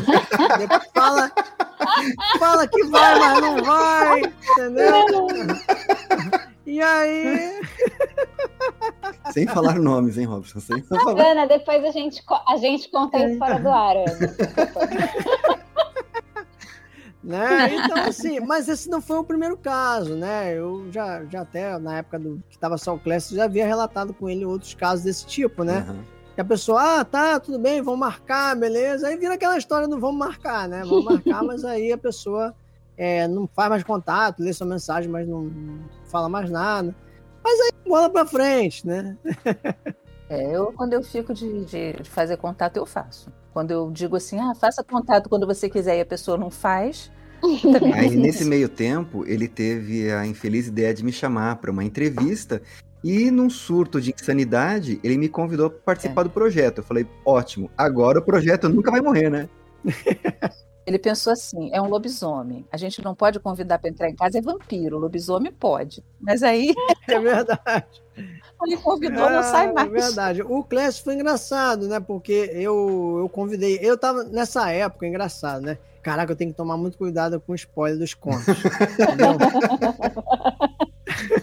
fala, 0.94 1.32
fala 2.38 2.68
que 2.68 2.84
vai, 2.86 3.20
mas 3.20 3.42
não 3.42 3.64
vai, 3.64 4.22
entendeu? 4.52 5.06
E 6.66 6.82
aí. 6.82 7.62
Sem 9.32 9.48
falar 9.48 9.80
nomes, 9.80 10.18
hein, 10.18 10.26
Robson? 10.26 10.60
Sem 10.60 10.84
falar. 10.84 11.32
Ana, 11.32 11.48
depois 11.48 11.84
a 11.84 11.92
gente, 11.92 12.24
a 12.48 12.58
gente 12.58 12.90
conta 12.92 13.18
isso 13.18 13.40
fora 13.40 13.60
do 13.60 13.70
ar, 13.70 13.96
Ana. 13.98 15.60
Né? 17.22 17.76
Então, 17.76 17.98
assim, 18.06 18.40
mas 18.40 18.70
esse 18.70 18.90
não 18.90 19.02
foi 19.02 19.18
o 19.18 19.24
primeiro 19.24 19.58
caso, 19.58 20.16
né? 20.16 20.54
Eu 20.54 20.88
já, 20.92 21.24
já 21.26 21.42
até, 21.42 21.78
na 21.78 21.98
época 21.98 22.18
do 22.18 22.42
que 22.48 22.56
estava 22.56 22.78
só 22.78 22.96
o 22.96 23.00
Clécio, 23.00 23.36
já 23.36 23.44
havia 23.44 23.68
relatado 23.68 24.14
com 24.14 24.30
ele 24.30 24.46
outros 24.46 24.74
casos 24.74 25.04
desse 25.04 25.26
tipo, 25.26 25.64
né? 25.64 25.86
Uhum. 25.88 26.19
Que 26.40 26.42
a 26.42 26.46
pessoa, 26.46 27.02
ah, 27.02 27.04
tá, 27.04 27.38
tudo 27.38 27.60
bem, 27.60 27.82
vamos 27.82 28.00
marcar, 28.00 28.56
beleza. 28.56 29.10
Aí 29.10 29.18
vira 29.18 29.34
aquela 29.34 29.58
história 29.58 29.90
do 29.90 30.00
vamos 30.00 30.18
marcar, 30.18 30.70
né? 30.70 30.84
Vamos 30.86 31.04
marcar, 31.04 31.44
mas 31.44 31.66
aí 31.66 31.92
a 31.92 31.98
pessoa 31.98 32.56
é, 32.96 33.28
não 33.28 33.46
faz 33.46 33.70
mais 33.70 33.84
contato, 33.84 34.42
lê 34.42 34.54
sua 34.54 34.66
mensagem, 34.66 35.12
mas 35.12 35.28
não, 35.28 35.52
fala 36.06 36.30
mais 36.30 36.50
nada. 36.50 36.96
Mas 37.44 37.60
aí 37.60 37.72
bola 37.86 38.10
pra 38.10 38.26
frente, 38.26 38.88
né? 38.88 39.18
É, 40.30 40.56
eu, 40.56 40.72
quando 40.74 40.94
eu 40.94 41.02
fico 41.02 41.34
de, 41.34 41.66
de, 41.66 41.94
de, 41.94 42.10
fazer 42.10 42.38
contato, 42.38 42.78
eu 42.78 42.86
faço. 42.86 43.34
Quando 43.52 43.72
eu 43.72 43.90
digo 43.90 44.16
assim, 44.16 44.40
ah, 44.40 44.54
faça 44.54 44.84
contato 44.84 45.28
quando 45.28 45.48
você 45.48 45.68
quiser 45.68 45.98
e 45.98 46.02
a 46.02 46.06
pessoa 46.06 46.38
não 46.38 46.52
faz. 46.52 47.12
Aí, 47.96 48.16
nesse 48.16 48.46
meio 48.46 48.70
tempo, 48.70 49.26
ele 49.26 49.48
teve 49.48 50.12
a 50.12 50.28
infeliz 50.28 50.68
ideia 50.68 50.94
de 50.94 51.04
me 51.04 51.12
chamar 51.12 51.56
para 51.56 51.72
uma 51.72 51.84
entrevista. 51.84 52.62
E 53.04 53.32
num 53.32 53.50
surto 53.50 54.02
de 54.02 54.12
insanidade, 54.12 55.00
ele 55.04 55.18
me 55.18 55.30
convidou 55.30 55.70
para 55.70 55.80
participar 55.80 56.22
é. 56.22 56.24
do 56.26 56.30
projeto. 56.30 56.80
Eu 56.80 56.84
falei, 56.84 57.08
ótimo, 57.26 57.72
agora 57.78 58.20
o 58.20 58.24
projeto 58.24 58.68
nunca 58.68 58.92
vai 58.92 59.02
morrer, 59.02 59.30
né? 59.30 59.50
Ele 60.90 60.98
pensou 60.98 61.32
assim: 61.32 61.70
é 61.72 61.80
um 61.80 61.88
lobisomem. 61.88 62.66
A 62.72 62.78
gente 62.78 63.04
não 63.04 63.14
pode 63.14 63.40
convidar 63.40 63.78
para 63.78 63.92
entrar 63.92 64.10
em 64.10 64.16
casa, 64.16 64.40
é 64.40 64.42
vampiro. 64.42 64.98
Lobisomem 64.98 65.52
pode. 65.52 66.04
Mas 66.20 66.42
aí. 66.42 66.74
É 67.08 67.20
verdade. 67.20 68.04
Ele 68.66 68.76
convidou, 68.78 69.30
é, 69.30 69.36
não 69.36 69.44
sai 69.44 69.72
mais. 69.72 69.88
É 69.88 69.92
verdade. 69.92 70.42
O 70.42 70.64
Clécio 70.64 71.04
foi 71.04 71.14
engraçado, 71.14 71.88
né? 71.88 72.00
Porque 72.00 72.50
eu, 72.56 73.18
eu 73.20 73.30
convidei. 73.30 73.78
Eu 73.82 74.00
tava 74.00 74.24
nessa 74.24 74.72
época, 74.72 75.06
engraçado, 75.06 75.62
né? 75.62 75.78
Caraca, 76.02 76.32
eu 76.32 76.36
tenho 76.36 76.50
que 76.50 76.58
tomar 76.58 76.76
muito 76.76 76.98
cuidado 76.98 77.40
com 77.40 77.52
o 77.52 77.56
spoiler 77.56 78.00
dos 78.00 78.16
contos. 78.16 78.48
entendeu? 78.98 79.38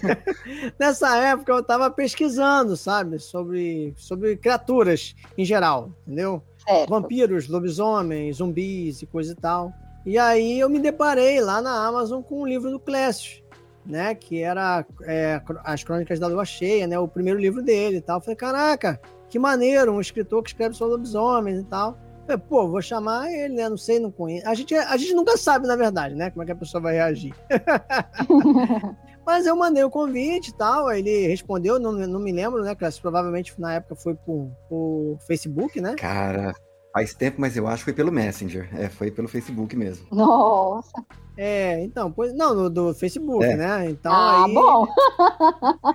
Nessa 0.79 1.17
época 1.19 1.53
eu 1.53 1.63
tava 1.63 1.91
pesquisando, 1.91 2.77
sabe? 2.77 3.19
Sobre, 3.19 3.95
sobre 3.97 4.37
criaturas 4.37 5.15
em 5.37 5.45
geral, 5.45 5.93
entendeu? 6.07 6.43
Certo. 6.67 6.91
Vampiros, 6.91 7.49
lobisomens, 7.49 8.37
zumbis 8.37 9.03
e 9.03 9.07
coisa 9.07 9.33
e 9.33 9.37
tal. 9.37 9.73
E 10.05 10.19
aí 10.19 10.59
eu 10.59 10.69
me 10.69 10.79
deparei 10.79 11.41
lá 11.41 11.61
na 11.61 11.87
Amazon 11.87 12.23
com 12.23 12.43
um 12.43 12.47
livro 12.47 12.71
do 12.71 12.79
Clécio, 12.79 13.43
né? 13.85 14.15
Que 14.15 14.41
era 14.41 14.85
é, 15.03 15.41
As 15.65 15.83
Crônicas 15.83 16.19
da 16.19 16.27
Lua 16.27 16.45
Cheia, 16.45 16.87
né? 16.87 16.99
O 16.99 17.09
primeiro 17.09 17.39
livro 17.39 17.63
dele 17.63 17.97
e 17.97 18.01
tal. 18.01 18.19
Eu 18.19 18.21
falei, 18.21 18.37
caraca, 18.37 19.01
que 19.29 19.39
maneiro, 19.39 19.93
um 19.93 20.01
escritor 20.01 20.43
que 20.43 20.51
escreve 20.51 20.75
sobre 20.75 20.95
lobisomens 20.95 21.61
e 21.61 21.65
tal. 21.65 21.99
falei, 22.27 22.43
pô, 22.49 22.69
vou 22.69 22.83
chamar 22.83 23.31
ele, 23.33 23.55
né? 23.55 23.69
Não 23.69 23.77
sei, 23.77 23.99
não 23.99 24.11
conheço. 24.11 24.49
A 24.49 24.55
gente, 24.55 24.75
a 24.75 24.97
gente 24.97 25.15
nunca 25.15 25.37
sabe, 25.37 25.67
na 25.67 25.77
verdade, 25.77 26.15
né? 26.15 26.31
Como 26.31 26.43
é 26.43 26.47
que 26.47 26.53
a 26.53 26.57
pessoa 26.57 26.81
vai 26.81 26.95
reagir. 26.95 27.35
Mas 29.27 29.45
eu 29.45 29.57
mandei 29.57 29.83
o 29.83 29.91
convite 29.91 30.51
e 30.51 30.55
tal, 30.55 30.91
ele 30.93 31.27
respondeu, 31.27 31.81
não, 31.81 31.91
não 31.93 32.21
me 32.21 32.31
lembro, 32.31 32.63
né, 32.63 32.77
Clássico? 32.77 33.03
Provavelmente 33.03 33.61
na 33.61 33.75
época 33.75 33.97
foi 33.97 34.15
por, 34.15 34.53
por 34.69 35.19
Facebook, 35.27 35.81
né? 35.81 35.97
Cara, 35.97 36.55
faz 36.95 37.13
tempo, 37.13 37.41
mas 37.41 37.57
eu 37.57 37.67
acho 37.67 37.79
que 37.79 37.85
foi 37.87 37.93
pelo 37.93 38.13
Messenger. 38.13 38.71
É, 38.73 38.89
foi 38.89 39.11
pelo 39.11 39.27
Facebook 39.27 39.75
mesmo. 39.77 40.07
Nossa. 40.13 40.93
É, 41.37 41.83
então, 41.83 42.11
pois, 42.11 42.33
não, 42.33 42.55
do, 42.55 42.71
do 42.71 42.95
Facebook, 42.95 43.45
é. 43.45 43.57
né? 43.57 43.91
Então 43.91 44.13
ah, 44.13 44.45
aí. 44.47 44.55
bom. 44.55 44.87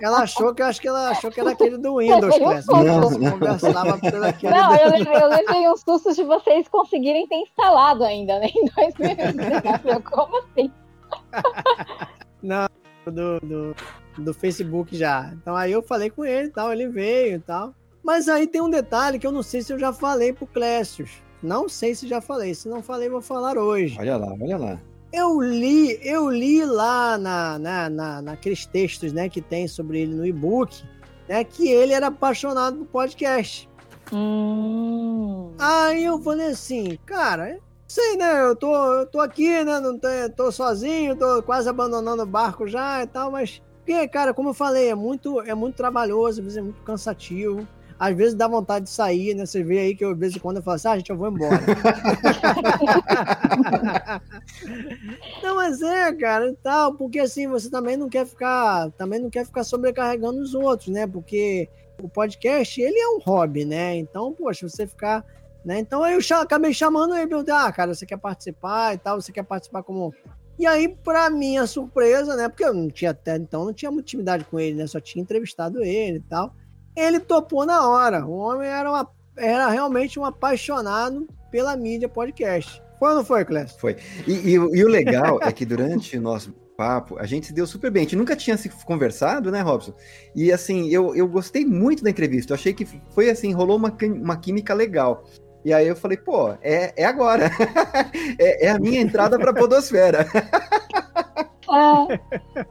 Ela 0.02 0.18
achou 0.18 0.54
que 0.54 0.62
eu 0.62 0.66
acho 0.66 0.80
que 0.80 0.86
ela 0.86 1.08
achou 1.08 1.30
que 1.30 1.40
era 1.40 1.50
aquele 1.50 1.78
do 1.78 1.96
Windows, 1.96 2.38
Clássico. 2.38 2.84
Não, 2.84 3.10
não. 3.10 3.30
Conversava 3.32 3.98
por 3.98 4.24
aquele. 4.24 4.52
Não, 4.52 4.76
eu 4.76 4.90
levei, 4.90 5.22
eu 5.22 5.28
levei 5.28 5.68
um 5.68 5.76
susto 5.76 6.14
de 6.14 6.22
vocês 6.22 6.68
conseguirem 6.68 7.26
ter 7.26 7.36
instalado 7.36 8.04
ainda, 8.04 8.38
né? 8.38 8.48
Em 8.54 8.66
2019. 8.66 10.02
Como 10.04 10.38
assim? 10.38 10.70
Não, 12.42 12.68
do, 13.10 13.40
do, 13.40 13.76
do 14.18 14.34
Facebook 14.34 14.96
já. 14.96 15.32
Então 15.34 15.54
aí 15.56 15.72
eu 15.72 15.82
falei 15.82 16.10
com 16.10 16.24
ele 16.24 16.48
e 16.48 16.50
tal, 16.50 16.72
ele 16.72 16.88
veio 16.88 17.36
e 17.36 17.40
tal. 17.40 17.74
Mas 18.02 18.28
aí 18.28 18.46
tem 18.46 18.60
um 18.60 18.70
detalhe 18.70 19.18
que 19.18 19.26
eu 19.26 19.32
não 19.32 19.42
sei 19.42 19.62
se 19.62 19.72
eu 19.72 19.78
já 19.78 19.92
falei 19.92 20.32
pro 20.32 20.46
Clécio. 20.46 21.06
Não 21.42 21.68
sei 21.68 21.94
se 21.94 22.08
já 22.08 22.20
falei. 22.20 22.54
Se 22.54 22.68
não 22.68 22.82
falei, 22.82 23.08
vou 23.08 23.20
falar 23.20 23.56
hoje. 23.58 23.96
Olha 23.98 24.16
lá, 24.16 24.32
olha 24.40 24.56
lá. 24.56 24.80
Eu 25.12 25.40
li, 25.40 25.98
eu 26.02 26.30
li 26.30 26.64
lá 26.64 27.18
na, 27.18 27.58
na, 27.58 27.90
na, 27.90 28.22
naqueles 28.22 28.64
textos 28.64 29.12
né, 29.12 29.28
que 29.28 29.42
tem 29.42 29.68
sobre 29.68 30.00
ele 30.00 30.14
no 30.14 30.24
e-book, 30.24 30.82
né, 31.28 31.44
que 31.44 31.68
ele 31.68 31.92
era 31.92 32.06
apaixonado 32.06 32.78
por 32.78 32.86
podcast. 32.86 33.68
Hum. 34.10 35.52
Aí 35.58 36.04
eu 36.04 36.18
falei 36.20 36.48
assim, 36.48 36.98
cara, 37.04 37.58
sei, 37.92 38.16
né? 38.16 38.40
Eu 38.40 38.56
tô, 38.56 38.74
eu 38.94 39.06
tô 39.06 39.20
aqui, 39.20 39.62
né? 39.64 39.78
Não 39.78 39.98
tô, 39.98 40.08
tô 40.34 40.50
sozinho, 40.50 41.14
tô 41.14 41.42
quase 41.42 41.68
abandonando 41.68 42.22
o 42.22 42.26
barco 42.26 42.66
já 42.66 43.02
e 43.02 43.06
tal, 43.06 43.30
mas. 43.30 43.60
Porque, 43.84 44.08
cara, 44.08 44.32
como 44.32 44.50
eu 44.50 44.54
falei, 44.54 44.88
é 44.88 44.94
muito, 44.94 45.40
é 45.42 45.54
muito 45.54 45.74
trabalhoso, 45.74 46.40
às 46.40 46.44
vezes 46.44 46.56
é 46.56 46.62
muito 46.62 46.80
cansativo. 46.82 47.66
Às 47.98 48.16
vezes 48.16 48.34
dá 48.34 48.48
vontade 48.48 48.86
de 48.86 48.90
sair, 48.90 49.34
né? 49.34 49.44
Você 49.44 49.62
vê 49.62 49.80
aí 49.80 49.94
que 49.94 50.04
eu, 50.04 50.14
de 50.14 50.20
vez 50.20 50.34
em 50.34 50.38
quando 50.38 50.56
eu 50.56 50.62
falo 50.62 50.76
assim, 50.76 50.88
ah, 50.88 50.96
gente, 50.96 51.10
eu 51.10 51.16
vou 51.16 51.28
embora. 51.28 51.60
não, 55.42 55.56
mas 55.56 55.82
é, 55.82 56.12
cara, 56.12 56.48
e 56.48 56.56
tal, 56.56 56.94
porque 56.94 57.20
assim, 57.20 57.46
você 57.46 57.70
também 57.70 57.96
não 57.96 58.08
quer 58.08 58.26
ficar, 58.26 58.90
também 58.92 59.20
não 59.20 59.30
quer 59.30 59.44
ficar 59.44 59.62
sobrecarregando 59.62 60.40
os 60.40 60.54
outros, 60.54 60.88
né? 60.88 61.06
Porque 61.06 61.68
o 62.02 62.08
podcast, 62.08 62.80
ele 62.80 62.98
é 62.98 63.08
um 63.08 63.20
hobby, 63.20 63.64
né? 63.64 63.96
Então, 63.96 64.32
poxa, 64.32 64.68
você 64.68 64.86
ficar 64.86 65.24
né? 65.64 65.78
Então 65.78 66.02
aí 66.02 66.14
eu 66.14 66.36
acabei 66.38 66.72
chamando 66.72 67.16
ele 67.16 67.26
perguntei, 67.26 67.54
ah, 67.54 67.70
cara, 67.72 67.94
você 67.94 68.04
quer 68.04 68.18
participar 68.18 68.94
e 68.94 68.98
tal? 68.98 69.20
Você 69.20 69.32
quer 69.32 69.44
participar 69.44 69.82
como. 69.82 70.12
E 70.58 70.66
aí, 70.66 70.88
para 70.88 71.30
minha 71.30 71.66
surpresa, 71.66 72.36
né? 72.36 72.48
Porque 72.48 72.64
eu 72.64 72.74
não 72.74 72.88
tinha 72.88 73.10
até 73.10 73.36
então, 73.36 73.64
não 73.64 73.72
tinha 73.72 73.90
muita 73.90 74.08
intimidade 74.08 74.44
com 74.44 74.60
ele, 74.60 74.76
né? 74.76 74.86
Só 74.86 75.00
tinha 75.00 75.22
entrevistado 75.22 75.82
ele 75.82 76.18
e 76.18 76.22
tal. 76.28 76.54
Ele 76.94 77.18
topou 77.18 77.64
na 77.64 77.88
hora. 77.88 78.24
O 78.26 78.32
homem 78.32 78.68
era, 78.68 78.90
uma, 78.90 79.08
era 79.36 79.68
realmente 79.70 80.20
um 80.20 80.24
apaixonado 80.24 81.26
pela 81.50 81.76
mídia 81.76 82.08
podcast. 82.08 82.82
Foi 82.98 83.08
ou 83.08 83.16
não 83.16 83.24
foi, 83.24 83.44
Clécio? 83.44 83.80
Foi. 83.80 83.96
E, 84.26 84.32
e, 84.32 84.52
e 84.52 84.84
o 84.84 84.88
legal 84.88 85.40
é 85.42 85.50
que 85.50 85.64
durante 85.64 86.16
o 86.16 86.20
nosso 86.20 86.52
papo, 86.76 87.18
a 87.18 87.26
gente 87.26 87.46
se 87.46 87.52
deu 87.52 87.66
super 87.66 87.90
bem. 87.90 88.00
A 88.00 88.04
gente 88.04 88.16
nunca 88.16 88.34
tinha 88.34 88.56
se 88.56 88.68
conversado, 88.68 89.50
né, 89.50 89.60
Robson? 89.60 89.94
E 90.34 90.52
assim, 90.52 90.88
eu, 90.88 91.14
eu 91.14 91.28
gostei 91.28 91.64
muito 91.64 92.02
da 92.02 92.10
entrevista. 92.10 92.52
Eu 92.52 92.56
achei 92.56 92.72
que 92.72 92.86
foi 93.10 93.30
assim, 93.30 93.52
rolou 93.52 93.76
uma, 93.76 93.96
uma 94.20 94.36
química 94.36 94.74
legal. 94.74 95.24
E 95.64 95.72
aí 95.72 95.86
eu 95.86 95.94
falei, 95.94 96.16
pô, 96.16 96.50
é, 96.60 96.92
é 96.96 97.04
agora. 97.04 97.50
é, 98.38 98.66
é, 98.66 98.70
a 98.70 98.78
minha 98.78 99.00
entrada 99.00 99.38
para 99.38 99.50
a 99.50 99.54
podosfera. 99.54 100.26
é. 102.56 102.66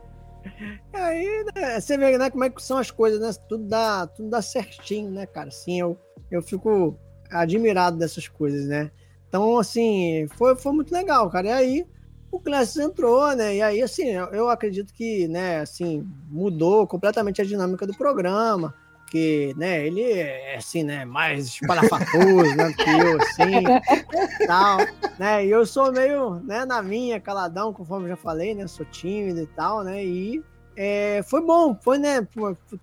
Aí, 0.93 1.45
né, 1.55 1.79
você 1.79 1.97
vê 1.97 2.17
né, 2.17 2.29
como 2.29 2.43
é 2.43 2.49
que 2.49 2.61
são 2.61 2.77
as 2.77 2.91
coisas, 2.91 3.19
né? 3.19 3.31
Tudo 3.47 3.65
dá, 3.65 4.05
tudo 4.07 4.29
dá 4.29 4.41
certinho, 4.41 5.09
né, 5.09 5.25
cara? 5.25 5.49
Sim, 5.49 5.79
eu, 5.79 5.97
eu 6.29 6.41
fico 6.41 6.99
admirado 7.31 7.97
dessas 7.97 8.27
coisas, 8.27 8.67
né? 8.67 8.91
Então, 9.27 9.57
assim, 9.57 10.27
foi, 10.35 10.55
foi 10.55 10.73
muito 10.73 10.93
legal, 10.93 11.29
cara. 11.29 11.47
E 11.47 11.51
aí, 11.51 11.87
o 12.29 12.39
Classes 12.39 12.77
entrou, 12.77 13.33
né? 13.35 13.55
E 13.55 13.61
aí, 13.61 13.81
assim, 13.81 14.09
eu, 14.09 14.25
eu 14.27 14.49
acredito 14.49 14.93
que, 14.93 15.27
né, 15.29 15.61
assim, 15.61 16.05
mudou 16.29 16.85
completamente 16.85 17.41
a 17.41 17.45
dinâmica 17.45 17.87
do 17.87 17.95
programa 17.95 18.75
porque, 19.11 19.53
né, 19.57 19.85
ele 19.85 20.01
é 20.01 20.55
assim, 20.55 20.83
né, 20.83 21.03
mais 21.03 21.47
espalhafatoso, 21.47 22.55
né, 22.55 22.71
que 22.71 22.89
eu, 22.89 23.21
assim, 23.21 24.47
tal, 24.47 24.77
né, 25.19 25.45
e 25.45 25.51
eu 25.51 25.65
sou 25.65 25.91
meio, 25.91 26.35
né, 26.35 26.63
na 26.63 26.81
minha, 26.81 27.19
caladão, 27.19 27.73
conforme 27.73 28.07
já 28.07 28.15
falei, 28.15 28.55
né, 28.55 28.65
sou 28.67 28.85
tímido 28.85 29.41
e 29.41 29.47
tal, 29.47 29.83
né, 29.83 30.01
e 30.05 30.41
é, 30.77 31.21
foi 31.23 31.45
bom, 31.45 31.77
foi, 31.81 31.97
né, 31.97 32.25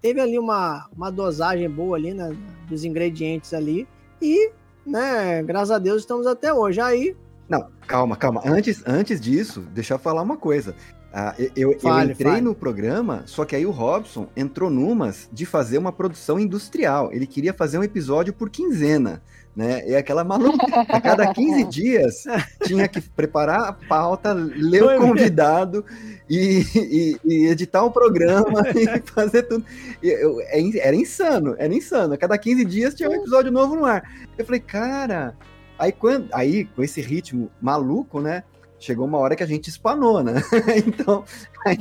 teve 0.02 0.20
ali 0.20 0.38
uma, 0.38 0.86
uma 0.94 1.10
dosagem 1.10 1.70
boa 1.70 1.96
ali, 1.96 2.12
né, 2.12 2.36
dos 2.68 2.84
ingredientes 2.84 3.54
ali, 3.54 3.88
e, 4.20 4.52
né, 4.84 5.42
graças 5.42 5.70
a 5.70 5.78
Deus 5.78 6.02
estamos 6.02 6.26
até 6.26 6.52
hoje, 6.52 6.78
aí... 6.78 7.16
Não, 7.48 7.70
calma, 7.86 8.14
calma, 8.16 8.42
antes, 8.44 8.82
antes 8.86 9.18
disso, 9.18 9.62
deixa 9.72 9.94
eu 9.94 9.98
falar 9.98 10.20
uma 10.20 10.36
coisa, 10.36 10.76
ah, 11.12 11.34
eu, 11.56 11.78
fale, 11.80 12.10
eu, 12.10 12.12
entrei 12.12 12.32
fale. 12.32 12.40
no 12.42 12.54
programa, 12.54 13.22
só 13.24 13.44
que 13.44 13.56
aí 13.56 13.64
o 13.64 13.70
Robson 13.70 14.28
entrou 14.36 14.68
numas 14.68 15.28
de 15.32 15.46
fazer 15.46 15.78
uma 15.78 15.90
produção 15.90 16.38
industrial. 16.38 17.10
Ele 17.12 17.26
queria 17.26 17.54
fazer 17.54 17.78
um 17.78 17.82
episódio 17.82 18.32
por 18.32 18.50
quinzena, 18.50 19.22
né? 19.56 19.88
E 19.88 19.96
aquela 19.96 20.22
maluca, 20.22 20.66
a 20.86 21.00
cada 21.00 21.32
15 21.32 21.64
dias 21.70 22.24
tinha 22.62 22.86
que 22.86 23.00
preparar 23.00 23.68
a 23.68 23.72
pauta, 23.72 24.34
ler 24.34 24.84
o 24.84 25.00
convidado 25.00 25.82
e, 26.28 26.62
e, 26.74 27.16
e, 27.24 27.46
editar 27.46 27.82
o 27.82 27.90
programa 27.90 28.62
e 28.76 29.10
fazer 29.10 29.44
tudo. 29.44 29.64
Eu, 30.02 30.40
é 30.42 30.60
era 30.78 30.94
insano, 30.94 31.56
era 31.58 31.74
insano. 31.74 32.14
A 32.14 32.18
cada 32.18 32.36
15 32.36 32.64
dias 32.66 32.94
tinha 32.94 33.08
um 33.08 33.14
episódio 33.14 33.50
novo 33.50 33.74
no 33.74 33.86
ar. 33.86 34.02
Eu 34.36 34.44
falei, 34.44 34.60
cara, 34.60 35.34
aí, 35.78 35.90
quando, 35.90 36.28
aí 36.32 36.66
com 36.66 36.82
esse 36.82 37.00
ritmo 37.00 37.50
maluco, 37.60 38.20
né? 38.20 38.44
Chegou 38.78 39.06
uma 39.06 39.18
hora 39.18 39.34
que 39.34 39.42
a 39.42 39.46
gente 39.46 39.68
espanou, 39.68 40.22
né? 40.22 40.34
então, 40.86 41.24
aí, 41.66 41.76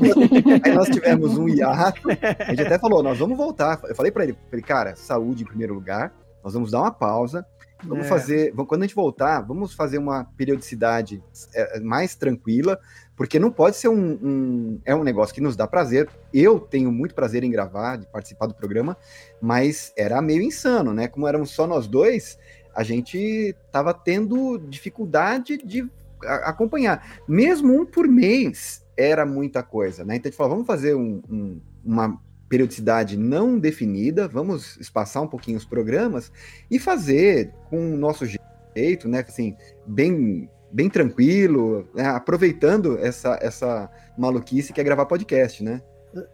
aí, 0.63 0.73
nós 0.73 0.89
tivemos 0.89 1.37
um 1.37 1.47
hiato, 1.47 2.01
a 2.09 2.49
gente 2.49 2.61
até 2.61 2.79
falou, 2.79 3.03
nós 3.03 3.17
vamos 3.17 3.37
voltar. 3.37 3.79
Eu 3.83 3.95
falei 3.95 4.11
para 4.11 4.23
ele, 4.23 4.37
falei, 4.49 4.63
cara, 4.63 4.95
saúde 4.95 5.43
em 5.43 5.47
primeiro 5.47 5.73
lugar, 5.73 6.13
nós 6.43 6.53
vamos 6.53 6.71
dar 6.71 6.81
uma 6.81 6.91
pausa, 6.91 7.45
vamos 7.83 8.05
é. 8.05 8.09
fazer, 8.09 8.53
quando 8.67 8.83
a 8.83 8.85
gente 8.85 8.95
voltar, 8.95 9.41
vamos 9.41 9.73
fazer 9.73 9.97
uma 9.97 10.25
periodicidade 10.35 11.23
é, 11.53 11.79
mais 11.79 12.15
tranquila, 12.15 12.79
porque 13.15 13.39
não 13.39 13.51
pode 13.51 13.75
ser 13.75 13.89
um, 13.89 14.19
um, 14.21 14.81
é 14.85 14.95
um 14.95 15.03
negócio 15.03 15.33
que 15.33 15.41
nos 15.41 15.55
dá 15.55 15.67
prazer. 15.67 16.09
Eu 16.33 16.59
tenho 16.59 16.91
muito 16.91 17.15
prazer 17.15 17.43
em 17.43 17.51
gravar, 17.51 17.97
de 17.97 18.07
participar 18.07 18.47
do 18.47 18.53
programa, 18.53 18.97
mas 19.41 19.93
era 19.97 20.21
meio 20.21 20.41
insano, 20.41 20.93
né? 20.93 21.07
Como 21.07 21.27
éramos 21.27 21.51
só 21.51 21.67
nós 21.67 21.87
dois, 21.87 22.37
a 22.75 22.83
gente 22.83 23.55
tava 23.71 23.93
tendo 23.93 24.57
dificuldade 24.57 25.57
de 25.57 25.89
acompanhar. 26.23 27.21
Mesmo 27.27 27.81
um 27.81 27.85
por 27.85 28.07
mês 28.07 28.85
era 28.95 29.25
muita 29.25 29.61
coisa, 29.61 30.03
né? 30.03 30.15
Então 30.15 30.29
a 30.29 30.31
gente 30.31 30.37
falou, 30.37 30.53
vamos 30.53 30.67
fazer 30.67 30.95
um, 30.95 31.21
um, 31.29 31.61
uma 31.83 32.19
periodicidade 32.49 33.17
não 33.17 33.59
definida, 33.59 34.27
vamos 34.27 34.77
espaçar 34.77 35.21
um 35.21 35.27
pouquinho 35.27 35.57
os 35.57 35.65
programas 35.65 36.31
e 36.71 36.79
fazer 36.79 37.53
com 37.69 37.93
o 37.93 37.97
nosso 37.97 38.25
jeito, 38.25 39.07
né? 39.07 39.23
Assim, 39.27 39.55
bem 39.85 40.49
bem 40.69 40.89
tranquilo, 40.89 41.87
né? 41.95 42.05
aproveitando 42.05 42.97
essa, 42.99 43.39
essa 43.41 43.89
maluquice 44.17 44.73
que 44.73 44.81
é 44.81 44.83
gravar 44.83 45.05
podcast, 45.05 45.63
né? 45.63 45.81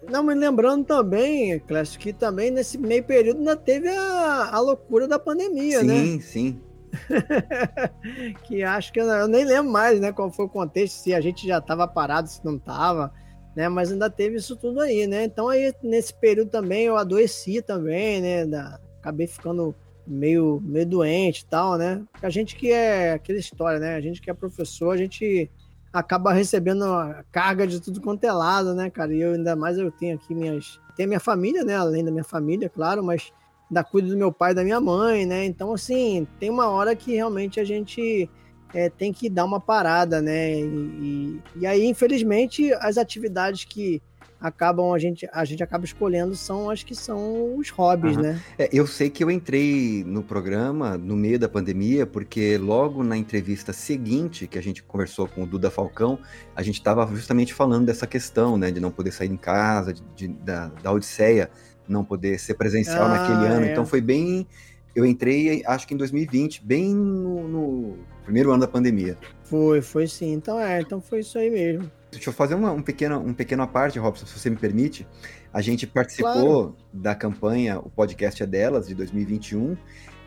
Não, 0.10 0.24
mas 0.24 0.38
lembrando 0.38 0.86
também, 0.86 1.60
Clécio, 1.60 2.00
que 2.00 2.14
também 2.14 2.50
nesse 2.50 2.78
meio 2.78 3.04
período 3.04 3.40
ainda 3.40 3.56
teve 3.56 3.90
a, 3.90 4.50
a 4.52 4.60
loucura 4.60 5.08
da 5.08 5.20
pandemia, 5.20 5.82
sim, 5.82 5.86
né? 5.86 6.04
Sim, 6.04 6.20
sim. 6.20 6.62
que 8.44 8.64
acho 8.64 8.94
que 8.94 9.00
eu, 9.00 9.06
eu, 9.06 9.28
nem 9.28 9.46
lembro 9.46 9.72
mais, 9.72 10.00
né, 10.00 10.12
qual 10.12 10.32
foi 10.32 10.46
o 10.46 10.50
contexto, 10.50 10.96
se 10.96 11.14
a 11.14 11.22
gente 11.22 11.48
já 11.48 11.58
estava 11.58 11.88
parado, 11.88 12.30
se 12.30 12.44
não 12.46 12.56
estava, 12.56 13.12
né, 13.56 13.68
mas 13.70 13.91
ainda 13.91 14.10
teve 14.10 14.38
isso 14.38 14.56
tudo 14.56 14.80
aí, 14.80 15.08
né, 15.08 15.24
então 15.24 15.50
aí 15.50 15.74
nesse 15.82 16.14
período 16.14 16.50
também 16.50 16.86
eu 16.86 16.98
adoeci 16.98 17.62
também, 17.62 18.22
né, 18.22 18.46
da, 18.46 18.80
acabei 19.00 19.28
ficando 19.28 19.76
meio, 20.06 20.62
meio 20.64 20.86
doente 20.86 21.41
e 21.41 21.46
tal, 21.46 21.78
né, 21.78 22.04
a 22.22 22.30
gente 22.30 22.56
que 22.56 22.72
é, 22.72 23.14
aquela 23.14 23.39
história, 23.39 23.80
né, 23.80 23.96
a 23.96 24.02
gente 24.02 24.22
que 24.22 24.30
é 24.30 24.34
professor, 24.34 24.91
a 24.91 24.98
gente 24.98 25.50
acaba 25.91 26.34
recebendo 26.34 26.86
a 26.86 27.24
carga 27.32 27.68
de 27.68 27.80
tudo 27.80 28.02
quanto 28.02 28.24
é 28.24 28.32
lado, 28.32 28.74
né, 28.74 28.89
cara, 28.89 29.14
e 29.14 29.22
eu 29.22 29.34
ainda 29.34 29.56
mais 29.56 29.78
eu 29.78 29.91
tenho 29.91 30.16
aqui 30.16 30.34
minhas, 30.34 30.80
tem 30.96 31.08
minha 31.08 31.20
família, 31.20 31.64
né, 31.64 31.76
além 31.76 32.04
da 32.04 32.12
minha 32.12 32.24
família, 32.24 32.70
claro, 32.70 33.04
mas 33.04 33.32
da 33.74 33.84
cuido 33.84 34.09
do 34.09 34.17
meu 34.17 34.32
pai 34.32 34.51
e 34.51 34.55
da 34.55 34.63
minha 34.63 34.80
mãe, 34.80 35.26
né? 35.26 35.45
Então, 35.45 35.74
assim, 35.74 36.28
tem 36.39 36.49
uma 36.49 36.69
hora 36.69 36.95
que 36.95 37.13
realmente 37.13 37.59
a 37.59 37.63
gente 37.63 38.30
é, 38.74 38.89
tem 38.89 39.11
que 39.11 39.30
dar 39.30 39.45
uma 39.45 39.59
parada, 39.59 40.21
né? 40.21 40.59
E, 40.59 40.63
e, 40.65 41.41
e, 41.61 41.67
aí, 41.67 41.86
infelizmente, 41.86 42.74
as 42.74 42.97
atividades 42.97 43.65
que 43.65 44.01
acabam 44.43 44.93
a 44.93 44.99
gente 44.99 45.26
a 45.32 45.45
gente 45.45 45.63
acaba 45.63 45.86
escolhendo 45.86 46.36
são 46.36 46.69
as 46.69 46.84
que 46.84 46.93
são 46.93 47.55
os 47.55 47.69
hobbies, 47.69 48.17
uhum. 48.17 48.24
né? 48.24 48.41
É, 48.59 48.69
eu 48.74 48.86
sei 48.86 49.09
que 49.09 49.24
eu 49.24 49.32
entrei 49.32 50.03
no 50.05 50.21
programa 50.21 50.97
no 50.97 51.15
meio 51.15 51.39
da 51.39 51.47
pandemia 51.47 52.05
porque 52.05 52.57
logo 52.57 53.03
na 53.03 53.15
entrevista 53.15 53.71
seguinte 53.71 54.45
que 54.45 54.59
a 54.59 54.61
gente 54.61 54.84
conversou 54.84 55.30
com 55.30 55.43
o 55.43 55.47
Duda 55.47 55.71
Falcão 55.71 56.19
a 56.53 56.61
gente 56.61 56.76
estava 56.76 57.07
justamente 57.15 57.53
falando 57.53 57.86
dessa 57.86 58.05
questão, 58.05 58.57
né, 58.57 58.69
de 58.69 58.82
não 58.82 58.91
poder 58.91 59.13
sair 59.13 59.32
em 59.32 59.38
casa, 59.38 59.93
de, 59.93 60.03
de 60.13 60.28
da, 60.28 60.67
da 60.67 60.91
odisseia 60.91 61.49
não 61.88 62.04
poder 62.04 62.40
ser 62.40 62.54
presencial 62.56 63.06
ah, 63.06 63.10
naquele 63.10 63.48
ano. 63.54 63.66
É. 63.66 63.72
Então 63.72 63.86
foi 63.86 64.02
bem. 64.02 64.48
Eu 64.96 65.06
entrei, 65.06 65.64
acho 65.66 65.88
que 65.88 65.94
em 65.94 65.98
2020, 65.98 66.64
bem 66.64 66.94
no, 66.94 67.48
no, 67.48 67.98
primeiro 68.24 68.52
ano 68.52 68.62
da 68.62 68.68
pandemia. 68.68 69.18
Foi, 69.44 69.82
foi 69.82 70.08
sim. 70.08 70.34
Então 70.34 70.60
é, 70.60 70.82
então 70.82 71.02
foi 71.02 71.20
isso 71.20 71.38
aí 71.38 71.50
mesmo. 71.50 71.92
Deixa 72.12 72.30
eu 72.30 72.34
fazer 72.34 72.54
uma 72.54 72.72
um 72.72 72.82
pequeno, 72.82 73.20
um 73.20 73.34
pequeno 73.34 73.68
parte, 73.68 73.98
Robson, 73.98 74.26
se 74.26 74.40
você 74.40 74.50
me 74.50 74.56
permite. 74.56 75.08
A 75.52 75.62
gente 75.62 75.86
participou 75.86 76.34
claro. 76.34 76.76
da 76.92 77.16
campanha 77.16 77.80
O 77.80 77.90
Podcast 77.90 78.42
é 78.42 78.46
Delas, 78.46 78.88
de 78.88 78.96
2021, 78.96 79.78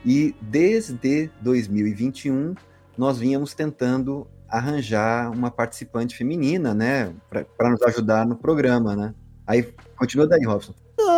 e 0.05 0.35
desde 0.41 1.31
2021 1.41 2.55
nós 2.97 3.19
vínhamos 3.19 3.55
tentando 3.55 4.27
arranjar 4.49 5.31
uma 5.31 5.51
participante 5.51 6.17
feminina, 6.17 6.73
né, 6.73 7.13
para 7.29 7.71
nos 7.71 7.83
ajudar 7.83 8.27
no 8.27 8.37
programa, 8.37 8.95
né? 8.95 9.15
Aí 9.47 9.75
continua 9.97 10.27
daí, 10.27 10.45
Robson. 10.45 10.75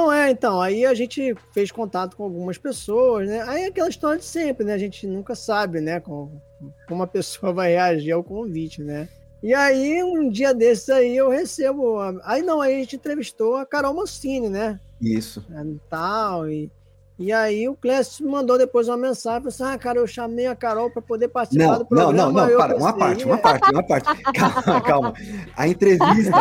Não, 0.09 0.15
é, 0.15 0.31
então, 0.31 0.59
aí 0.59 0.87
a 0.87 0.95
gente 0.95 1.35
fez 1.53 1.71
contato 1.71 2.17
com 2.17 2.25
algumas 2.25 2.57
pessoas, 2.57 3.29
né? 3.29 3.43
Aí 3.43 3.65
é 3.65 3.67
aquela 3.67 3.91
história 3.91 4.19
de 4.19 4.25
sempre, 4.25 4.65
né? 4.65 4.73
A 4.73 4.79
gente 4.79 5.07
nunca 5.07 5.35
sabe, 5.35 5.83
né, 5.83 6.01
como, 6.01 6.41
como 6.89 7.03
a 7.03 7.07
pessoa 7.07 7.53
vai 7.53 7.73
reagir 7.73 8.13
ao 8.13 8.25
convite, 8.25 8.83
né? 8.83 9.07
E 9.43 9.53
aí, 9.53 10.03
um 10.03 10.31
dia 10.31 10.55
desses 10.55 10.89
aí, 10.89 11.15
eu 11.15 11.29
recebo. 11.29 11.99
Aí 12.25 12.41
não, 12.41 12.61
aí 12.63 12.75
a 12.75 12.79
gente 12.79 12.97
entrevistou 12.97 13.57
a 13.57 13.67
Carol 13.67 13.95
Mancini, 13.95 14.49
né? 14.49 14.81
Isso. 15.01 15.45
É, 15.53 15.63
tal, 15.91 16.49
e 16.49 16.71
e 17.19 17.33
aí 17.33 17.69
o 17.69 17.75
Clécio 17.75 18.29
mandou 18.31 18.57
depois 18.57 18.87
uma 18.87 18.97
mensagem, 18.97 19.41
falou 19.41 19.49
assim, 19.49 19.65
ah, 19.65 19.77
cara, 19.77 19.99
eu 19.99 20.07
chamei 20.07 20.47
a 20.47 20.55
Carol 20.55 20.89
para 20.89 21.03
poder 21.03 21.27
participar 21.27 21.65
não, 21.65 21.79
do 21.79 21.87
programa. 21.87 22.13
Não, 22.13 22.33
não, 22.33 22.49
não, 22.49 22.57
para, 22.57 22.77
uma 22.77 22.93
parte, 22.93 23.25
uma 23.25 23.39
parte, 23.39 23.73
uma 23.73 23.83
parte. 23.89 24.23
Calma, 24.23 24.81
calma. 24.81 25.15
A 25.57 25.67
entrevista, 25.67 26.37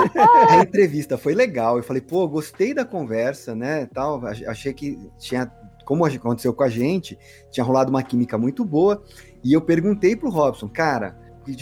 a 0.49 0.57
entrevista 0.57 1.17
foi 1.17 1.34
legal. 1.34 1.78
Eu 1.78 1.84
falei, 1.84 2.01
pô, 2.01 2.28
gostei 2.28 2.75
da 2.75 2.86
conversa, 2.86 3.55
né, 3.55 3.88
tal. 3.91 4.21
Achei 4.47 4.71
que 4.71 4.99
tinha, 5.17 5.51
como 5.84 6.05
aconteceu 6.05 6.53
com 6.53 6.63
a 6.63 6.69
gente, 6.69 7.17
tinha 7.49 7.63
rolado 7.63 7.89
uma 7.89 8.03
química 8.03 8.38
muito 8.38 8.63
boa. 8.63 9.01
E 9.43 9.53
eu 9.53 9.61
perguntei 9.61 10.15
pro 10.15 10.30
Robson, 10.30 10.69
cara, 10.69 11.17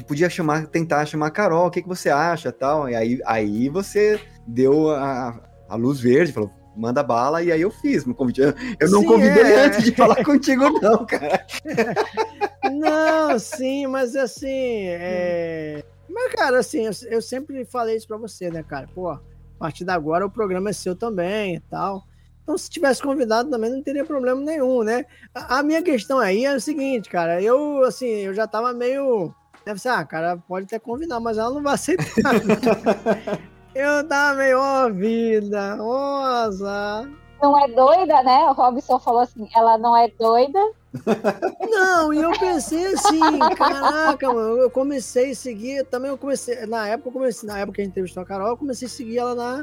podia 0.06 0.30
chamar, 0.30 0.68
tentar 0.68 1.06
chamar 1.06 1.28
a 1.28 1.32
Carol, 1.32 1.68
o 1.68 1.72
que, 1.72 1.82
que 1.82 1.88
você 1.88 2.10
acha, 2.10 2.52
tal. 2.52 2.90
E 2.90 2.96
aí, 2.96 3.22
aí 3.26 3.70
você 3.70 4.20
deu 4.46 4.90
a, 4.90 5.40
a 5.70 5.76
luz 5.76 6.02
verde, 6.02 6.34
falou, 6.34 6.52
manda 6.76 7.02
bala, 7.02 7.42
e 7.42 7.52
aí 7.52 7.62
eu 7.62 7.72
fiz 7.72 8.06
no 8.06 8.14
convite. 8.14 8.42
Eu, 8.42 8.54
eu 8.80 8.92
não 8.92 9.02
sim, 9.02 9.08
convidei 9.08 9.44
é. 9.44 9.66
antes 9.66 9.84
de 9.84 9.92
falar 9.92 10.22
contigo, 10.26 10.70
não, 10.82 11.06
cara. 11.06 11.46
Não, 12.72 13.38
sim, 13.38 13.86
mas 13.86 14.16
assim, 14.16 14.88
é... 14.88 15.84
Mas, 16.10 16.34
cara, 16.34 16.60
assim, 16.60 16.86
eu, 16.86 16.92
eu, 17.10 17.22
sempre 17.22 17.64
falei 17.64 17.96
isso 17.96 18.08
pra 18.08 18.18
você, 18.18 18.50
né, 18.50 18.64
cara? 18.64 18.88
Pô, 18.94 19.12
a 19.12 19.22
partir 19.60 19.84
de 19.86 19.92
agora 19.92 20.26
o 20.26 20.32
programa 20.32 20.72
é 20.72 20.74
seu 20.74 20.96
também 20.96 21.56
e 21.56 21.60
tal. 21.60 22.04
Então, 22.42 22.58
se 22.58 22.70
tivesse 22.70 23.02
convidado 23.02 23.50
também 23.50 23.72
não 23.72 23.84
teria 23.84 24.04
problema 24.06 24.42
nenhum, 24.42 24.84
né? 24.84 25.06
A, 25.34 25.60
a 25.60 25.64
minha 25.64 25.82
questão 25.82 26.20
aí 26.20 26.46
é 26.46 26.56
o 26.56 26.62
seguinte, 26.62 27.10
cara, 27.10 27.42
eu, 27.42 27.84
assim, 27.84 28.08
eu 28.08 28.34
já 28.34 28.48
tava 28.48 28.74
meio... 28.74 29.34
Deve 29.66 29.80
ser, 29.80 29.90
ah, 29.90 30.06
cara, 30.06 30.38
pode 30.38 30.66
até 30.66 30.80
convidar, 30.80 31.20
mas 31.20 31.38
ela 31.38 31.54
não 31.54 31.64
vai 31.64 31.74
aceitar. 31.74 32.06
Eu 33.76 34.08
tava 34.08 34.38
meio, 34.38 34.58
ó, 34.58 34.86
oh, 34.86 34.94
vida, 34.94 35.76
nossa. 35.76 37.10
Não 37.42 37.60
é 37.60 37.68
doida, 37.68 38.24
né? 38.24 38.46
O 38.46 38.54
Robson 38.54 38.98
falou 38.98 39.20
assim, 39.20 39.50
ela 39.54 39.78
não 39.78 39.98
é 39.98 40.08
doida. 40.18 40.60
Não, 41.70 42.14
e 42.14 42.22
eu 42.22 42.32
pensei 42.40 42.94
assim, 42.94 43.20
caraca, 43.58 44.32
mano, 44.32 44.60
eu 44.60 44.72
comecei 44.72 45.32
a 45.32 45.36
seguir, 45.36 45.84
também 45.88 46.10
eu 46.10 46.18
comecei, 46.18 46.66
na 46.66 46.88
época 46.88 47.10
eu 47.10 47.12
comecei, 47.12 47.50
na 47.50 47.60
época 47.60 47.76
que 47.76 47.82
a 47.82 47.84
gente 47.84 47.92
entrevistou 47.92 48.24
a 48.24 48.26
Carol, 48.26 48.48
eu 48.48 48.58
comecei 48.58 48.88
a 48.88 48.90
seguir 48.90 49.18
ela 49.18 49.36
na, 49.36 49.58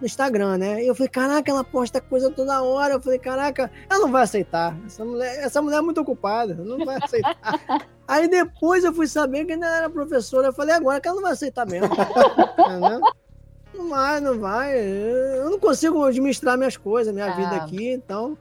no 0.00 0.06
Instagram, 0.06 0.56
né? 0.56 0.82
E 0.82 0.86
eu 0.86 0.94
falei, 0.94 1.10
caraca, 1.10 1.50
ela 1.50 1.62
posta 1.62 2.00
coisa 2.00 2.30
toda 2.30 2.62
hora. 2.62 2.94
Eu 2.94 3.02
falei, 3.02 3.18
caraca, 3.18 3.70
ela 3.90 4.00
não 4.00 4.10
vai 4.10 4.22
aceitar. 4.22 4.74
Essa 4.86 5.04
mulher, 5.04 5.44
essa 5.44 5.60
mulher 5.60 5.76
é 5.76 5.82
muito 5.82 6.00
ocupada, 6.00 6.54
não 6.54 6.84
vai 6.86 6.96
aceitar. 7.02 7.36
Aí 8.08 8.28
depois 8.28 8.82
eu 8.82 8.94
fui 8.94 9.06
saber 9.06 9.44
que 9.44 9.52
ainda 9.52 9.66
era 9.66 9.90
professora. 9.90 10.48
Eu 10.48 10.52
falei, 10.54 10.74
agora 10.74 11.00
que 11.00 11.08
ela 11.08 11.16
não 11.16 11.22
vai 11.22 11.32
aceitar 11.32 11.66
mesmo. 11.66 11.90
Entendeu? 12.58 13.02
Não 13.78 13.88
vai, 13.88 14.20
não 14.20 14.38
vai. 14.40 14.76
Eu 14.76 15.50
não 15.50 15.58
consigo 15.60 16.02
administrar 16.02 16.58
minhas 16.58 16.76
coisas, 16.76 17.14
minha 17.14 17.32
ah. 17.32 17.36
vida 17.36 17.56
aqui, 17.56 17.92
então. 17.92 18.36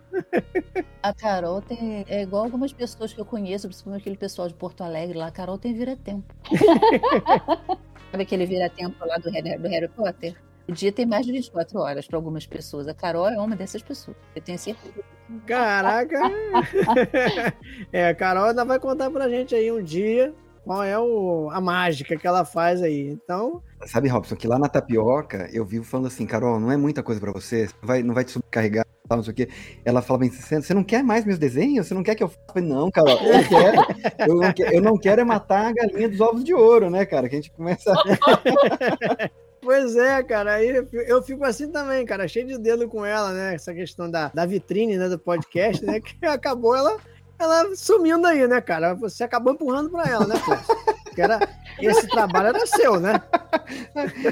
A 1.04 1.14
Carol 1.14 1.62
tem. 1.62 2.04
É 2.10 2.24
igual 2.24 2.46
algumas 2.46 2.74
pessoas 2.74 3.14
que 3.14 3.22
eu 3.22 3.26
conheço, 3.26 3.68
principalmente 3.68 4.02
aquele 4.02 4.18
pessoal 4.18 4.48
de 4.48 4.56
Porto 4.56 4.84
Alegre 4.84 5.16
lá. 5.16 5.28
A 5.28 5.32
Carol 5.32 5.60
tem 5.60 5.76
vira-tempo. 5.76 6.34
Sabe 8.10 8.24
aquele 8.24 8.48
vira-tempo 8.48 9.06
lá 9.06 9.18
do 9.18 9.30
Harry, 9.30 9.58
do 9.60 9.68
Harry 9.68 9.88
Potter? 9.90 10.36
O 10.68 10.72
dia 10.72 10.92
tem 10.92 11.06
mais 11.06 11.24
de 11.24 11.32
24 11.32 11.80
horas 11.80 12.08
para 12.08 12.18
algumas 12.18 12.48
pessoas. 12.48 12.88
A 12.88 12.94
Carol 12.96 13.30
é 13.30 13.38
uma 13.38 13.56
dessas 13.56 13.84
pessoas. 13.84 14.18
Eu 14.36 14.42
tenho 14.42 14.58
certeza. 14.58 15.04
Caraca! 15.46 16.20
é, 17.94 18.10
a 18.10 18.16
Carol 18.16 18.46
ainda 18.46 18.66
vai 18.66 18.80
contar 18.80 19.12
pra 19.12 19.30
gente 19.30 19.54
aí 19.54 19.72
um 19.72 19.84
dia 19.84 20.34
qual 20.68 20.84
é 20.84 21.00
o, 21.00 21.50
a 21.50 21.62
mágica 21.62 22.18
que 22.18 22.28
ela 22.28 22.44
faz 22.44 22.84
aí. 22.84 23.08
Então. 23.08 23.64
Sabe, 23.86 24.10
Robson, 24.10 24.36
que 24.36 24.48
lá 24.48 24.60
na 24.60 24.68
tapioca 24.68 25.50
eu 25.54 25.66
vivo 25.66 25.86
falando 25.86 26.08
assim, 26.08 26.26
Carol, 26.26 26.60
não 26.60 26.70
é 26.70 26.76
muita 26.76 27.02
coisa 27.02 27.22
para 27.22 27.32
você, 27.32 27.70
vai, 27.82 28.04
não 28.04 28.14
vai 28.14 28.26
te 28.26 28.32
subcarregar, 28.32 28.86
não 29.10 29.24
sei 29.24 29.32
o 29.32 29.36
quê. 29.36 29.50
Ela 29.86 30.02
fala 30.02 30.20
bem, 30.20 30.30
você 30.30 30.74
não 30.74 30.84
quer 30.84 31.02
mais 31.04 31.24
meus 31.24 31.40
desenhos? 31.40 31.88
Você 31.88 31.94
não 31.94 32.04
quer 32.04 32.16
que 32.16 32.24
eu 32.24 32.28
faça? 32.28 32.60
Não, 32.60 32.92
Carol, 32.92 33.18
eu 33.18 33.48
quero. 33.48 34.28
Eu 34.28 34.36
não 34.36 34.54
quero, 34.54 34.74
eu 34.76 34.82
não 34.82 34.98
quero 34.98 35.22
é 35.22 35.24
matar 35.24 35.68
a 35.68 35.72
galinha 35.72 36.10
dos 36.10 36.20
ovos 36.20 36.44
de 36.44 36.54
ouro, 36.54 36.90
né, 36.90 37.06
cara? 37.06 37.30
Que 37.30 37.36
a 37.36 37.42
gente 37.42 37.52
começa. 37.52 37.94
Pois 39.60 39.98
é, 39.98 40.24
cara, 40.24 40.54
aí 40.54 40.88
eu 40.94 41.22
fico 41.22 41.44
assim 41.44 41.70
também, 41.70 42.06
cara, 42.06 42.26
cheio 42.26 42.48
de 42.48 42.58
dedo 42.58 42.88
com 42.88 43.06
ela, 43.06 43.34
né? 43.34 43.56
Essa 43.56 43.74
questão 43.74 44.10
da, 44.10 44.32
da 44.34 44.46
vitrine, 44.46 44.98
né, 44.98 45.10
do 45.10 45.20
podcast, 45.20 45.84
né? 45.84 46.00
Que 46.00 46.26
acabou 46.26 46.74
ela 46.74 46.98
ela 47.40 47.76
sumindo 47.76 48.26
aí, 48.28 48.48
né, 48.48 48.60
cara? 48.62 48.94
Você 48.96 49.24
acabou 49.24 49.54
empurrando 49.54 49.90
para 49.90 50.10
ela, 50.10 50.26
né, 50.26 50.36
Porque 51.04 51.22
era, 51.22 51.40
esse 51.80 52.08
trabalho 52.08 52.48
era 52.48 52.66
seu, 52.66 53.00
né? 53.00 53.22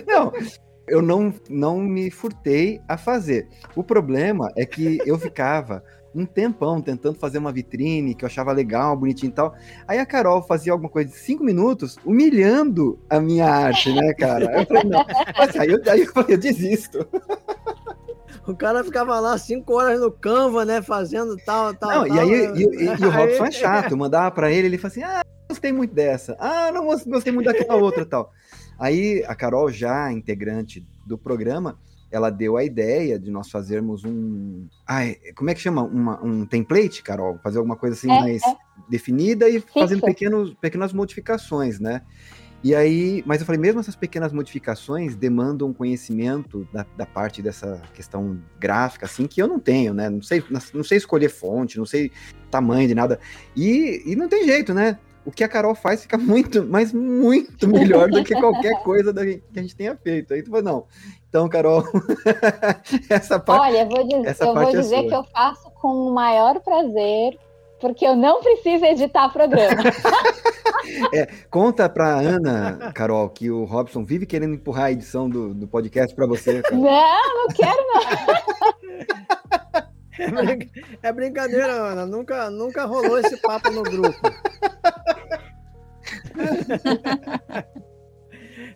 Não, 0.07 0.31
eu 0.87 1.01
não, 1.01 1.33
não 1.49 1.79
me 1.79 2.11
furtei 2.11 2.81
a 2.87 2.97
fazer. 2.97 3.47
O 3.75 3.83
problema 3.83 4.51
é 4.55 4.65
que 4.65 4.99
eu 5.05 5.17
ficava 5.17 5.83
um 6.15 6.25
tempão 6.25 6.81
tentando 6.81 7.19
fazer 7.19 7.39
uma 7.39 7.51
vitrine 7.51 8.15
que 8.15 8.23
eu 8.23 8.27
achava 8.27 8.53
legal, 8.53 8.95
bonitinho 8.95 9.31
e 9.31 9.33
tal. 9.33 9.53
Aí 9.85 9.99
a 9.99 10.05
Carol 10.05 10.41
fazia 10.41 10.71
alguma 10.71 10.89
coisa 10.89 11.09
de 11.09 11.17
cinco 11.17 11.43
minutos 11.43 11.97
humilhando 12.05 12.97
a 13.09 13.19
minha 13.19 13.47
arte, 13.47 13.91
né, 13.93 14.13
cara? 14.13 14.61
Eu 14.61 14.65
falei, 14.65 14.83
não. 14.83 15.05
Aí 15.59 15.69
eu, 15.69 15.81
aí 15.91 16.01
eu 16.01 16.13
falei, 16.13 16.35
eu 16.35 16.39
desisto. 16.39 17.05
O 18.47 18.55
cara 18.55 18.83
ficava 18.83 19.19
lá 19.19 19.37
cinco 19.37 19.73
horas 19.73 19.99
no 19.99 20.11
Canva, 20.11 20.65
né? 20.65 20.81
Fazendo 20.81 21.35
tal, 21.45 21.73
tal. 21.73 21.89
Não, 21.89 22.07
tal, 22.07 22.15
e 22.15 22.19
aí 22.19 22.29
e, 22.29 22.63
e, 22.63 22.85
e 22.85 23.05
o 23.05 23.11
Robson 23.11 23.45
é 23.45 23.51
chato. 23.51 23.91
Eu 23.91 23.97
mandava 23.97 24.31
pra 24.31 24.51
ele, 24.51 24.67
ele 24.67 24.77
falava 24.77 24.93
assim: 24.93 25.03
ah, 25.03 25.23
gostei 25.49 25.71
muito 25.71 25.93
dessa. 25.93 26.35
Ah, 26.39 26.71
não 26.71 26.85
gostei 26.85 27.31
muito 27.31 27.45
daquela 27.45 27.75
outra 27.75 28.05
tal. 28.05 28.31
Aí 28.79 29.23
a 29.27 29.35
Carol, 29.35 29.71
já 29.71 30.11
integrante 30.11 30.85
do 31.05 31.17
programa, 31.17 31.79
ela 32.11 32.29
deu 32.29 32.57
a 32.57 32.63
ideia 32.63 33.19
de 33.19 33.31
nós 33.31 33.49
fazermos 33.49 34.03
um. 34.03 34.67
Ai, 34.87 35.17
como 35.35 35.49
é 35.49 35.53
que 35.53 35.61
chama? 35.61 35.83
Uma, 35.83 36.23
um 36.23 36.45
template, 36.45 37.03
Carol? 37.03 37.39
Fazer 37.43 37.57
alguma 37.57 37.75
coisa 37.75 37.95
assim 37.95 38.11
é, 38.11 38.19
mais 38.19 38.43
é. 38.43 38.55
definida 38.89 39.49
e 39.49 39.59
fazendo 39.59 40.01
pequenos, 40.01 40.53
pequenas 40.55 40.93
modificações, 40.93 41.79
né? 41.79 42.01
E 42.63 42.73
aí, 42.73 43.23
mas 43.27 43.39
eu 43.39 43.45
falei, 43.45 43.61
mesmo 43.61 43.79
essas 43.79 43.95
pequenas 43.95 44.33
modificações 44.33 45.15
demandam 45.15 45.71
conhecimento 45.71 46.67
da, 46.73 46.85
da, 46.97 47.05
parte 47.05 47.41
dessa 47.41 47.81
questão 47.93 48.39
gráfica, 48.59 49.05
assim, 49.05 49.27
que 49.27 49.41
eu 49.41 49.47
não 49.47 49.59
tenho, 49.59 49.93
né? 49.93 50.09
Não 50.09 50.21
sei, 50.21 50.43
não 50.73 50.83
sei 50.83 50.97
escolher 50.97 51.29
fonte, 51.29 51.77
não 51.77 51.85
sei 51.85 52.11
tamanho 52.49 52.87
de 52.87 52.95
nada. 52.95 53.19
E, 53.55 54.01
e 54.05 54.15
não 54.15 54.27
tem 54.27 54.45
jeito, 54.45 54.73
né? 54.73 54.97
O 55.25 55.31
que 55.31 55.43
a 55.43 55.49
Carol 55.49 55.75
faz 55.75 56.01
fica 56.01 56.17
muito, 56.19 56.65
mas 56.65 56.93
muito 56.93 57.67
melhor 57.67 58.09
do 58.09 58.23
que 58.23 58.33
qualquer 58.33 58.81
coisa 58.83 59.11
da, 59.11 59.25
que 59.25 59.41
a 59.55 59.61
gente 59.61 59.75
tenha 59.75 59.95
feito. 59.95 60.33
Aí 60.33 60.41
tu 60.41 60.49
falou, 60.49 60.63
não. 60.63 60.85
Então, 61.29 61.49
Carol, 61.49 61.83
essa 63.09 63.39
parte. 63.39 63.61
Olha, 63.67 63.81
eu 63.81 63.89
vou 63.89 64.07
dizer, 64.07 64.37
eu 64.39 64.53
vou 64.53 64.69
é 64.69 64.71
dizer 64.71 65.03
que 65.07 65.13
eu 65.13 65.23
faço 65.25 65.69
com 65.71 65.89
o 66.07 66.13
maior 66.13 66.59
prazer, 66.61 67.37
porque 67.79 68.05
eu 68.05 68.15
não 68.15 68.41
preciso 68.41 68.85
editar 68.85 69.29
programa. 69.29 69.83
é, 71.13 71.27
conta 71.49 71.87
pra 71.89 72.19
Ana, 72.19 72.91
Carol, 72.93 73.29
que 73.29 73.49
o 73.49 73.63
Robson 73.63 74.03
vive 74.03 74.25
querendo 74.25 74.55
empurrar 74.55 74.85
a 74.85 74.91
edição 74.91 75.29
do, 75.29 75.53
do 75.53 75.67
podcast 75.67 76.13
para 76.15 76.27
você. 76.27 76.61
Cara. 76.61 76.75
Não, 76.75 77.35
não 77.35 77.47
quero 77.53 77.77
não. 77.87 78.01
É, 80.17 80.31
brinca... 80.31 80.67
é 81.03 81.11
brincadeira, 81.11 81.73
Ana. 81.73 82.05
Nunca, 82.05 82.49
nunca 82.49 82.85
rolou 82.85 83.19
esse 83.19 83.35
papo 83.35 83.69
no 83.69 83.83
grupo. 83.83 84.17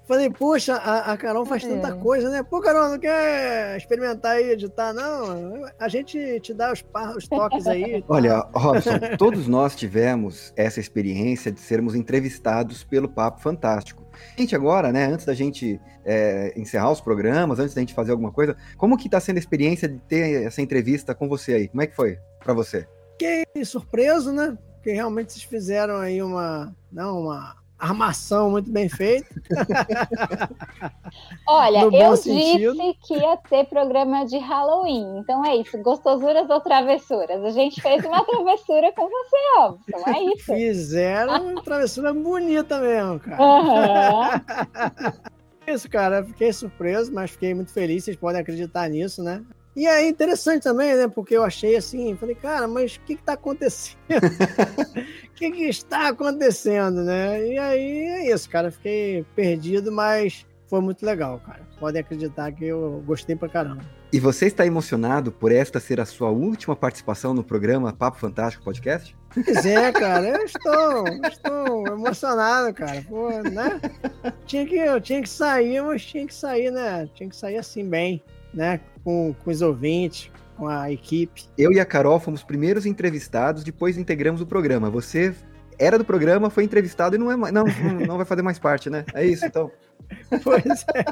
Falei, 0.09 0.27
puxa, 0.27 0.73
a, 0.73 1.11
a 1.13 1.17
Carol 1.17 1.45
faz 1.45 1.63
é. 1.63 1.67
tanta 1.67 1.93
coisa, 1.93 2.31
né? 2.31 2.41
Pô, 2.41 2.59
Carol, 2.59 2.89
não 2.89 2.97
quer 2.97 3.77
experimentar 3.77 4.41
e 4.41 4.53
editar, 4.53 4.91
não? 4.91 5.63
A 5.77 5.87
gente 5.87 6.39
te 6.39 6.51
dá 6.51 6.73
os, 6.73 6.83
os 7.15 7.27
toques 7.27 7.67
aí. 7.67 8.03
Olha, 8.09 8.39
Robson, 8.51 8.93
todos 9.19 9.47
nós 9.47 9.75
tivemos 9.75 10.51
essa 10.55 10.79
experiência 10.79 11.51
de 11.51 11.59
sermos 11.59 11.93
entrevistados 11.93 12.83
pelo 12.83 13.07
Papo 13.07 13.39
Fantástico. 13.39 14.03
Gente, 14.35 14.55
agora, 14.55 14.91
né, 14.91 15.05
antes 15.05 15.27
da 15.27 15.35
gente 15.35 15.79
é, 16.03 16.59
encerrar 16.59 16.89
os 16.89 16.99
programas, 16.99 17.59
antes 17.59 17.75
da 17.75 17.81
gente 17.81 17.93
fazer 17.93 18.09
alguma 18.09 18.31
coisa, 18.31 18.57
como 18.77 18.97
que 18.97 19.07
tá 19.07 19.19
sendo 19.19 19.35
a 19.35 19.39
experiência 19.39 19.87
de 19.87 19.99
ter 19.99 20.43
essa 20.43 20.59
entrevista 20.59 21.13
com 21.13 21.29
você 21.29 21.53
aí? 21.53 21.67
Como 21.67 21.83
é 21.83 21.85
que 21.85 21.95
foi 21.95 22.17
para 22.43 22.55
você? 22.55 22.87
Fiquei 23.11 23.45
surpreso, 23.63 24.33
né? 24.33 24.57
Porque 24.73 24.91
realmente 24.91 25.33
vocês 25.33 25.43
fizeram 25.43 25.97
aí 25.97 26.19
uma, 26.23 26.75
não, 26.91 27.25
uma 27.25 27.58
armação 27.79 28.51
muito 28.51 28.69
bem 28.69 28.89
feita. 28.89 29.33
Olha, 31.47 31.79
eu 31.83 32.17
sentido. 32.17 32.73
disse 32.73 32.97
que 33.01 33.13
ia 33.15 33.37
ter 33.37 33.65
programa 33.65 34.25
de 34.25 34.37
Halloween. 34.37 35.19
Então 35.19 35.43
é 35.45 35.55
isso, 35.55 35.81
gostosuras 35.81 36.49
ou 36.49 36.59
travessuras. 36.59 37.43
A 37.43 37.51
gente 37.51 37.81
fez 37.81 38.03
uma 38.03 38.23
travessura 38.25 38.91
com 38.91 39.07
você, 39.07 39.37
Robson. 39.57 40.09
É 40.09 40.23
isso. 40.35 40.45
Fizeram 40.53 41.51
uma 41.53 41.63
travessura 41.63 42.13
bonita 42.13 42.79
mesmo, 42.79 43.19
cara. 43.19 43.41
Uhum. 43.41 44.41
isso, 45.73 45.89
cara. 45.89 46.23
Fiquei 46.25 46.51
surpreso, 46.51 47.13
mas 47.13 47.31
fiquei 47.31 47.53
muito 47.53 47.71
feliz. 47.71 48.03
Vocês 48.03 48.17
podem 48.17 48.41
acreditar 48.41 48.89
nisso, 48.89 49.23
né? 49.23 49.41
E 49.75 49.87
é 49.87 50.07
interessante 50.07 50.63
também, 50.63 50.95
né? 50.95 51.07
Porque 51.07 51.35
eu 51.35 51.43
achei 51.43 51.75
assim, 51.75 52.15
falei, 52.15 52.35
cara, 52.35 52.67
mas 52.67 52.95
o 52.95 53.01
que 53.01 53.13
está 53.13 53.33
acontecendo? 53.33 53.97
O 54.09 55.31
que, 55.35 55.51
que, 55.51 55.63
está 55.63 56.09
acontecendo, 56.09 57.03
né? 57.03 57.47
E 57.47 57.57
aí 57.57 57.99
é 58.01 58.33
isso, 58.33 58.49
cara. 58.49 58.71
Fiquei 58.71 59.25
perdido, 59.35 59.91
mas 59.91 60.45
foi 60.67 60.81
muito 60.81 61.05
legal, 61.05 61.39
cara. 61.39 61.61
Podem 61.79 62.01
acreditar 62.01 62.51
que 62.51 62.65
eu 62.65 63.03
gostei 63.05 63.35
pra 63.35 63.49
caramba. 63.49 63.81
E 64.11 64.19
você 64.19 64.47
está 64.47 64.65
emocionado 64.65 65.31
por 65.31 65.51
esta 65.51 65.79
ser 65.79 65.99
a 65.99 66.05
sua 66.05 66.29
última 66.29 66.75
participação 66.75 67.33
no 67.33 67.43
programa 67.43 67.93
Papo 67.93 68.17
Fantástico 68.17 68.63
Podcast? 68.63 69.15
Pois 69.33 69.65
é, 69.65 69.91
cara, 69.93 70.27
eu 70.27 70.45
estou, 70.45 71.07
estou 71.27 71.87
emocionado, 71.87 72.73
cara. 72.73 73.03
Pô, 73.07 73.29
né? 73.29 73.79
Tinha 74.45 74.65
que, 74.65 74.75
eu 74.75 74.99
tinha 74.99 75.21
que 75.21 75.29
sair, 75.29 75.81
mas 75.81 76.03
tinha 76.03 76.25
que 76.25 76.33
sair, 76.33 76.71
né? 76.71 77.07
Tinha 77.13 77.29
que 77.29 77.35
sair 77.35 77.57
assim 77.57 77.87
bem, 77.87 78.23
né? 78.53 78.79
com, 79.03 79.33
com 79.43 79.49
os 79.49 79.61
ouvintes, 79.61 80.31
com 80.57 80.67
a 80.67 80.91
equipe. 80.91 81.45
Eu 81.57 81.71
e 81.71 81.79
a 81.79 81.85
Carol 81.85 82.19
fomos 82.19 82.43
primeiros 82.43 82.85
entrevistados, 82.85 83.63
depois 83.63 83.97
integramos 83.97 84.41
o 84.41 84.45
programa. 84.45 84.89
Você 84.89 85.35
era 85.77 85.97
do 85.97 86.05
programa, 86.05 86.49
foi 86.49 86.63
entrevistado 86.63 87.15
e 87.15 87.19
não, 87.19 87.31
é, 87.31 87.51
não, 87.51 87.63
não 88.05 88.17
vai 88.17 88.25
fazer 88.25 88.41
mais 88.41 88.59
parte, 88.59 88.89
né? 88.89 89.05
É 89.13 89.25
isso, 89.25 89.45
então. 89.45 89.71
Pois 90.43 90.85
é. 90.95 91.05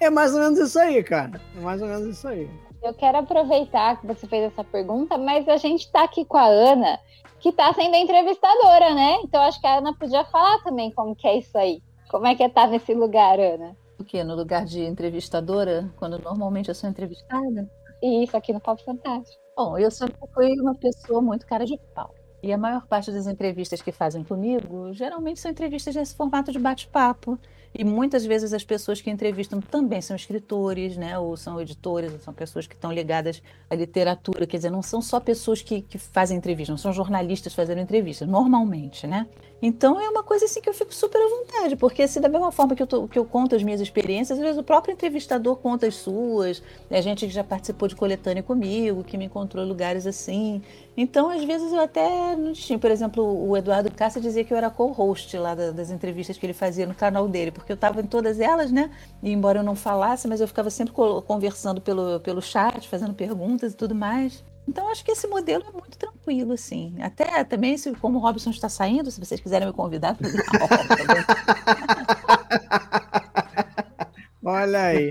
É 0.00 0.10
mais 0.10 0.34
ou 0.34 0.40
menos 0.40 0.58
isso 0.58 0.78
aí, 0.78 1.02
cara. 1.02 1.40
É 1.56 1.60
mais 1.60 1.82
ou 1.82 1.88
menos 1.88 2.06
isso 2.06 2.26
aí. 2.26 2.48
Eu 2.82 2.94
quero 2.94 3.18
aproveitar 3.18 4.00
que 4.00 4.06
você 4.06 4.26
fez 4.26 4.44
essa 4.44 4.64
pergunta, 4.64 5.18
mas 5.18 5.48
a 5.48 5.56
gente 5.56 5.86
está 5.86 6.04
aqui 6.04 6.24
com 6.24 6.36
a 6.36 6.46
Ana, 6.46 6.98
que 7.40 7.50
está 7.50 7.72
sendo 7.74 7.96
entrevistadora, 7.96 8.94
né? 8.94 9.18
Então 9.24 9.42
acho 9.42 9.60
que 9.60 9.66
a 9.66 9.78
Ana 9.78 9.94
podia 9.94 10.24
falar 10.26 10.62
também 10.62 10.90
como 10.92 11.14
que 11.14 11.26
é 11.26 11.38
isso 11.38 11.56
aí. 11.58 11.82
Como 12.08 12.26
é 12.26 12.34
que 12.34 12.42
é 12.42 12.46
estar 12.46 12.62
tá 12.62 12.68
nesse 12.68 12.94
lugar, 12.94 13.38
Ana? 13.38 13.76
O 13.98 14.04
quê? 14.04 14.22
No 14.22 14.34
lugar 14.34 14.64
de 14.64 14.80
entrevistadora, 14.80 15.92
quando 15.96 16.18
normalmente 16.18 16.68
eu 16.68 16.74
sou 16.74 16.88
entrevistada? 16.88 17.68
Isso, 18.02 18.36
aqui 18.36 18.52
no 18.52 18.60
Papo 18.60 18.82
Fantástico. 18.84 19.42
Bom, 19.56 19.76
eu 19.76 19.90
sempre 19.90 20.16
fui 20.32 20.52
uma 20.60 20.74
pessoa 20.74 21.20
muito 21.20 21.44
cara 21.46 21.66
de 21.66 21.76
pau. 21.94 22.14
E 22.40 22.52
a 22.52 22.58
maior 22.58 22.86
parte 22.86 23.10
das 23.10 23.26
entrevistas 23.26 23.82
que 23.82 23.90
fazem 23.90 24.22
comigo, 24.22 24.92
geralmente 24.92 25.40
são 25.40 25.50
entrevistas 25.50 25.96
nesse 25.96 26.14
formato 26.14 26.52
de 26.52 26.58
bate-papo. 26.60 27.36
E 27.74 27.84
muitas 27.84 28.24
vezes 28.24 28.52
as 28.52 28.64
pessoas 28.64 29.00
que 29.00 29.10
entrevistam 29.10 29.60
também 29.60 30.00
são 30.00 30.16
escritores, 30.16 30.96
né? 30.96 31.18
Ou 31.18 31.36
são 31.36 31.60
editores, 31.60 32.12
ou 32.12 32.18
são 32.18 32.34
pessoas 32.34 32.66
que 32.66 32.74
estão 32.74 32.92
ligadas 32.92 33.42
à 33.68 33.74
literatura. 33.74 34.46
Quer 34.46 34.56
dizer, 34.56 34.70
não 34.70 34.82
são 34.82 35.00
só 35.00 35.20
pessoas 35.20 35.62
que, 35.62 35.82
que 35.82 35.98
fazem 35.98 36.36
entrevistas, 36.36 36.70
não 36.70 36.78
são 36.78 36.92
jornalistas 36.92 37.54
fazendo 37.54 37.80
entrevistas, 37.80 38.28
normalmente, 38.28 39.06
né? 39.06 39.26
Então 39.60 40.00
é 40.00 40.08
uma 40.08 40.22
coisa 40.22 40.44
assim 40.44 40.60
que 40.60 40.68
eu 40.68 40.74
fico 40.74 40.94
super 40.94 41.18
à 41.18 41.28
vontade, 41.28 41.74
porque 41.74 42.02
assim, 42.02 42.20
da 42.20 42.28
mesma 42.28 42.52
forma 42.52 42.76
que 42.76 42.82
eu, 42.82 42.86
tô, 42.86 43.08
que 43.08 43.18
eu 43.18 43.24
conto 43.24 43.56
as 43.56 43.62
minhas 43.62 43.80
experiências, 43.80 44.38
às 44.38 44.44
vezes 44.44 44.58
o 44.58 44.62
próprio 44.62 44.92
entrevistador 44.92 45.56
conta 45.56 45.86
as 45.86 45.96
suas, 45.96 46.62
né? 46.88 47.02
gente 47.02 47.26
que 47.26 47.32
já 47.32 47.42
participou 47.42 47.88
de 47.88 47.96
coletânea 47.96 48.42
comigo, 48.42 49.02
que 49.02 49.18
me 49.18 49.24
encontrou 49.24 49.64
em 49.64 49.68
lugares 49.68 50.06
assim. 50.06 50.62
Então, 51.00 51.30
às 51.30 51.44
vezes, 51.44 51.72
eu 51.72 51.80
até 51.80 52.34
não 52.34 52.52
tinha. 52.52 52.76
Por 52.76 52.90
exemplo, 52.90 53.22
o 53.22 53.56
Eduardo 53.56 53.88
Cássia 53.88 54.20
dizia 54.20 54.42
que 54.42 54.52
eu 54.52 54.56
era 54.56 54.68
co-host 54.68 55.36
lá 55.38 55.54
das 55.54 55.90
entrevistas 55.92 56.36
que 56.36 56.44
ele 56.44 56.52
fazia 56.52 56.86
no 56.88 56.94
canal 56.94 57.28
dele, 57.28 57.52
porque 57.58 57.72
eu 57.72 57.74
estava 57.74 58.00
em 58.00 58.06
todas 58.06 58.40
elas, 58.40 58.70
né? 58.70 58.90
E 59.22 59.30
embora 59.30 59.60
eu 59.60 59.64
não 59.64 59.74
falasse, 59.74 60.26
mas 60.26 60.40
eu 60.40 60.48
ficava 60.48 60.70
sempre 60.70 60.94
conversando 61.26 61.80
pelo, 61.80 62.20
pelo 62.20 62.40
chat, 62.40 62.88
fazendo 62.88 63.12
perguntas 63.12 63.72
e 63.72 63.76
tudo 63.76 63.94
mais. 63.94 64.42
Então, 64.66 64.90
acho 64.90 65.04
que 65.04 65.12
esse 65.12 65.26
modelo 65.26 65.64
é 65.66 65.72
muito 65.72 65.96
tranquilo, 65.96 66.52
assim. 66.52 66.94
Até 67.00 67.42
também, 67.42 67.76
se, 67.78 67.90
como 67.94 68.18
o 68.18 68.20
Robson 68.20 68.50
está 68.50 68.68
saindo, 68.68 69.10
se 69.10 69.18
vocês 69.18 69.40
quiserem 69.40 69.66
me 69.66 69.72
convidar, 69.72 70.14
Olha 74.44 74.80
aí. 74.82 75.10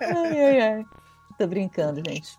ai, 0.00 0.44
ai, 0.44 0.60
ai. 0.60 0.84
Tô 1.38 1.46
brincando, 1.46 2.02
gente. 2.06 2.38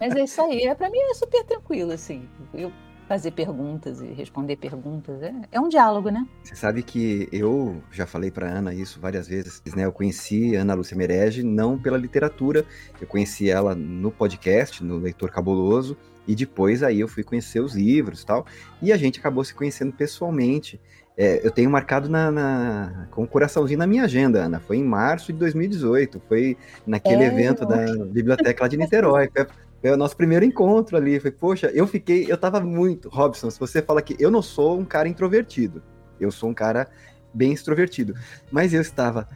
Mas 0.00 0.14
é 0.14 0.24
isso 0.24 0.40
aí. 0.40 0.64
É, 0.64 0.74
pra 0.74 0.90
mim 0.90 0.98
é 0.98 1.14
super 1.14 1.44
tranquilo, 1.44 1.92
assim. 1.92 2.28
Eu 2.52 2.72
fazer 3.06 3.30
perguntas 3.30 4.00
e 4.00 4.06
responder 4.06 4.56
perguntas. 4.56 5.22
É, 5.22 5.32
é 5.52 5.60
um 5.60 5.68
diálogo, 5.68 6.10
né? 6.10 6.26
Você 6.42 6.56
sabe 6.56 6.82
que 6.82 7.28
eu 7.32 7.80
já 7.90 8.06
falei 8.06 8.30
para 8.30 8.48
Ana 8.48 8.74
isso 8.74 9.00
várias 9.00 9.28
vezes, 9.28 9.62
né? 9.74 9.84
Eu 9.84 9.92
conheci 9.92 10.54
Ana 10.54 10.74
Lúcia 10.74 10.96
Merege 10.96 11.42
não 11.42 11.78
pela 11.78 11.96
literatura, 11.96 12.64
eu 13.00 13.06
conheci 13.06 13.48
ela 13.48 13.74
no 13.74 14.10
podcast, 14.10 14.82
no 14.82 14.98
Leitor 14.98 15.30
Cabuloso, 15.30 15.96
e 16.26 16.34
depois 16.34 16.82
aí 16.82 17.00
eu 17.00 17.08
fui 17.08 17.22
conhecer 17.22 17.60
os 17.60 17.74
livros 17.74 18.22
e 18.22 18.26
tal, 18.26 18.46
e 18.82 18.92
a 18.92 18.96
gente 18.96 19.20
acabou 19.20 19.44
se 19.44 19.54
conhecendo 19.54 19.92
pessoalmente. 19.92 20.80
É, 21.18 21.40
eu 21.42 21.50
tenho 21.50 21.70
marcado 21.70 22.10
na, 22.10 22.30
na, 22.30 23.08
com 23.10 23.22
um 23.22 23.26
coraçãozinho 23.26 23.78
na 23.78 23.86
minha 23.86 24.04
agenda, 24.04 24.44
Ana. 24.44 24.60
Foi 24.60 24.76
em 24.76 24.84
março 24.84 25.32
de 25.32 25.38
2018. 25.38 26.20
Foi 26.28 26.58
naquele 26.86 27.22
é, 27.22 27.26
evento 27.28 27.64
da 27.64 28.04
biblioteca 28.04 28.64
lá 28.64 28.68
de 28.68 28.76
Niterói. 28.76 29.30
Foi, 29.34 29.46
foi, 29.86 29.92
o 29.92 29.96
nosso 29.96 30.16
primeiro 30.16 30.44
encontro 30.44 30.96
ali. 30.96 31.20
Foi, 31.20 31.30
poxa, 31.30 31.70
eu 31.72 31.86
fiquei. 31.86 32.26
Eu 32.28 32.36
tava 32.36 32.60
muito. 32.60 33.08
Robson, 33.08 33.48
se 33.50 33.60
você 33.60 33.80
fala 33.80 34.02
que 34.02 34.16
eu 34.18 34.30
não 34.30 34.42
sou 34.42 34.78
um 34.78 34.84
cara 34.84 35.08
introvertido, 35.08 35.80
eu 36.18 36.32
sou 36.32 36.50
um 36.50 36.54
cara 36.54 36.88
bem 37.32 37.52
extrovertido. 37.52 38.14
Mas 38.50 38.74
eu 38.74 38.80
estava 38.80 39.28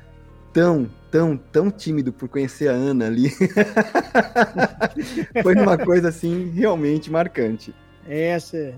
tão, 0.53 0.91
tão, 1.09 1.37
tão 1.37 1.71
tímido 1.71 2.13
por 2.13 2.29
conhecer 2.29 2.69
a 2.69 2.73
Ana 2.73 3.07
ali. 3.07 3.31
foi 5.43 5.55
uma 5.55 5.79
coisa 5.79 6.09
assim 6.09 6.51
realmente 6.51 7.11
marcante. 7.11 7.73
É, 8.09 8.37
você, 8.39 8.75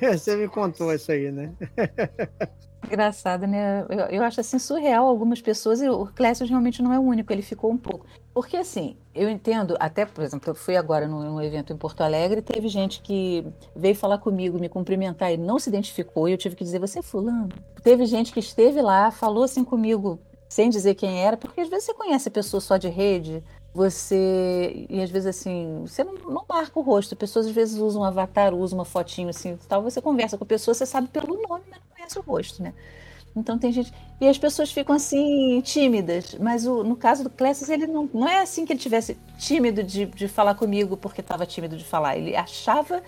você 0.00 0.36
me 0.36 0.48
contou 0.48 0.94
isso 0.94 1.12
aí, 1.12 1.30
né? 1.30 1.52
Engraçado, 2.84 3.46
né? 3.46 3.82
Eu, 3.88 3.98
eu, 4.18 4.22
acho 4.22 4.40
assim 4.40 4.58
surreal 4.58 5.06
algumas 5.06 5.40
pessoas, 5.40 5.80
e 5.80 5.88
o 5.88 6.06
Clécio 6.06 6.46
realmente 6.46 6.82
não 6.82 6.92
é 6.92 6.98
o 6.98 7.02
único, 7.02 7.32
ele 7.32 7.42
ficou 7.42 7.70
um 7.70 7.78
pouco. 7.78 8.06
Porque 8.34 8.56
assim, 8.56 8.96
eu 9.14 9.28
entendo, 9.30 9.76
até, 9.78 10.04
por 10.04 10.24
exemplo, 10.24 10.50
eu 10.50 10.54
fui 10.54 10.76
agora 10.76 11.06
num, 11.06 11.22
num 11.22 11.40
evento 11.40 11.72
em 11.72 11.76
Porto 11.76 12.00
Alegre, 12.02 12.42
teve 12.42 12.68
gente 12.68 13.00
que 13.00 13.46
veio 13.74 13.94
falar 13.94 14.18
comigo, 14.18 14.58
me 14.58 14.68
cumprimentar 14.68 15.32
e 15.32 15.36
não 15.36 15.58
se 15.58 15.68
identificou, 15.68 16.28
e 16.28 16.32
eu 16.32 16.38
tive 16.38 16.56
que 16.56 16.64
dizer, 16.64 16.78
você 16.78 16.98
é 16.98 17.02
fulano? 17.02 17.48
Teve 17.82 18.04
gente 18.06 18.32
que 18.32 18.40
esteve 18.40 18.82
lá, 18.82 19.10
falou 19.10 19.44
assim 19.44 19.64
comigo, 19.64 20.18
sem 20.48 20.68
dizer 20.68 20.94
quem 20.94 21.22
era, 21.22 21.36
porque 21.36 21.60
às 21.60 21.68
vezes 21.68 21.86
você 21.86 21.94
conhece 21.94 22.28
a 22.28 22.32
pessoa 22.32 22.60
só 22.60 22.76
de 22.76 22.88
rede, 22.88 23.42
você 23.74 24.86
e 24.88 25.00
às 25.00 25.10
vezes 25.10 25.26
assim 25.26 25.82
você 25.86 26.04
não, 26.04 26.14
não, 26.14 26.44
marca 26.46 26.78
o 26.78 26.82
rosto 26.82 27.16
pessoas 27.16 27.46
às 27.46 27.52
vezes 27.52 27.78
usam 27.78 28.02
um 28.02 28.04
avatar 28.04 28.52
usam 28.54 28.78
uma 28.78 28.84
fotinho 28.84 29.30
assim 29.30 29.58
tal 29.66 29.82
você 29.82 29.98
conversa 30.00 30.36
com 30.36 30.44
a 30.44 30.46
pessoa 30.46 30.74
você 30.74 30.84
sabe 30.84 31.08
pelo 31.08 31.40
nome 31.40 31.64
não 31.70 31.78
conhece 32.02 32.18
o 32.18 32.22
rosto 32.22 32.62
né? 32.62 32.74
Então 33.34 33.58
tem 33.58 33.72
gente 33.72 33.92
e 34.20 34.28
as 34.28 34.36
pessoas 34.36 34.70
ficam 34.70 34.94
assim 34.94 35.60
tímidas 35.62 36.34
mas 36.38 36.66
o, 36.66 36.84
no 36.84 36.96
caso 36.96 37.24
do 37.24 37.30
Clécio 37.30 37.70
ele 37.72 37.86
não, 37.86 38.08
não 38.12 38.28
é 38.28 38.40
assim 38.40 38.66
que 38.66 38.72
ele 38.72 38.80
tivesse 38.80 39.16
tímido 39.38 39.82
de, 39.82 40.04
de 40.06 40.28
falar 40.28 40.54
comigo 40.54 40.96
porque 40.96 41.20
estava 41.22 41.46
tímido 41.46 41.76
de 41.76 41.84
falar. 41.84 42.16
Ele 42.16 42.36
achava 42.36 43.02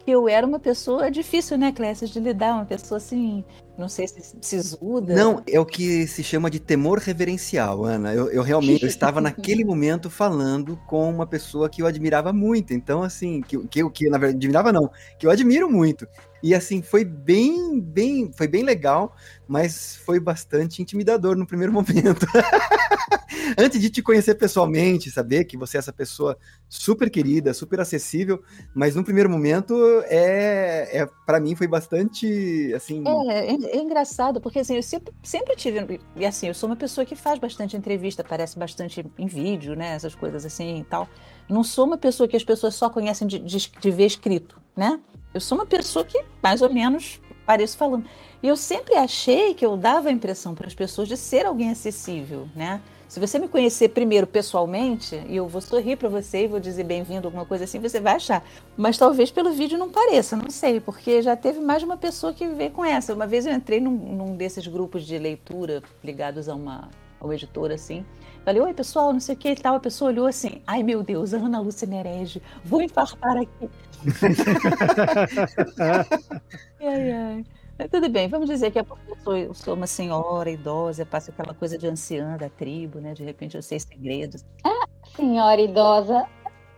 que 0.00 0.10
eu 0.10 0.28
era 0.28 0.46
uma 0.46 0.58
pessoa 0.58 1.10
difícil 1.10 1.56
né 1.56 1.72
Clécio 1.72 2.06
de 2.06 2.20
lidar 2.20 2.54
uma 2.54 2.66
pessoa 2.66 2.98
assim 2.98 3.42
não 3.80 3.88
sei 3.88 4.06
se 4.06 4.36
sisuda. 4.42 5.14
Não, 5.14 5.42
é 5.48 5.58
o 5.58 5.64
que 5.64 6.06
se 6.06 6.22
chama 6.22 6.50
de 6.50 6.60
temor 6.60 6.98
reverencial, 6.98 7.82
Ana. 7.84 8.12
Eu, 8.12 8.30
eu 8.30 8.42
realmente 8.42 8.82
eu 8.82 8.88
estava 8.88 9.20
naquele 9.22 9.64
momento 9.64 10.10
falando 10.10 10.76
com 10.86 11.08
uma 11.08 11.26
pessoa 11.26 11.68
que 11.68 11.80
eu 11.80 11.86
admirava 11.86 12.30
muito. 12.30 12.74
Então, 12.74 13.02
assim, 13.02 13.40
que, 13.40 13.56
que, 13.68 13.90
que 13.90 14.10
na 14.10 14.18
verdade 14.18 14.36
admirava 14.36 14.70
não, 14.70 14.90
que 15.18 15.26
eu 15.26 15.30
admiro 15.30 15.70
muito. 15.70 16.06
E 16.42 16.54
assim, 16.54 16.82
foi 16.82 17.04
bem, 17.04 17.80
bem, 17.80 18.30
foi 18.32 18.48
bem 18.48 18.62
legal, 18.62 19.14
mas 19.48 19.96
foi 19.96 20.20
bastante 20.20 20.80
intimidador 20.80 21.36
no 21.36 21.46
primeiro 21.46 21.72
momento. 21.74 22.26
Antes 23.58 23.80
de 23.80 23.90
te 23.90 24.02
conhecer 24.02 24.34
pessoalmente, 24.34 25.10
saber 25.10 25.44
que 25.44 25.56
você 25.56 25.76
é 25.76 25.80
essa 25.80 25.92
pessoa 25.92 26.36
super 26.68 27.10
querida, 27.10 27.52
super 27.54 27.80
acessível, 27.80 28.42
mas 28.74 28.94
no 28.94 29.04
primeiro 29.04 29.28
momento 29.28 29.74
é, 30.06 30.98
é 30.98 31.08
para 31.26 31.40
mim 31.40 31.54
foi 31.54 31.66
bastante 31.66 32.72
assim. 32.74 33.02
É, 33.30 33.69
é, 33.70 33.76
engraçado 33.78 34.40
porque 34.40 34.58
assim 34.58 34.76
eu 34.76 34.82
sempre, 34.82 35.12
sempre 35.22 35.56
tive 35.56 36.00
e 36.16 36.26
assim 36.26 36.48
eu 36.48 36.54
sou 36.54 36.68
uma 36.68 36.76
pessoa 36.76 37.04
que 37.04 37.14
faz 37.14 37.38
bastante 37.38 37.76
entrevista, 37.76 38.22
aparece 38.22 38.58
bastante 38.58 39.04
em 39.18 39.26
vídeo, 39.26 39.74
né, 39.74 39.94
essas 39.94 40.14
coisas 40.14 40.44
assim 40.44 40.80
e 40.80 40.84
tal. 40.84 41.08
Não 41.48 41.64
sou 41.64 41.86
uma 41.86 41.98
pessoa 41.98 42.28
que 42.28 42.36
as 42.36 42.44
pessoas 42.44 42.74
só 42.74 42.88
conhecem 42.88 43.26
de, 43.26 43.38
de, 43.38 43.70
de 43.70 43.90
ver 43.90 44.06
escrito, 44.06 44.60
né? 44.76 45.00
Eu 45.32 45.40
sou 45.40 45.58
uma 45.58 45.66
pessoa 45.66 46.04
que 46.04 46.24
mais 46.42 46.62
ou 46.62 46.72
menos 46.72 47.20
pareço 47.46 47.76
falando. 47.76 48.04
E 48.42 48.48
eu 48.48 48.56
sempre 48.56 48.94
achei 48.94 49.54
que 49.54 49.66
eu 49.66 49.76
dava 49.76 50.08
a 50.08 50.12
impressão 50.12 50.54
para 50.54 50.66
as 50.66 50.74
pessoas 50.74 51.08
de 51.08 51.16
ser 51.16 51.46
alguém 51.46 51.70
acessível, 51.70 52.48
né? 52.54 52.80
Se 53.10 53.18
você 53.18 53.40
me 53.40 53.48
conhecer 53.48 53.88
primeiro 53.88 54.24
pessoalmente, 54.24 55.20
e 55.28 55.34
eu 55.34 55.48
vou 55.48 55.60
sorrir 55.60 55.96
para 55.96 56.08
você 56.08 56.44
e 56.44 56.46
vou 56.46 56.60
dizer 56.60 56.84
bem-vindo, 56.84 57.26
alguma 57.26 57.44
coisa 57.44 57.64
assim, 57.64 57.80
você 57.80 57.98
vai 57.98 58.14
achar. 58.14 58.40
Mas 58.76 58.96
talvez 58.96 59.32
pelo 59.32 59.50
vídeo 59.50 59.76
não 59.76 59.90
pareça, 59.90 60.36
não 60.36 60.48
sei, 60.48 60.78
porque 60.78 61.20
já 61.20 61.34
teve 61.34 61.58
mais 61.58 61.82
uma 61.82 61.96
pessoa 61.96 62.32
que 62.32 62.46
veio 62.46 62.70
com 62.70 62.84
essa. 62.84 63.12
Uma 63.12 63.26
vez 63.26 63.46
eu 63.46 63.52
entrei 63.52 63.80
num, 63.80 63.90
num 63.90 64.36
desses 64.36 64.64
grupos 64.68 65.04
de 65.04 65.18
leitura 65.18 65.82
ligados 66.04 66.48
a 66.48 66.54
uma 66.54 66.88
ao 67.18 67.32
editor, 67.32 67.72
assim. 67.72 68.06
Falei, 68.44 68.62
oi 68.62 68.72
pessoal, 68.72 69.12
não 69.12 69.18
sei 69.18 69.34
o 69.34 69.38
que 69.38 69.50
e 69.50 69.56
tal. 69.56 69.74
A 69.74 69.80
pessoa 69.80 70.12
olhou 70.12 70.28
assim, 70.28 70.62
ai 70.64 70.84
meu 70.84 71.02
Deus, 71.02 71.34
Ana 71.34 71.58
Lúcia 71.58 71.88
Merege, 71.88 72.40
vou 72.64 72.80
infartar 72.80 73.38
aqui. 73.38 73.68
ai, 76.80 77.10
ai. 77.10 77.44
Tudo 77.88 78.08
bem, 78.08 78.28
vamos 78.28 78.48
dizer 78.48 78.70
que 78.70 78.78
é 78.78 78.82
porque 78.82 79.10
eu 79.10 79.16
sou, 79.22 79.36
eu 79.36 79.54
sou, 79.54 79.74
uma 79.74 79.86
senhora 79.86 80.50
idosa, 80.50 81.06
passa 81.06 81.30
aquela 81.30 81.54
coisa 81.54 81.78
de 81.78 81.86
anciã 81.86 82.36
da 82.36 82.48
tribo, 82.48 83.00
né? 83.00 83.14
De 83.14 83.24
repente 83.24 83.56
eu 83.56 83.62
sei 83.62 83.78
segredos. 83.78 84.44
Ah, 84.64 84.86
senhora 85.16 85.60
idosa. 85.60 86.26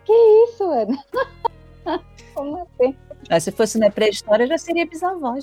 Que 0.04 0.12
isso, 0.12 0.64
Ana? 0.64 0.98
Como 2.34 2.56
assim? 2.62 2.96
Ah, 3.28 3.40
se 3.40 3.50
fosse 3.52 3.78
na 3.78 3.90
pré-história, 3.90 4.46
já 4.46 4.58
seria 4.58 4.86
bisavó. 4.86 5.34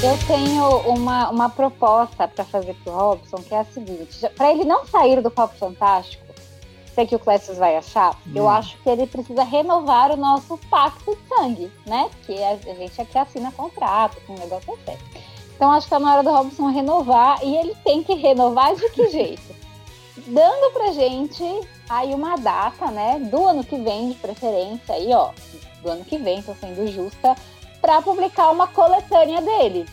Eu 0.00 0.16
tenho 0.28 0.78
uma, 0.92 1.28
uma 1.28 1.48
proposta 1.48 2.28
para 2.28 2.44
fazer 2.44 2.72
pro 2.84 2.92
Robson, 2.92 3.38
que 3.38 3.52
é 3.52 3.58
a 3.58 3.64
seguinte: 3.64 4.28
para 4.36 4.52
ele 4.52 4.64
não 4.64 4.86
sair 4.86 5.20
do 5.20 5.28
Papo 5.28 5.56
Fantástico, 5.56 6.24
sei 6.94 7.04
que 7.04 7.16
o 7.16 7.18
Clécio 7.18 7.52
vai 7.56 7.76
achar, 7.76 8.14
hum. 8.24 8.32
eu 8.32 8.48
acho 8.48 8.78
que 8.78 8.88
ele 8.88 9.08
precisa 9.08 9.42
renovar 9.42 10.12
o 10.12 10.16
nosso 10.16 10.56
pacto 10.70 11.16
de 11.16 11.28
sangue, 11.28 11.72
né? 11.84 12.08
Que 12.24 12.40
a, 12.40 12.50
a 12.50 12.74
gente 12.74 13.00
aqui 13.00 13.18
assina 13.18 13.50
contrato, 13.50 14.20
com 14.24 14.34
um 14.34 14.38
negócio 14.38 14.72
assim. 14.72 14.96
Então 15.56 15.72
acho 15.72 15.88
que 15.88 15.90
tá 15.90 15.98
na 15.98 16.14
hora 16.14 16.22
do 16.22 16.30
Robson 16.30 16.70
renovar 16.70 17.44
e 17.44 17.56
ele 17.56 17.74
tem 17.82 18.04
que 18.04 18.14
renovar 18.14 18.76
de 18.76 18.88
que 18.90 19.08
jeito? 19.10 19.56
Dando 20.28 20.72
pra 20.74 20.92
gente 20.92 21.42
aí 21.88 22.14
uma 22.14 22.36
data, 22.36 22.88
né? 22.92 23.18
Do 23.18 23.44
ano 23.44 23.64
que 23.64 23.76
vem, 23.76 24.10
de 24.10 24.14
preferência, 24.14 24.94
aí, 24.94 25.12
ó, 25.12 25.30
do 25.82 25.90
ano 25.90 26.04
que 26.04 26.18
vem, 26.18 26.40
tô 26.40 26.54
sendo 26.54 26.86
justa 26.86 27.34
para 27.80 28.02
publicar 28.02 28.50
uma 28.50 28.66
coletânea 28.66 29.40
dele. 29.40 29.86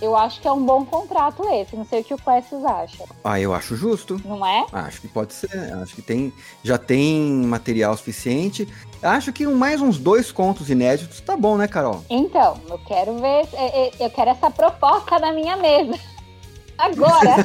Eu 0.00 0.16
acho 0.16 0.40
que 0.40 0.48
é 0.48 0.52
um 0.52 0.64
bom 0.64 0.84
contrato 0.84 1.42
esse. 1.50 1.76
Não 1.76 1.84
sei 1.84 2.00
o 2.00 2.04
que 2.04 2.12
o 2.14 2.18
Quests 2.18 2.64
acha. 2.64 3.04
Ah, 3.22 3.40
eu 3.40 3.54
acho 3.54 3.76
justo. 3.76 4.20
Não 4.24 4.44
é? 4.44 4.66
Acho 4.72 5.00
que 5.00 5.08
pode 5.08 5.32
ser. 5.32 5.50
Acho 5.80 5.94
que 5.94 6.02
tem, 6.02 6.32
já 6.62 6.76
tem 6.76 7.22
material 7.46 7.96
suficiente. 7.96 8.68
Acho 9.02 9.32
que 9.32 9.46
mais 9.46 9.80
uns 9.80 9.98
dois 9.98 10.32
contos 10.32 10.68
inéditos 10.68 11.20
tá 11.20 11.36
bom, 11.36 11.56
né, 11.56 11.68
Carol? 11.68 12.04
Então, 12.10 12.60
eu 12.68 12.78
quero 12.80 13.16
ver. 13.18 13.48
É, 13.52 13.86
é, 13.86 13.92
eu 14.00 14.10
quero 14.10 14.30
essa 14.30 14.50
proposta 14.50 15.18
na 15.18 15.32
minha 15.32 15.56
mesa. 15.56 15.98
Agora! 16.76 17.36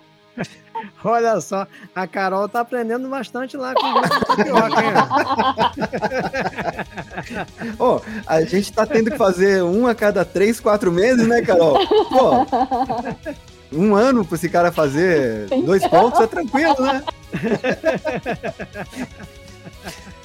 Olha 1.04 1.40
só, 1.40 1.66
a 1.94 2.06
Carol 2.06 2.48
tá 2.48 2.60
aprendendo 2.60 3.06
bastante 3.08 3.58
lá 3.58 3.74
com 3.74 3.86
o 3.86 4.00
tapioca, 4.00 4.82
hein? 4.82 4.94
oh, 7.78 8.00
a 8.26 8.40
gente 8.42 8.72
tá 8.72 8.86
tendo 8.86 9.10
que 9.10 9.18
fazer 9.18 9.62
um 9.62 9.86
a 9.86 9.94
cada 9.94 10.24
três, 10.24 10.58
quatro 10.58 10.90
meses, 10.90 11.26
né, 11.26 11.42
Carol? 11.42 11.78
Pô, 11.86 12.46
um 13.70 13.94
ano 13.94 14.24
para 14.24 14.36
esse 14.36 14.48
cara 14.48 14.72
fazer 14.72 15.46
dois 15.66 15.86
pontos 15.86 16.18
é 16.20 16.26
tranquilo, 16.26 16.74
né? 16.80 17.04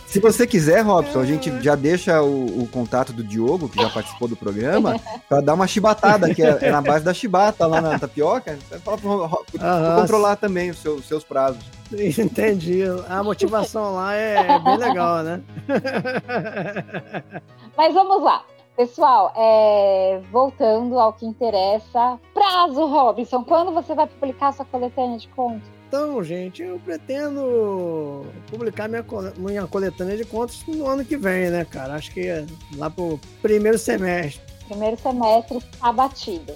Se 0.09 0.19
você 0.19 0.47
quiser, 0.47 0.81
Robson, 0.81 1.19
a 1.19 1.25
gente 1.25 1.61
já 1.61 1.75
deixa 1.75 2.19
o, 2.23 2.63
o 2.63 2.67
contato 2.67 3.13
do 3.13 3.23
Diogo, 3.23 3.69
que 3.69 3.79
já 3.79 3.91
participou 3.91 4.27
do 4.27 4.35
programa, 4.35 4.99
para 5.29 5.39
dar 5.39 5.53
uma 5.53 5.67
chibatada, 5.67 6.33
que 6.33 6.41
é, 6.41 6.57
é, 6.61 6.71
na 6.71 6.81
base 6.81 7.05
da 7.05 7.13
chibata 7.13 7.67
lá 7.67 7.79
na 7.79 7.99
tapioca. 7.99 8.57
Fala 8.83 8.97
para 8.97 10.01
controlar 10.01 10.35
também 10.37 10.71
os 10.71 10.79
seus, 10.79 11.05
seus 11.05 11.23
prazos. 11.23 11.63
Entendi. 11.93 12.81
A 13.07 13.21
motivação 13.23 13.93
lá 13.93 14.15
é 14.15 14.57
bem 14.57 14.77
legal, 14.77 15.21
né? 15.21 15.41
Mas 17.77 17.93
vamos 17.93 18.23
lá. 18.23 18.43
Pessoal, 18.75 19.31
é... 19.37 20.21
voltando 20.31 20.97
ao 20.97 21.13
que 21.13 21.23
interessa, 21.23 22.19
prazo, 22.33 22.83
Robson. 22.83 23.43
Quando 23.43 23.71
você 23.71 23.93
vai 23.93 24.07
publicar 24.07 24.53
sua 24.53 24.65
coletânea 24.65 25.19
de 25.19 25.27
contos? 25.27 25.78
Então, 25.89 26.23
gente, 26.23 26.61
eu 26.61 26.79
pretendo 26.85 28.23
publicar 28.51 28.87
minha, 28.87 29.03
minha 29.37 29.65
coletânea 29.65 30.15
de 30.15 30.23
contos 30.23 30.63
no 30.67 30.85
ano 30.85 31.03
que 31.03 31.17
vem, 31.17 31.49
né, 31.49 31.65
cara? 31.65 31.95
Acho 31.95 32.11
que 32.11 32.27
é 32.27 32.45
lá 32.77 32.91
pro 32.91 33.19
primeiro 33.41 33.75
semestre. 33.79 34.39
Primeiro 34.67 34.95
semestre 35.01 35.59
abatido. 35.81 36.53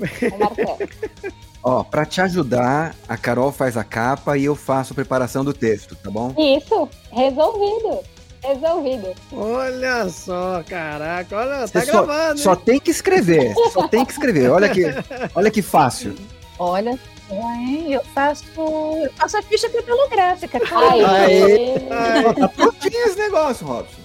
Ó, 1.63 1.83
para 1.83 2.05
te 2.05 2.21
ajudar, 2.21 2.95
a 3.09 3.17
Carol 3.17 3.51
faz 3.51 3.75
a 3.75 3.83
capa 3.83 4.37
e 4.37 4.45
eu 4.45 4.55
faço 4.55 4.93
a 4.93 4.95
preparação 4.95 5.43
do 5.43 5.51
texto, 5.51 5.95
tá 5.95 6.11
bom? 6.11 6.31
Isso, 6.37 6.87
resolvido. 7.11 8.01
Resolvido. 8.43 9.15
Olha 9.31 10.09
só, 10.09 10.61
caraca, 10.69 11.35
olha, 11.35 11.65
Você 11.65 11.73
tá 11.73 11.85
só, 11.85 12.05
gravando. 12.05 12.39
Só 12.39 12.55
tem 12.55 12.79
que 12.79 12.91
escrever, 12.91 13.55
só 13.71 13.87
tem 13.87 14.05
que 14.05 14.11
escrever. 14.11 14.51
Olha 14.51 14.69
que, 14.69 14.83
olha 15.33 15.49
que 15.49 15.63
fácil. 15.63 16.13
Olha 16.59 16.99
eu 17.89 18.03
faço, 18.13 18.43
eu 18.57 19.11
faço 19.13 19.37
a 19.37 19.41
ficha 19.41 19.69
catalográfica. 19.69 20.57
Aê. 20.57 21.03
Aê. 21.05 22.33
Tá 22.33 22.47
prontinho 22.47 23.05
esse 23.05 23.17
negócio, 23.17 23.65
Robson. 23.65 24.01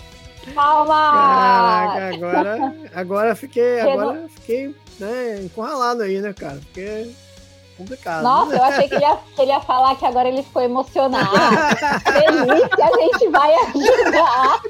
Palma! 0.55 1.12
Caraca, 1.12 2.14
agora, 2.14 2.75
agora 2.95 3.35
fiquei, 3.35 3.81
agora 3.81 4.29
fiquei 4.37 4.75
né, 4.99 5.41
encurralado 5.43 6.03
aí, 6.03 6.21
né, 6.21 6.33
cara? 6.33 6.59
Porque 6.64 7.11
complicado. 7.79 8.23
Nossa, 8.23 8.57
eu 8.57 8.62
achei 8.64 8.89
que 8.89 8.95
ele, 8.97 9.05
ia, 9.05 9.16
que 9.35 9.43
ele 9.43 9.53
ia 9.53 9.61
falar 9.61 9.95
que 9.97 10.05
agora 10.05 10.29
ele 10.29 10.43
ficou 10.43 10.62
emocionado. 10.62 11.31
Feliz 12.03 12.69
que 12.75 12.83
a 12.83 12.91
gente 12.99 13.29
vai 13.29 13.55
ajudar. 13.55 14.61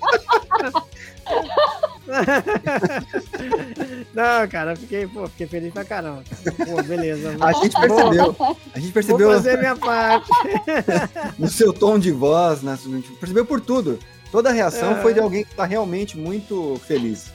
Não, 4.15 4.49
cara, 4.49 4.75
fiquei, 4.77 5.07
pô, 5.07 5.29
fiquei 5.29 5.47
feliz 5.47 5.73
pra 5.73 5.85
caramba. 5.85 6.25
Pô, 6.67 6.83
beleza. 6.83 7.37
A 7.41 7.53
gente 7.53 7.79
percebeu. 7.79 8.37
A 8.75 8.79
gente 8.79 8.93
percebeu. 8.93 9.29
Vou 9.29 9.37
fazer 9.37 9.59
minha 9.59 9.77
parte. 9.77 10.31
no 11.39 11.49
seu 11.49 11.73
tom 11.73 11.99
de 11.99 12.11
voz, 12.11 12.63
né? 12.63 12.79
Percebeu 13.21 13.45
por 13.45 13.61
tudo. 13.61 13.99
Toda 14.31 14.51
a 14.51 14.53
reação 14.53 14.93
é. 14.93 15.03
foi 15.03 15.15
de 15.15 15.21
alguém 15.21 15.45
que 15.45 15.55
tá 15.55 15.65
realmente 15.65 16.17
muito 16.17 16.81
feliz. 16.87 17.31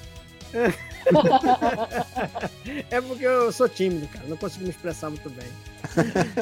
É 2.89 3.01
porque 3.01 3.25
eu 3.25 3.51
sou 3.51 3.67
tímido, 3.67 4.07
cara. 4.07 4.25
Não 4.27 4.37
consigo 4.37 4.63
me 4.63 4.69
expressar 4.69 5.09
muito 5.09 5.29
bem. 5.29 5.47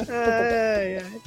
Ai, 0.08 0.98
ai. 0.98 1.20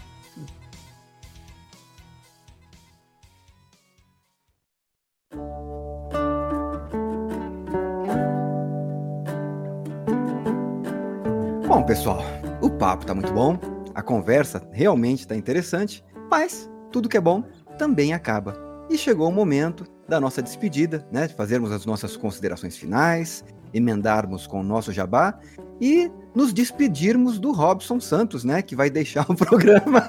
Bom, 11.75 11.83
pessoal, 11.83 12.21
o 12.61 12.69
papo 12.69 13.05
tá 13.05 13.13
muito 13.13 13.33
bom, 13.33 13.59
a 13.93 14.01
conversa 14.01 14.65
realmente 14.71 15.27
tá 15.27 15.35
interessante, 15.35 16.01
mas 16.31 16.71
tudo 16.89 17.09
que 17.09 17.17
é 17.17 17.21
bom 17.21 17.43
também 17.77 18.13
acaba. 18.13 18.55
E 18.89 18.97
chegou 18.97 19.27
o 19.27 19.31
momento 19.31 19.83
da 20.07 20.17
nossa 20.17 20.41
despedida, 20.41 21.05
né? 21.11 21.27
De 21.27 21.33
fazermos 21.33 21.73
as 21.73 21.85
nossas 21.85 22.15
considerações 22.15 22.77
finais, 22.77 23.43
emendarmos 23.73 24.47
com 24.47 24.61
o 24.61 24.63
nosso 24.63 24.93
jabá 24.93 25.37
e 25.81 26.09
nos 26.33 26.53
despedirmos 26.53 27.39
do 27.39 27.51
Robson 27.51 27.99
Santos, 27.99 28.45
né? 28.45 28.61
Que 28.61 28.73
vai 28.73 28.89
deixar 28.89 29.29
o 29.29 29.35
programa. 29.35 30.07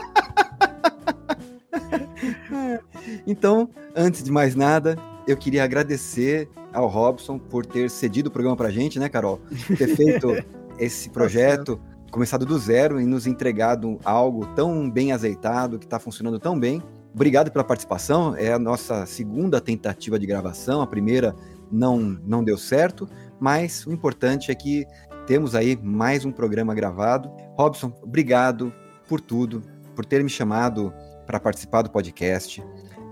então, 3.26 3.68
antes 3.94 4.22
de 4.22 4.32
mais 4.32 4.54
nada, 4.54 4.96
eu 5.28 5.36
queria 5.36 5.62
agradecer 5.62 6.48
ao 6.72 6.88
Robson 6.88 7.38
por 7.38 7.66
ter 7.66 7.90
cedido 7.90 8.28
o 8.28 8.32
programa 8.32 8.56
pra 8.56 8.70
gente, 8.70 8.98
né, 8.98 9.10
Carol? 9.10 9.38
Ter 9.76 9.94
feito 9.94 10.28
esse 10.80 11.10
projeto, 11.10 11.78
começado 12.10 12.46
do 12.46 12.58
zero 12.58 12.98
e 12.98 13.04
nos 13.04 13.26
entregado 13.26 13.98
algo 14.04 14.46
tão 14.54 14.90
bem 14.90 15.12
azeitado, 15.12 15.78
que 15.78 15.84
está 15.84 15.98
funcionando 15.98 16.38
tão 16.38 16.58
bem. 16.58 16.82
Obrigado 17.14 17.50
pela 17.50 17.62
participação. 17.62 18.34
É 18.36 18.54
a 18.54 18.58
nossa 18.58 19.04
segunda 19.04 19.60
tentativa 19.60 20.18
de 20.18 20.26
gravação. 20.26 20.80
A 20.80 20.86
primeira 20.86 21.36
não, 21.70 21.98
não 21.98 22.42
deu 22.42 22.56
certo, 22.56 23.06
mas 23.38 23.86
o 23.86 23.92
importante 23.92 24.50
é 24.50 24.54
que 24.54 24.86
temos 25.26 25.54
aí 25.54 25.78
mais 25.82 26.24
um 26.24 26.32
programa 26.32 26.74
gravado. 26.74 27.30
Robson, 27.54 27.92
obrigado 28.02 28.72
por 29.06 29.20
tudo, 29.20 29.62
por 29.94 30.06
ter 30.06 30.24
me 30.24 30.30
chamado 30.30 30.90
para 31.26 31.38
participar 31.38 31.82
do 31.82 31.90
podcast, 31.90 32.64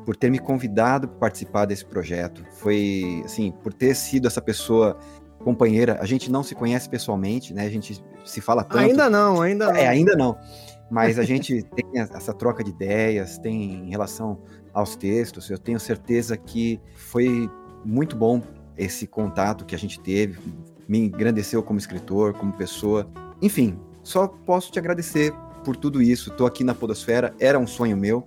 por 0.06 0.14
ter 0.14 0.30
me 0.30 0.38
convidado 0.38 1.08
para 1.08 1.18
participar 1.18 1.64
desse 1.66 1.84
projeto. 1.84 2.44
Foi, 2.52 3.22
assim, 3.24 3.52
por 3.62 3.72
ter 3.72 3.94
sido 3.96 4.28
essa 4.28 4.40
pessoa 4.40 4.96
companheira. 5.40 5.98
A 6.00 6.06
gente 6.06 6.30
não 6.30 6.44
se 6.44 6.54
conhece 6.54 6.88
pessoalmente, 6.88 7.52
né? 7.52 7.66
A 7.66 7.70
gente 7.70 8.00
se 8.24 8.40
fala 8.40 8.62
tanto. 8.62 8.78
Ainda 8.78 9.10
não, 9.10 9.42
ainda 9.42 9.64
é, 9.64 9.68
não. 9.68 9.76
É, 9.76 9.88
ainda 9.88 10.16
não. 10.16 10.38
Mas 10.88 11.18
a 11.18 11.24
gente 11.26 11.60
tem 11.74 12.00
essa 12.00 12.32
troca 12.32 12.62
de 12.62 12.70
ideias, 12.70 13.36
tem 13.38 13.86
em 13.86 13.90
relação 13.90 14.40
aos 14.72 14.94
textos. 14.94 15.50
Eu 15.50 15.58
tenho 15.58 15.80
certeza 15.80 16.36
que 16.36 16.80
foi 16.94 17.50
muito 17.84 18.14
bom 18.14 18.40
esse 18.76 19.08
contato 19.08 19.64
que 19.64 19.74
a 19.74 19.78
gente 19.78 19.98
teve, 19.98 20.38
me 20.86 20.98
engrandeceu 20.98 21.62
como 21.64 21.80
escritor, 21.80 22.32
como 22.34 22.52
pessoa. 22.52 23.10
Enfim, 23.42 23.76
só 24.04 24.28
posso 24.28 24.70
te 24.70 24.78
agradecer 24.78 25.32
por 25.64 25.76
tudo 25.76 26.00
isso. 26.00 26.30
Estou 26.30 26.46
aqui 26.46 26.62
na 26.62 26.74
Podosfera, 26.74 27.34
era 27.40 27.58
um 27.58 27.66
sonho 27.66 27.96
meu, 27.96 28.24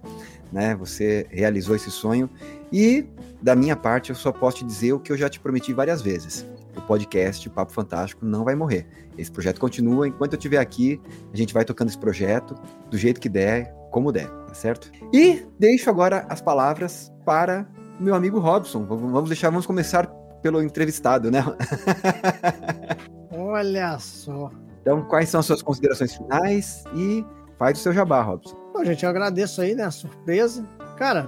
né? 0.52 0.76
Você 0.76 1.28
realizou 1.30 1.76
esse 1.76 1.91
sonho. 1.91 2.30
E 2.72 3.06
da 3.41 3.56
minha 3.56 3.76
parte, 3.76 4.10
eu 4.10 4.16
só 4.16 4.32
posso 4.32 4.58
te 4.58 4.66
dizer 4.66 4.93
o 4.93 5.00
que 5.00 5.12
eu 5.12 5.18
já 5.18 5.30
te 5.30 5.39
prometi 5.39 5.74
várias 5.74 6.02
vezes. 6.02 6.45
O 6.76 6.82
podcast 6.82 7.47
o 7.47 7.52
Papo 7.52 7.72
Fantástico 7.72 8.26
não 8.26 8.43
vai 8.43 8.56
morrer. 8.56 8.88
Esse 9.18 9.32
projeto 9.32 9.60
continua. 9.60 10.08
Enquanto 10.08 10.34
eu 10.34 10.38
estiver 10.38 10.60
aqui, 10.60 11.00
a 11.34 11.38
gente 11.38 11.54
vai 11.54 11.66
tocando 11.66 11.89
esse 11.89 11.97
projeto 11.97 12.56
do 12.89 12.97
jeito 12.97 13.20
que 13.20 13.30
der, 13.30 13.74
como 13.91 14.12
der, 14.12 14.28
tá 14.28 14.54
certo? 14.54 14.91
E 15.14 15.45
deixo 15.58 15.89
agora 15.89 16.26
as 16.30 16.41
palavras 16.41 17.12
para 17.26 17.68
meu 18.00 18.16
amigo 18.16 18.39
Robson. 18.39 18.86
Vamos 18.86 19.30
deixar, 19.30 19.50
vamos 19.50 19.66
começar 19.66 20.08
pelo 20.41 20.62
entrevistado, 20.62 21.30
né? 21.30 21.43
Olha 23.32 23.97
só. 24.00 24.50
Então, 24.82 25.04
quais 25.04 25.30
são 25.30 25.41
as 25.41 25.45
suas 25.45 25.62
considerações 25.62 26.16
finais 26.16 26.84
e 26.95 27.26
faz 27.58 27.78
o 27.78 27.82
seu 27.82 27.93
jabá, 27.93 28.22
Robson. 28.22 28.59
Bom, 28.74 28.86
gente, 28.86 29.04
eu 29.04 29.10
agradeço 29.10 29.62
aí, 29.62 29.76
né, 29.76 29.84
a 29.84 29.92
surpresa. 29.92 30.66
Cara, 30.96 31.28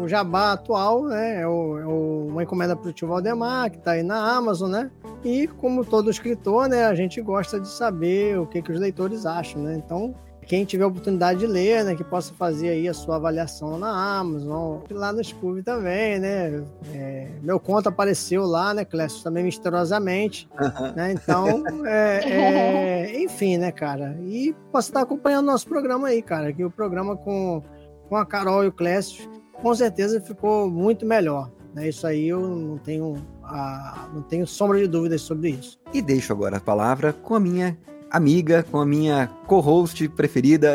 o 0.00 0.08
jabá 0.08 0.52
atual 0.52 1.04
né, 1.04 1.42
é, 1.42 1.46
o, 1.46 1.78
é 1.78 1.86
o, 1.86 2.26
uma 2.28 2.42
encomenda 2.42 2.76
para 2.76 2.88
o 2.88 2.92
tio 2.92 3.08
Valdemar, 3.08 3.70
que 3.70 3.78
está 3.78 3.92
aí 3.92 4.02
na 4.02 4.36
Amazon, 4.36 4.70
né? 4.70 4.90
E 5.24 5.46
como 5.46 5.84
todo 5.84 6.10
escritor, 6.10 6.68
né, 6.68 6.84
a 6.84 6.94
gente 6.94 7.20
gosta 7.20 7.60
de 7.60 7.68
saber 7.68 8.38
o 8.38 8.46
que, 8.46 8.62
que 8.62 8.72
os 8.72 8.80
leitores 8.80 9.26
acham, 9.26 9.62
né? 9.62 9.74
Então, 9.76 10.14
quem 10.50 10.64
tiver 10.64 10.82
a 10.82 10.88
oportunidade 10.88 11.38
de 11.38 11.46
ler, 11.46 11.84
né, 11.84 11.94
que 11.94 12.02
possa 12.02 12.34
fazer 12.34 12.70
aí 12.70 12.88
a 12.88 12.92
sua 12.92 13.14
avaliação 13.14 13.78
na 13.78 14.18
Amazon, 14.18 14.80
lá 14.90 15.12
no 15.12 15.22
Scooby 15.22 15.62
também, 15.62 16.18
né? 16.18 16.64
É, 16.92 17.28
meu 17.40 17.60
conto 17.60 17.88
apareceu 17.88 18.44
lá, 18.44 18.74
né, 18.74 18.84
Clécio, 18.84 19.22
também 19.22 19.44
misteriosamente, 19.44 20.50
né? 20.96 21.12
Então, 21.12 21.62
é, 21.86 23.12
é, 23.12 23.22
enfim, 23.22 23.58
né, 23.58 23.70
cara? 23.70 24.18
E 24.22 24.52
posso 24.72 24.88
estar 24.88 25.02
acompanhando 25.02 25.46
nosso 25.46 25.68
programa 25.68 26.08
aí, 26.08 26.20
cara, 26.20 26.52
que 26.52 26.64
o 26.64 26.70
programa 26.70 27.16
com, 27.16 27.62
com 28.08 28.16
a 28.16 28.26
Carol 28.26 28.64
e 28.64 28.66
o 28.66 28.72
Clécio 28.72 29.30
com 29.52 29.72
certeza 29.72 30.20
ficou 30.20 30.68
muito 30.68 31.06
melhor. 31.06 31.48
Né? 31.72 31.90
Isso 31.90 32.04
aí 32.04 32.28
eu 32.28 32.40
não 32.40 32.76
tenho, 32.76 33.24
a, 33.44 34.08
não 34.12 34.22
tenho 34.22 34.44
sombra 34.48 34.80
de 34.80 34.88
dúvidas 34.88 35.20
sobre 35.20 35.50
isso. 35.50 35.78
E 35.94 36.02
deixo 36.02 36.32
agora 36.32 36.56
a 36.56 36.60
palavra 36.60 37.12
com 37.12 37.36
a 37.36 37.40
minha 37.40 37.78
amiga, 38.10 38.64
com 38.70 38.78
a 38.78 38.86
minha 38.86 39.28
co-host 39.46 40.08
preferida, 40.10 40.74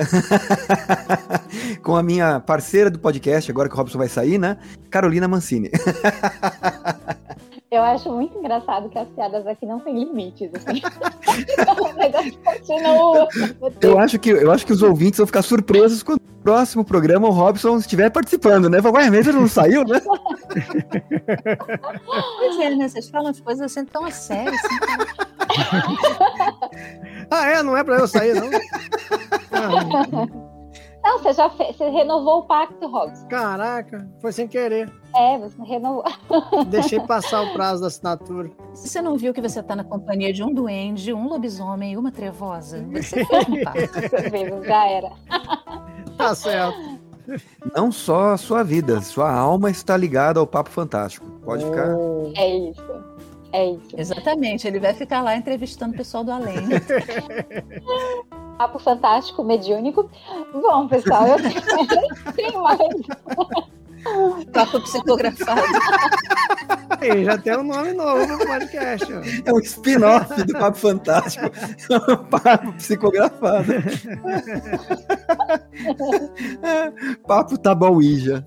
com 1.84 1.96
a 1.96 2.04
minha 2.04 2.40
parceira 2.40 2.90
do 2.90 2.98
podcast, 2.98 3.52
agora 3.52 3.68
que 3.68 3.76
o 3.76 3.78
Robson 3.78 3.98
vai 3.98 4.08
sair, 4.08 4.38
né? 4.38 4.58
Carolina 4.90 5.28
Mancini. 5.28 5.70
Eu 7.76 7.84
acho 7.84 8.10
muito 8.10 8.38
engraçado 8.38 8.88
que 8.90 8.98
as 8.98 9.10
piadas 9.10 9.46
aqui 9.46 9.66
não 9.66 9.82
têm 9.82 10.00
limites. 10.00 10.50
Assim. 10.54 10.82
o 11.82 11.94
negócio 11.94 12.38
continua. 12.40 13.28
Eu 13.82 14.00
acho, 14.00 14.18
que, 14.18 14.30
eu 14.30 14.50
acho 14.50 14.66
que 14.66 14.72
os 14.72 14.82
ouvintes 14.82 15.18
vão 15.18 15.28
ficar 15.28 15.42
surpresos 15.42 16.02
quando 16.02 16.22
no 16.22 16.42
próximo 16.42 16.86
programa 16.86 17.28
o 17.28 17.32
Robson 17.32 17.78
estiver 17.78 18.10
participando, 18.12 18.70
né? 18.70 18.80
Vai, 18.80 19.10
mesmo 19.10 19.34
não 19.34 19.48
saiu, 19.48 19.84
né? 19.84 20.00
pois 22.38 22.60
é, 22.60 22.76
né? 22.76 22.88
Vocês 22.88 23.10
falam 23.10 23.32
as 23.32 23.42
coisas 23.42 23.66
assim 23.66 23.84
tão 23.84 24.06
a 24.06 24.12
sério. 24.12 24.54
Assim, 24.54 24.68
ah, 27.30 27.48
é? 27.48 27.64
Não 27.64 27.76
é 27.76 27.84
pra 27.84 27.98
eu 27.98 28.08
sair, 28.08 28.34
não? 28.36 28.50
Não, 28.50 30.46
Não, 31.06 31.20
você 31.20 31.34
já 31.34 31.48
fez, 31.52 31.76
você 31.78 31.88
renovou 31.88 32.40
o 32.40 32.44
pacto, 32.46 32.88
Robson. 32.88 33.28
Caraca, 33.28 34.10
foi 34.20 34.32
sem 34.32 34.48
querer. 34.48 34.92
É, 35.16 35.38
você 35.38 35.62
renovou. 35.62 36.04
Deixei 36.68 37.00
passar 37.00 37.44
o 37.44 37.54
prazo 37.54 37.82
da 37.82 37.88
assinatura. 37.88 38.50
Você 38.74 39.04
não 39.04 39.16
viu 39.16 39.32
que 39.32 39.40
você 39.40 39.60
está 39.60 39.76
na 39.76 39.84
companhia 39.84 40.34
de 40.34 40.44
um 40.44 40.52
duende, 40.52 41.14
um 41.14 41.28
lobisomem 41.28 41.94
e 41.94 41.98
uma 41.98 42.12
trevosa? 42.12 42.84
Você 42.92 43.24
fez 43.24 43.48
um 43.48 43.64
pacto. 43.64 44.64
já 44.66 44.88
era. 44.88 45.12
Tá 46.18 46.34
certo. 46.34 47.00
Não 47.76 47.92
só 47.92 48.32
a 48.32 48.38
sua 48.38 48.64
vida, 48.64 49.00
sua 49.02 49.32
alma 49.32 49.70
está 49.70 49.96
ligada 49.96 50.40
ao 50.40 50.48
Papo 50.48 50.72
Fantástico. 50.72 51.26
Pode 51.44 51.64
ficar. 51.66 51.96
É 52.36 52.58
isso. 52.70 52.84
É 53.56 53.72
isso. 53.72 53.90
Exatamente, 53.98 54.68
ele 54.68 54.82
vai 54.82 54.94
ficar 54.94 55.22
lá 55.22 55.34
entrevistando 55.34 55.94
o 55.94 55.98
pessoal 55.98 56.26
do 56.26 56.32
além. 56.32 56.58
Papo 58.58 58.80
fantástico, 58.80 59.46
mediúnico. 59.46 60.10
Bom, 60.52 60.90
pessoal, 60.90 61.26
eu 61.26 61.38
tenho 62.36 62.62
mais. 62.62 62.80
Papo 64.52 64.82
psicografado. 64.82 65.62
Aí, 67.00 67.24
já 67.24 67.38
tem 67.38 67.58
um 67.58 67.64
nome 67.64 67.94
novo 67.94 68.28
no 68.28 68.38
podcast. 68.40 69.06
ó. 69.14 69.22
É 69.46 69.54
um 69.54 69.60
spin-off 69.60 70.44
do 70.44 70.54
Papo 70.54 70.78
Fantástico. 70.78 71.50
Papo 72.30 72.74
psicografado. 72.74 73.74
Papo 77.26 77.58
Tabauíja. 77.58 78.46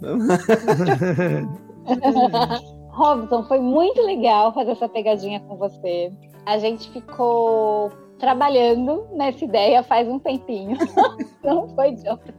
Robson, 2.98 3.44
foi 3.44 3.60
muito 3.60 4.02
legal 4.02 4.52
fazer 4.52 4.72
essa 4.72 4.88
pegadinha 4.88 5.38
com 5.40 5.56
você. 5.56 6.12
A 6.44 6.58
gente 6.58 6.90
ficou 6.90 7.92
trabalhando 8.18 9.06
nessa 9.12 9.44
ideia 9.44 9.84
faz 9.84 10.08
um 10.08 10.18
tempinho. 10.18 10.76
Não 11.44 11.68
foi 11.68 11.92
de 11.92 12.10
ontem, 12.10 12.34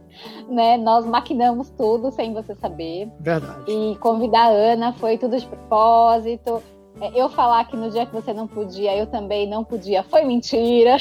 né? 0.48 0.76
Nós 0.76 1.06
maquinamos 1.06 1.70
tudo 1.70 2.12
sem 2.12 2.34
você 2.34 2.54
saber. 2.56 3.10
Verdade. 3.20 3.64
E 3.66 3.96
convidar 3.96 4.48
a 4.48 4.50
Ana 4.50 4.92
foi 4.92 5.16
tudo 5.16 5.38
de 5.38 5.46
propósito. 5.46 6.62
É, 7.00 7.18
Eu 7.18 7.30
falar 7.30 7.64
que 7.64 7.76
no 7.76 7.90
dia 7.90 8.04
que 8.04 8.12
você 8.12 8.34
não 8.34 8.46
podia, 8.46 8.94
eu 8.94 9.06
também 9.06 9.48
não 9.48 9.64
podia, 9.64 10.02
foi 10.02 10.24
mentira. 10.24 10.98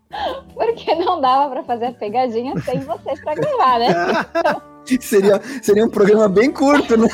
Porque 0.54 0.94
não 0.94 1.20
dava 1.20 1.50
para 1.50 1.62
fazer 1.64 1.86
a 1.86 1.92
pegadinha 1.92 2.58
sem 2.60 2.78
vocês 2.80 3.20
para 3.22 3.34
gravar, 3.34 3.78
né? 3.80 3.88
Seria, 5.00 5.40
seria 5.62 5.84
um 5.84 5.90
programa 5.90 6.28
bem 6.28 6.50
curto, 6.50 6.96
né? 6.96 7.08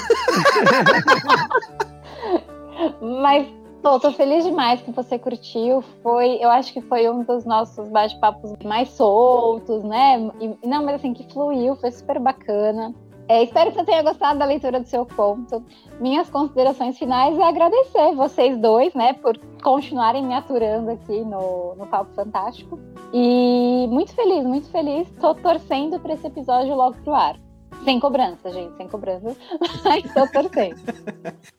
Mas 3.00 3.46
tô, 3.82 3.98
tô 4.00 4.12
feliz 4.12 4.44
demais 4.44 4.80
que 4.80 4.90
você 4.90 5.18
curtiu. 5.18 5.82
Foi, 6.02 6.38
eu 6.40 6.50
acho 6.50 6.72
que 6.72 6.80
foi 6.80 7.08
um 7.08 7.22
dos 7.22 7.44
nossos 7.44 7.88
bate-papos 7.88 8.52
mais 8.64 8.88
soltos, 8.90 9.82
né? 9.84 10.30
E, 10.40 10.66
não, 10.66 10.84
mas 10.84 10.96
assim, 10.96 11.12
que 11.12 11.30
fluiu, 11.32 11.76
foi 11.76 11.90
super 11.90 12.18
bacana. 12.18 12.94
É, 13.28 13.44
espero 13.44 13.70
que 13.70 13.76
você 13.76 13.84
tenha 13.84 14.02
gostado 14.02 14.40
da 14.40 14.44
leitura 14.44 14.80
do 14.80 14.88
seu 14.88 15.06
conto. 15.06 15.64
Minhas 16.00 16.28
considerações 16.28 16.98
finais 16.98 17.38
é 17.38 17.42
agradecer 17.44 18.12
vocês 18.16 18.58
dois, 18.58 18.92
né, 18.92 19.12
por 19.12 19.38
continuarem 19.62 20.26
me 20.26 20.34
aturando 20.34 20.90
aqui 20.90 21.20
no, 21.20 21.76
no 21.76 21.86
Papo 21.86 22.12
Fantástico. 22.14 22.76
E 23.12 23.86
muito 23.88 24.12
feliz, 24.16 24.44
muito 24.44 24.68
feliz. 24.70 25.08
Tô 25.20 25.32
torcendo 25.32 26.00
para 26.00 26.14
esse 26.14 26.26
episódio 26.26 26.74
logo 26.74 26.96
pro 27.04 27.14
ar. 27.14 27.38
Sem 27.85 27.99
cobrança, 27.99 28.51
gente, 28.51 28.76
sem 28.76 28.89
cobrança. 28.89 29.37
Mas 29.85 30.12
tô 30.12 30.26
torcendo. 30.28 30.76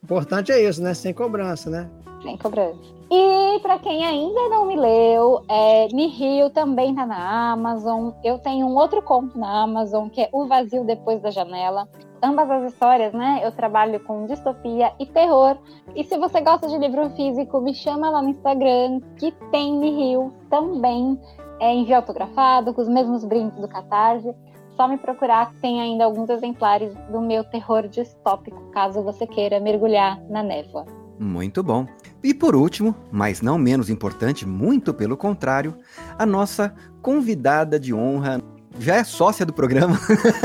importante 0.04 0.52
é 0.52 0.64
isso, 0.64 0.82
né? 0.82 0.94
Sem 0.94 1.14
cobrança, 1.14 1.70
né? 1.70 1.90
Sem 2.22 2.38
cobrança. 2.38 2.80
E 3.10 3.60
para 3.60 3.78
quem 3.80 4.06
ainda 4.06 4.48
não 4.48 4.66
me 4.66 4.76
leu, 4.78 5.44
é, 5.50 5.88
Nihil 5.88 6.50
também 6.52 6.96
tá 6.96 7.06
na 7.06 7.52
Amazon. 7.52 8.12
Eu 8.24 8.40
tenho 8.40 8.68
um 8.68 8.76
outro 8.76 9.02
conto 9.02 9.38
na 9.38 9.64
Amazon 9.64 10.08
que 10.08 10.22
é 10.22 10.30
O 10.32 10.46
Vazio 10.46 10.86
Depois 10.86 11.22
da 11.22 11.32
Janela. 11.32 11.90
Ambas 12.24 12.50
as 12.50 12.72
histórias, 12.72 13.12
né? 13.14 13.42
Eu 13.44 13.52
trabalho 13.52 14.00
com 14.02 14.28
distopia 14.28 14.94
e 15.00 15.06
terror. 15.08 15.58
E 15.96 16.04
se 16.04 16.18
você 16.18 16.40
gosta 16.40 16.68
de 16.68 16.78
livro 16.78 17.10
físico, 17.10 17.60
me 17.60 17.74
chama 17.74 18.12
lá 18.12 18.22
no 18.22 18.30
Instagram, 18.30 19.02
que 19.18 19.32
tem 19.52 19.76
Nihil 19.78 20.32
também 20.50 21.20
é, 21.60 21.74
em 21.74 21.92
autografado, 21.94 22.74
com 22.74 22.82
os 22.82 22.88
mesmos 22.88 23.26
brindes 23.26 23.60
do 23.60 23.68
Catarse. 23.68 24.34
Só 24.82 24.88
me 24.88 24.98
procurar 24.98 25.52
que 25.52 25.58
tem 25.58 25.80
ainda 25.80 26.06
alguns 26.06 26.28
exemplares 26.28 26.92
do 27.12 27.22
meu 27.22 27.44
terror 27.44 27.88
distópico, 27.88 28.60
caso 28.72 29.04
você 29.04 29.28
queira 29.28 29.60
mergulhar 29.60 30.20
na 30.28 30.42
névoa. 30.42 30.88
Muito 31.20 31.62
bom. 31.62 31.86
E 32.24 32.34
por 32.34 32.56
último, 32.56 32.96
mas 33.12 33.44
não 33.44 33.60
menos 33.60 33.92
importante, 33.92 34.44
muito 34.44 34.92
pelo 34.92 35.16
contrário, 35.16 35.78
a 36.18 36.26
nossa 36.26 36.74
convidada 37.00 37.80
de 37.80 37.94
honra, 37.94 38.42
já 38.80 38.96
é 38.96 39.04
sócia 39.04 39.46
do 39.46 39.54
programa, 39.54 40.00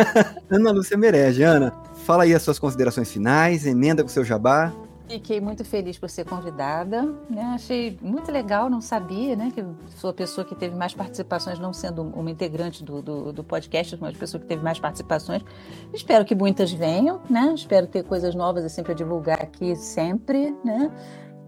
Ana 0.53 0.71
Lúcia 0.71 0.99
Merege. 0.99 1.43
Ana, 1.43 1.73
fala 2.05 2.25
aí 2.25 2.35
as 2.35 2.43
suas 2.43 2.59
considerações 2.59 3.11
finais, 3.11 3.65
emenda 3.65 4.03
com 4.03 4.11
o 4.11 4.13
seu 4.13 4.23
jabá. 4.23 4.71
Fiquei 5.09 5.41
muito 5.41 5.65
feliz 5.65 5.97
por 5.99 6.11
ser 6.11 6.25
convidada, 6.25 7.03
né? 7.31 7.43
Achei 7.55 7.97
muito 8.03 8.31
legal, 8.33 8.69
não 8.69 8.81
sabia, 8.81 9.37
né? 9.37 9.53
Que 9.55 9.65
sou 9.97 10.11
a 10.11 10.13
pessoa 10.13 10.45
que 10.45 10.55
teve 10.55 10.75
mais 10.75 10.95
participações, 10.95 11.61
não 11.61 11.73
sendo 11.73 12.03
uma 12.03 12.29
integrante 12.29 12.83
do, 12.83 13.01
do, 13.01 13.33
do 13.33 13.45
podcast, 13.45 13.97
mas 14.01 14.17
a 14.17 14.19
pessoa 14.19 14.41
que 14.41 14.47
teve 14.49 14.65
mais 14.65 14.81
participações. 14.81 15.45
Espero 15.95 16.25
que 16.25 16.35
muitas 16.35 16.73
venham, 16.73 17.21
né? 17.31 17.53
Espero 17.55 17.87
ter 17.87 18.03
coisas 18.03 18.35
novas 18.35 18.65
assim 18.65 18.83
para 18.83 18.95
divulgar 18.95 19.41
aqui 19.41 19.77
sempre, 19.77 20.57
né? 20.65 20.91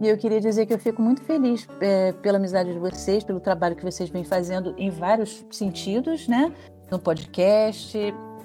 E 0.00 0.08
eu 0.08 0.16
queria 0.16 0.40
dizer 0.40 0.64
que 0.64 0.72
eu 0.72 0.78
fico 0.78 1.02
muito 1.02 1.22
feliz 1.22 1.66
é, 1.80 2.12
pela 2.12 2.38
amizade 2.38 2.72
de 2.72 2.78
vocês, 2.78 3.24
pelo 3.24 3.40
trabalho 3.40 3.74
que 3.74 3.84
vocês 3.84 4.08
vêm 4.08 4.22
fazendo 4.22 4.72
em 4.78 4.88
vários 4.88 5.44
sentidos, 5.50 6.28
né? 6.28 6.52
No 6.88 6.98
podcast, 7.00 7.98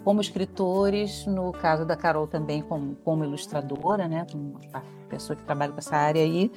como 0.03 0.21
escritores, 0.21 1.25
no 1.25 1.51
caso 1.51 1.85
da 1.85 1.95
Carol 1.95 2.27
também 2.27 2.61
como, 2.61 2.95
como 3.03 3.23
ilustradora, 3.23 4.07
né? 4.07 4.25
Como 4.31 4.59
pessoa 5.09 5.35
que 5.35 5.43
trabalha 5.43 5.71
com 5.71 5.77
essa 5.77 5.95
área 5.95 6.21
aí. 6.21 6.51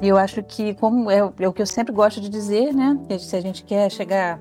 E 0.00 0.08
eu 0.08 0.16
acho 0.16 0.42
que, 0.42 0.74
como 0.74 1.10
é, 1.10 1.18
é 1.18 1.48
o 1.48 1.52
que 1.52 1.62
eu 1.62 1.66
sempre 1.66 1.92
gosto 1.92 2.20
de 2.20 2.28
dizer, 2.28 2.72
né? 2.74 2.98
Que 3.06 3.18
se 3.18 3.36
a 3.36 3.40
gente 3.40 3.62
quer 3.62 3.90
chegar 3.90 4.40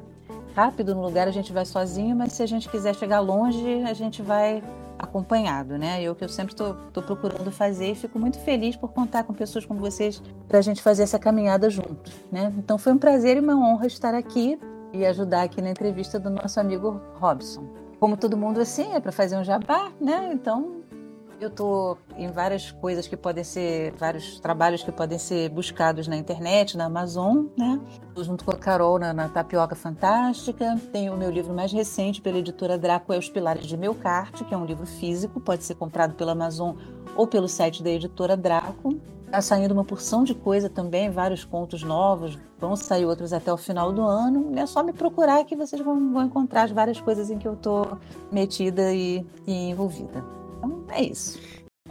rápido 0.56 0.96
no 0.96 1.02
lugar, 1.02 1.28
a 1.28 1.32
gente 1.32 1.54
vai 1.54 1.66
sozinho, 1.66 2.16
mas 2.16 2.34
se 2.34 2.44
a 2.44 2.46
gente 2.46 2.68
quiser 2.70 2.96
chegar 2.96 3.20
longe, 3.20 3.84
a 3.84 3.94
gente 3.94 4.22
vai 4.22 4.64
acompanhado, 4.98 5.78
né? 5.78 6.04
É 6.04 6.12
o 6.12 6.16
que 6.16 6.24
eu 6.24 6.30
sempre 6.30 6.54
estou 6.54 7.04
procurando 7.04 7.52
fazer 7.52 7.92
e 7.92 7.96
fico 7.96 8.20
muito 8.20 8.40
feliz 8.40 8.76
por 8.76 8.92
contar 8.92 9.24
com 9.24 9.34
pessoas 9.34 9.66
como 9.66 9.80
vocês 9.80 10.22
para 10.48 10.60
a 10.60 10.62
gente 10.62 10.82
fazer 10.82 11.04
essa 11.04 11.18
caminhada 11.18 11.70
juntos, 11.70 12.14
né? 12.32 12.54
Então 12.58 12.78
foi 12.78 12.94
um 12.94 12.98
prazer 12.98 13.38
e 13.38 13.40
uma 13.40 13.56
honra 13.56 13.88
estar 13.88 14.14
aqui 14.14 14.60
e 14.94 15.06
ajudar 15.06 15.44
aqui 15.44 15.62
na 15.62 15.72
entrevista 15.72 16.20
do 16.20 16.30
nosso 16.30 16.60
amigo 16.60 17.02
Robson. 17.16 17.81
Como 18.02 18.18
todo 18.18 18.36
mundo 18.36 18.60
assim, 18.60 18.96
é 18.96 19.00
para 19.00 19.12
fazer 19.12 19.38
um 19.38 19.44
jabá, 19.44 19.92
né? 20.02 20.32
Então 20.34 20.82
eu 21.40 21.50
estou 21.50 22.00
em 22.18 22.32
várias 22.32 22.72
coisas 22.72 23.08
que 23.08 23.16
podem 23.16 23.44
ser, 23.44 23.94
vários 23.94 24.40
trabalhos 24.40 24.82
que 24.82 24.92
podem 24.92 25.20
ser 25.20 25.50
buscados 25.50 26.08
na 26.08 26.18
internet, 26.18 26.76
na 26.76 26.86
Amazon, 26.86 27.46
né? 27.56 27.80
Tô 28.16 28.24
junto 28.24 28.44
com 28.44 28.50
a 28.50 28.58
Carol 28.58 28.98
na, 28.98 29.14
na 29.14 29.30
Tapioca 29.30 29.76
Fantástica. 29.76 30.82
Tenho 30.92 31.14
o 31.14 31.18
meu 31.18 31.30
livro 31.30 31.54
mais 31.54 31.72
recente 31.72 32.20
pela 32.24 32.40
editora 32.40 32.76
Draco, 32.76 33.14
é 33.14 33.20
Os 33.20 33.30
Pilares 33.30 33.68
de 33.68 33.78
Melcarte, 33.78 34.44
que 34.46 34.54
é 34.56 34.58
um 34.58 34.66
livro 34.66 34.88
físico, 34.88 35.40
pode 35.40 35.64
ser 35.64 35.76
comprado 35.76 36.16
pela 36.16 36.32
Amazon 36.32 36.76
ou 37.16 37.28
pelo 37.28 37.48
site 37.48 37.84
da 37.84 37.92
editora 37.92 38.36
Draco. 38.36 39.00
Tá 39.32 39.42
saindo 39.42 39.72
uma 39.72 39.86
porção 39.86 40.26
de 40.26 40.36
coisa 40.36 40.70
também, 40.70 41.10
vários 41.10 41.46
contos 41.46 41.84
novos, 41.84 42.38
vão 42.60 42.76
sair 42.76 43.06
outros 43.06 43.32
até 43.32 43.52
o 43.52 43.56
final 43.56 43.94
do 43.94 44.02
ano. 44.02 44.52
É 44.60 44.66
só 44.66 44.84
me 44.84 44.92
procurar 44.92 45.46
que 45.46 45.56
vocês 45.56 45.82
vão, 45.82 46.12
vão 46.12 46.26
encontrar 46.26 46.64
as 46.64 46.72
várias 46.72 47.00
coisas 47.00 47.32
em 47.32 47.38
que 47.38 47.48
eu 47.48 47.56
tô 47.56 47.98
metida 48.30 48.94
e, 48.94 49.26
e 49.48 49.70
envolvida. 49.70 50.22
Então 50.58 50.84
é 50.90 51.02
isso. 51.02 51.40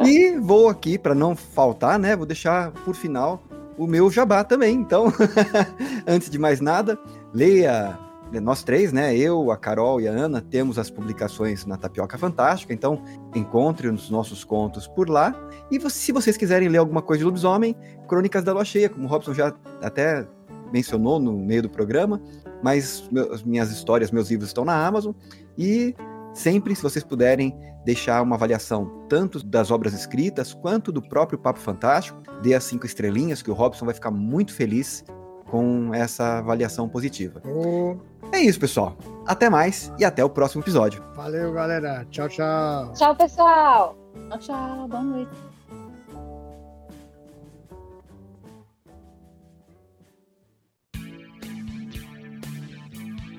E 0.05 0.37
vou 0.37 0.69
aqui, 0.69 0.99
para 0.99 1.15
não 1.15 1.35
faltar, 1.35 1.99
né? 1.99 2.15
Vou 2.15 2.27
deixar 2.27 2.73
por 2.85 2.95
final 2.95 3.43
o 3.79 3.87
meu 3.87 4.11
jabá 4.11 4.45
também. 4.45 4.75
Então, 4.75 5.07
antes 6.07 6.29
de 6.29 6.39
mais 6.39 6.61
nada, 6.61 6.99
leia. 7.33 7.99
Nós 8.39 8.63
três, 8.63 8.93
né? 8.93 9.17
Eu, 9.17 9.51
a 9.51 9.57
Carol 9.57 10.01
e 10.01 10.07
a 10.07 10.13
Ana, 10.13 10.41
temos 10.41 10.79
as 10.79 10.91
publicações 10.91 11.65
na 11.65 11.77
Tapioca 11.77 12.17
Fantástica, 12.19 12.73
então 12.73 13.03
encontre 13.35 13.89
os 13.89 14.11
nossos 14.11 14.45
contos 14.45 14.87
por 14.87 15.09
lá. 15.09 15.35
E 15.71 15.81
se 15.91 16.13
vocês 16.13 16.37
quiserem 16.37 16.69
ler 16.69 16.79
alguma 16.79 17.03
coisa 17.03 17.19
de 17.19 17.25
lobisomem, 17.25 17.75
Crônicas 18.07 18.45
da 18.45 18.53
Lua 18.53 18.65
Cheia, 18.65 18.89
como 18.89 19.07
o 19.07 19.09
Robson 19.09 19.35
já 19.35 19.53
até 19.83 20.27
mencionou 20.73 21.19
no 21.19 21.33
meio 21.33 21.63
do 21.63 21.71
programa, 21.71 22.21
mas 22.63 23.09
meus- 23.11 23.43
minhas 23.43 23.73
histórias, 23.73 24.11
meus 24.13 24.31
livros 24.31 24.51
estão 24.51 24.65
na 24.65 24.87
Amazon. 24.87 25.13
E 25.59 25.97
sempre, 26.33 26.77
se 26.77 26.83
vocês 26.83 27.03
puderem, 27.03 27.59
deixar 27.85 28.23
uma 28.23 28.37
avaliação 28.37 29.07
tanto 29.09 29.45
das 29.45 29.71
obras 29.71 29.95
escritas 29.95 30.53
quanto 30.53 30.93
do 30.93 31.01
próprio 31.01 31.39
Papo 31.39 31.59
Fantástico. 31.59 32.23
Dê 32.43 32.55
as 32.55 32.65
cinco 32.65 32.87
estrelinhas, 32.87 33.43
que 33.43 33.51
o 33.51 33.55
Robson 33.55 33.87
vai 33.87 33.95
ficar 33.95 34.11
muito 34.11 34.53
feliz 34.55 35.05
com 35.51 35.93
essa 35.95 36.39
avaliação 36.39 36.89
positiva. 36.89 37.43
Ô, 37.45 37.97
É 38.33 38.39
isso, 38.39 38.61
pessoal. 38.61 38.97
Até 39.27 39.51
mais 39.51 39.93
e 39.99 40.05
até 40.05 40.25
o 40.25 40.31
próximo 40.31 40.63
episódio. 40.63 41.03
valeu, 41.15 41.53
galera. 41.53 42.07
Tchau, 42.11 42.29
tchau. 42.29 42.93
Tchau, 42.93 43.17
pessoal! 43.17 43.97
Tchau, 44.29 44.39
tchau, 44.39 44.89
boa 44.89 45.03
noite. 45.03 45.51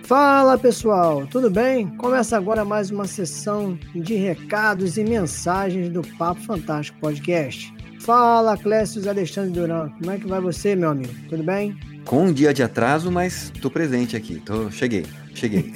Fala 0.03 0.57
pessoal, 0.57 1.25
tudo 1.27 1.49
bem? 1.49 1.87
Começa 1.95 2.35
agora 2.35 2.65
mais 2.65 2.91
uma 2.91 3.07
sessão 3.07 3.79
de 3.95 4.15
recados 4.15 4.97
e 4.97 5.05
mensagens 5.05 5.89
do 5.89 6.01
Papo 6.17 6.41
Fantástico 6.41 6.99
Podcast. 6.99 7.73
Fala 8.01 8.57
Clécio 8.57 9.07
Alexandre 9.09 9.51
Duran, 9.51 9.89
como 9.99 10.11
é 10.11 10.17
que 10.17 10.27
vai 10.27 10.41
você, 10.41 10.75
meu 10.75 10.89
amigo? 10.89 11.13
Tudo 11.29 11.43
bem? 11.43 11.79
Com 12.05 12.25
um 12.25 12.33
dia 12.33 12.53
de 12.53 12.63
atraso, 12.63 13.11
mas 13.11 13.51
tô 13.61 13.69
presente 13.69 14.15
aqui, 14.15 14.39
tô... 14.39 14.69
cheguei, 14.71 15.05
cheguei. 15.33 15.71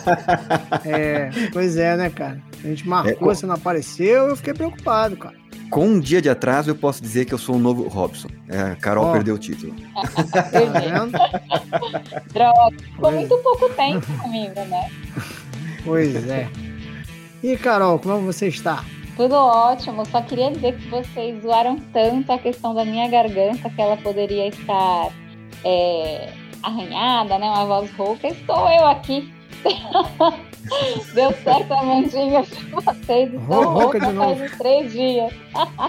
é, 0.86 1.30
pois 1.52 1.76
é, 1.76 1.96
né, 1.96 2.10
cara? 2.10 2.40
A 2.62 2.66
gente 2.66 2.88
marcou, 2.88 3.30
é, 3.30 3.34
você 3.34 3.46
não 3.46 3.54
apareceu, 3.54 4.28
eu 4.28 4.36
fiquei 4.36 4.54
preocupado, 4.54 5.16
cara 5.16 5.40
com 5.70 5.86
um 5.86 6.00
dia 6.00 6.20
de 6.20 6.28
atraso, 6.28 6.70
eu 6.70 6.74
posso 6.74 7.00
dizer 7.00 7.24
que 7.24 7.32
eu 7.32 7.38
sou 7.38 7.54
o 7.54 7.58
novo 7.58 7.88
Robson. 7.88 8.28
É, 8.48 8.74
Carol 8.74 9.08
oh. 9.08 9.12
perdeu 9.12 9.36
o 9.36 9.38
título. 9.38 9.72
Droga, 12.32 12.76
ficou 12.76 13.12
muito 13.12 13.38
pouco 13.38 13.68
tempo 13.74 14.06
comigo, 14.20 14.60
né? 14.66 14.90
Pois 15.84 16.28
é. 16.28 16.48
E 17.42 17.56
Carol, 17.56 17.98
como 17.98 18.20
você 18.20 18.48
está? 18.48 18.84
Tudo 19.16 19.34
ótimo, 19.34 20.04
só 20.06 20.20
queria 20.22 20.50
dizer 20.50 20.76
que 20.76 20.88
vocês 20.88 21.40
zoaram 21.42 21.78
tanto 21.92 22.32
a 22.32 22.38
questão 22.38 22.74
da 22.74 22.84
minha 22.84 23.08
garganta 23.08 23.70
que 23.70 23.80
ela 23.80 23.96
poderia 23.96 24.48
estar 24.48 25.10
é, 25.64 26.32
arranhada, 26.62 27.38
né? 27.38 27.48
Uma 27.48 27.66
voz 27.66 27.90
rouca. 27.92 28.28
Estou 28.28 28.68
eu 28.68 28.86
aqui. 28.86 29.32
Deu 31.14 31.32
certo 31.42 31.72
a 31.72 31.82
mandinga 31.82 32.42
de 32.42 32.64
vocês. 32.66 33.30
Rouca 33.46 33.98
de 33.98 34.12
novo. 34.12 34.36
Faz 34.36 34.58
três 34.58 34.92
dias. 34.92 35.32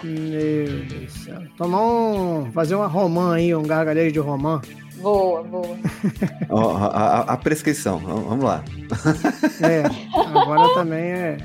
Meu 0.04 0.86
Deus 0.86 0.88
do 0.88 1.10
céu. 1.10 1.42
Tomar 1.58 1.82
um. 1.82 2.52
Fazer 2.52 2.76
uma 2.76 2.88
romã 2.88 3.36
aí, 3.36 3.54
um 3.54 3.64
gargarejo 3.64 4.14
de 4.14 4.20
romã. 4.20 4.62
Boa, 5.02 5.44
boa. 5.44 5.78
oh, 6.50 6.78
a, 6.78 6.86
a, 6.86 7.20
a, 7.34 7.38
prescrição, 7.38 7.98
vamos 7.98 8.44
lá. 8.44 8.64
É, 9.60 9.84
agora 10.16 10.74
também 10.76 11.12
é 11.12 11.38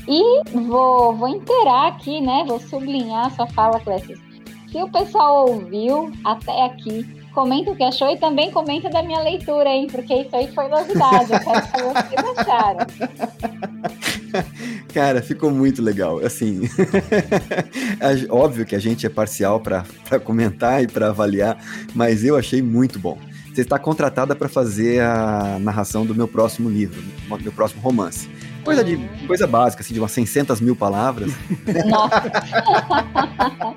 E 0.07 0.43
vou, 0.51 1.17
vou 1.17 1.29
inteirar 1.29 1.89
aqui, 1.89 2.21
né? 2.21 2.45
Vou 2.47 2.61
sublinhar 2.61 3.27
a 3.27 3.31
sua 3.31 3.49
fala, 3.49 3.81
Clécio 3.81 4.17
se 4.75 4.83
o 4.83 4.89
pessoal 4.89 5.49
ouviu 5.49 6.11
até 6.25 6.65
aqui, 6.65 7.07
comenta 7.33 7.71
o 7.71 7.77
que 7.77 7.85
achou 7.85 8.11
e 8.11 8.19
também 8.19 8.51
comenta 8.51 8.91
da 8.91 9.05
minha 9.05 9.21
leitura, 9.21 9.69
hein? 9.69 9.87
Porque 9.89 10.13
isso 10.13 10.35
aí 10.35 10.53
foi 10.53 10.67
novidade. 10.67 11.33
Eu 11.33 11.39
quero 11.39 11.63
que 11.63 11.81
vocês 11.81 12.39
acharam. 12.39 12.87
Cara, 14.93 15.23
ficou 15.23 15.53
muito 15.53 15.81
legal. 15.81 16.19
Assim, 16.19 16.63
óbvio 18.29 18.67
que 18.67 18.75
a 18.75 18.81
gente 18.81 19.07
é 19.07 19.09
parcial 19.09 19.61
para 19.61 19.85
comentar 20.25 20.83
e 20.83 20.89
para 20.89 21.11
avaliar, 21.11 21.57
mas 21.95 22.25
eu 22.25 22.37
achei 22.37 22.61
muito 22.61 22.99
bom. 22.99 23.17
Você 23.55 23.61
está 23.61 23.79
contratada 23.79 24.35
para 24.35 24.49
fazer 24.49 25.03
a 25.03 25.57
narração 25.61 26.05
do 26.05 26.17
meu 26.17 26.27
próximo 26.27 26.69
livro, 26.69 27.01
meu 27.41 27.53
próximo 27.53 27.81
romance. 27.81 28.29
Coisa 28.65 28.83
de 28.83 28.97
coisa 29.29 29.47
básica, 29.47 29.85
assim, 29.85 29.95
de 29.95 30.01
umas 30.01 30.11
600 30.11 30.61
mil 30.61 30.75
palavras. 30.75 31.31
Nossa. 31.87 32.25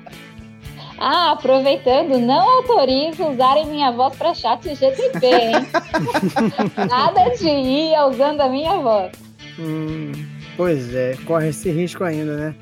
Ah, 0.98 1.32
aproveitando, 1.32 2.18
não 2.18 2.58
autorizo 2.58 3.24
usarem 3.24 3.66
minha 3.66 3.92
voz 3.92 4.16
para 4.16 4.34
chat 4.34 4.62
GTP, 4.74 5.26
hein? 5.26 5.52
Nada 6.88 7.30
de 7.36 7.48
ir 7.48 7.96
usando 8.10 8.40
a 8.40 8.48
minha 8.48 8.76
voz. 8.78 9.12
Hum, 9.58 10.10
pois 10.56 10.92
é, 10.92 11.16
corre 11.24 11.50
esse 11.50 11.70
risco 11.70 12.02
ainda, 12.02 12.36
né? 12.36 12.54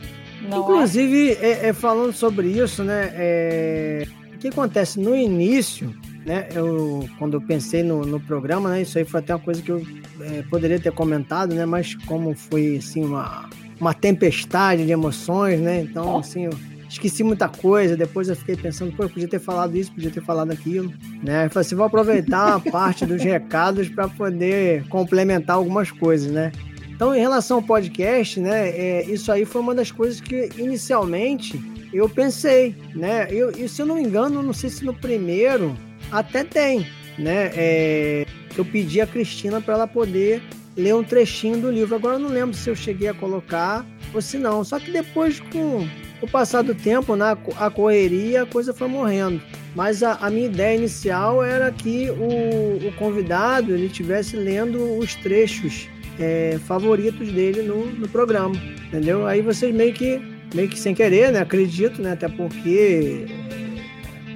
Não 0.43 0.61
Inclusive, 0.61 1.33
é? 1.33 1.51
É, 1.51 1.67
é, 1.69 1.73
falando 1.73 2.13
sobre 2.13 2.49
isso, 2.49 2.85
né? 2.85 3.11
É, 3.15 4.07
o 4.35 4.39
que 4.39 4.49
acontece 4.49 5.01
no 5.01 5.17
início, 5.17 5.95
né? 6.27 6.49
Eu, 6.55 7.09
quando 7.19 7.35
eu 7.35 7.41
pensei 7.41 7.83
no, 7.83 8.05
no 8.05 8.21
programa, 8.21 8.69
né? 8.69 8.83
Isso 8.83 8.99
aí 8.99 9.05
foi 9.05 9.21
até 9.21 9.35
uma 9.35 9.41
coisa 9.41 9.63
que 9.63 9.71
eu 9.71 9.83
é, 10.21 10.43
poderia 10.51 10.79
ter 10.79 10.93
comentado, 10.93 11.55
né? 11.55 11.65
Mas 11.65 11.95
como 12.07 12.35
foi 12.35 12.77
assim 12.77 13.03
uma, 13.03 13.49
uma 13.81 13.95
tempestade 13.95 14.85
de 14.85 14.93
emoções, 14.93 15.59
né? 15.59 15.81
Então, 15.81 16.19
assim, 16.19 16.45
eu 16.45 16.53
esqueci 16.89 17.23
muita 17.23 17.49
coisa. 17.49 17.97
Depois 17.97 18.29
eu 18.29 18.37
fiquei 18.37 18.57
pensando, 18.57 18.93
pô, 18.93 19.09
podia 19.09 19.29
ter 19.29 19.39
falado 19.39 19.77
isso, 19.77 19.93
podia 19.93 20.11
ter 20.11 20.23
falado 20.23 20.51
aquilo, 20.51 20.93
né? 21.23 21.47
Eu 21.47 21.51
falei 21.51 21.67
assim, 21.67 21.75
vou 21.75 21.87
aproveitar 21.87 22.55
a 22.57 22.61
parte 22.61 23.05
dos 23.07 23.23
recados 23.23 23.89
para 23.89 24.09
poder 24.09 24.87
complementar 24.89 25.57
algumas 25.57 25.91
coisas, 25.91 26.31
né? 26.31 26.53
Então, 26.91 27.15
em 27.15 27.21
relação 27.21 27.59
ao 27.59 27.63
podcast, 27.63 28.41
né, 28.41 28.71
é, 28.71 29.05
isso 29.05 29.31
aí 29.31 29.45
foi 29.45 29.61
uma 29.61 29.75
das 29.75 29.93
coisas 29.93 30.19
que 30.19 30.49
inicialmente 30.57 31.61
eu 31.93 32.09
pensei, 32.09 32.75
né? 32.95 33.27
Eu, 33.31 33.51
e 33.51 33.69
se 33.69 33.83
eu 33.83 33.87
não 33.87 33.97
me 33.97 34.03
engano, 34.03 34.43
não 34.43 34.55
sei 34.55 34.71
se 34.71 34.85
no 34.85 34.95
primeiro 34.95 35.77
até 36.11 36.43
tem, 36.43 36.87
né? 37.19 37.51
É, 37.55 38.27
eu 38.57 38.65
pedi 38.65 39.01
a 39.01 39.07
Cristina 39.07 39.61
para 39.61 39.75
ela 39.75 39.87
poder 39.87 40.43
ler 40.77 40.95
um 40.95 41.03
trechinho 41.03 41.59
do 41.59 41.71
livro. 41.71 41.95
Agora 41.95 42.17
eu 42.17 42.21
não 42.21 42.29
lembro 42.29 42.57
se 42.57 42.69
eu 42.69 42.75
cheguei 42.75 43.09
a 43.09 43.15
colocar 43.15 43.85
ou 44.15 44.21
se 44.21 44.39
não. 44.39 44.63
Só 44.65 44.79
que 44.79 44.91
depois, 44.91 45.41
com 45.41 45.87
o 46.21 46.27
passar 46.27 46.63
do 46.63 46.75
tempo, 46.75 47.15
na 47.15 47.37
a 47.57 47.71
correria, 47.71 48.43
a 48.43 48.47
coisa 48.47 48.73
foi 48.73 48.89
morrendo. 48.89 49.41
Mas 49.75 50.03
a, 50.03 50.15
a 50.15 50.31
minha 50.31 50.47
ideia 50.47 50.77
inicial 50.77 51.45
era 51.45 51.71
que 51.71 52.11
o, 52.11 52.89
o 52.89 52.93
convidado 52.93 53.73
ele 53.75 53.87
estivesse 53.87 54.37
lendo 54.37 54.97
os 54.99 55.15
trechos 55.17 55.89
é, 56.19 56.59
favoritos 56.67 57.31
dele 57.31 57.63
no, 57.63 57.87
no 57.87 58.09
programa, 58.09 58.55
entendeu? 58.87 59.27
Aí 59.27 59.43
vocês 59.43 59.75
meio 59.75 59.93
que, 59.93 60.21
meio 60.55 60.69
que 60.69 60.79
sem 60.79 60.95
querer, 60.95 61.31
né? 61.33 61.41
Acredito, 61.41 62.01
né? 62.01 62.13
Até 62.13 62.29
porque 62.29 63.27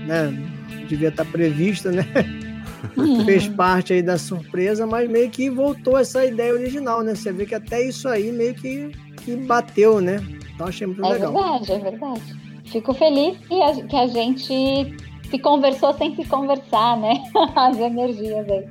né, 0.07 0.37
devia 0.89 1.09
estar 1.09 1.24
previsto, 1.24 1.91
né? 1.91 2.07
Fez 3.24 3.47
parte 3.47 3.93
aí 3.93 4.03
da 4.03 4.18
surpresa, 4.18 4.87
mas 4.87 5.09
meio 5.09 5.31
que 5.31 5.49
voltou 5.49 5.99
essa 5.99 6.24
ideia 6.24 6.53
original, 6.53 7.03
né? 7.03 7.14
Você 7.14 7.33
vê 7.33 7.47
que 7.47 7.55
até 7.55 7.83
isso 7.83 8.09
aí 8.09 8.31
meio 8.33 8.55
que, 8.55 8.91
que 9.24 9.37
bateu, 9.37 10.01
né? 10.01 10.20
Então 10.61 10.68
achei 10.68 10.86
muito 10.86 11.02
é 11.02 11.08
legal. 11.08 11.30
É 11.30 11.58
verdade, 11.58 11.72
é 11.72 11.78
verdade. 11.78 12.36
Fico 12.66 12.92
feliz 12.92 13.38
que 13.38 13.62
a, 13.62 13.82
que 13.82 13.96
a 13.96 14.06
gente 14.06 14.94
se 15.30 15.38
conversou 15.38 15.94
sem 15.94 16.14
se 16.14 16.22
conversar, 16.26 16.98
né? 16.98 17.14
As 17.56 17.78
energias 17.78 18.46
aí 18.46 18.68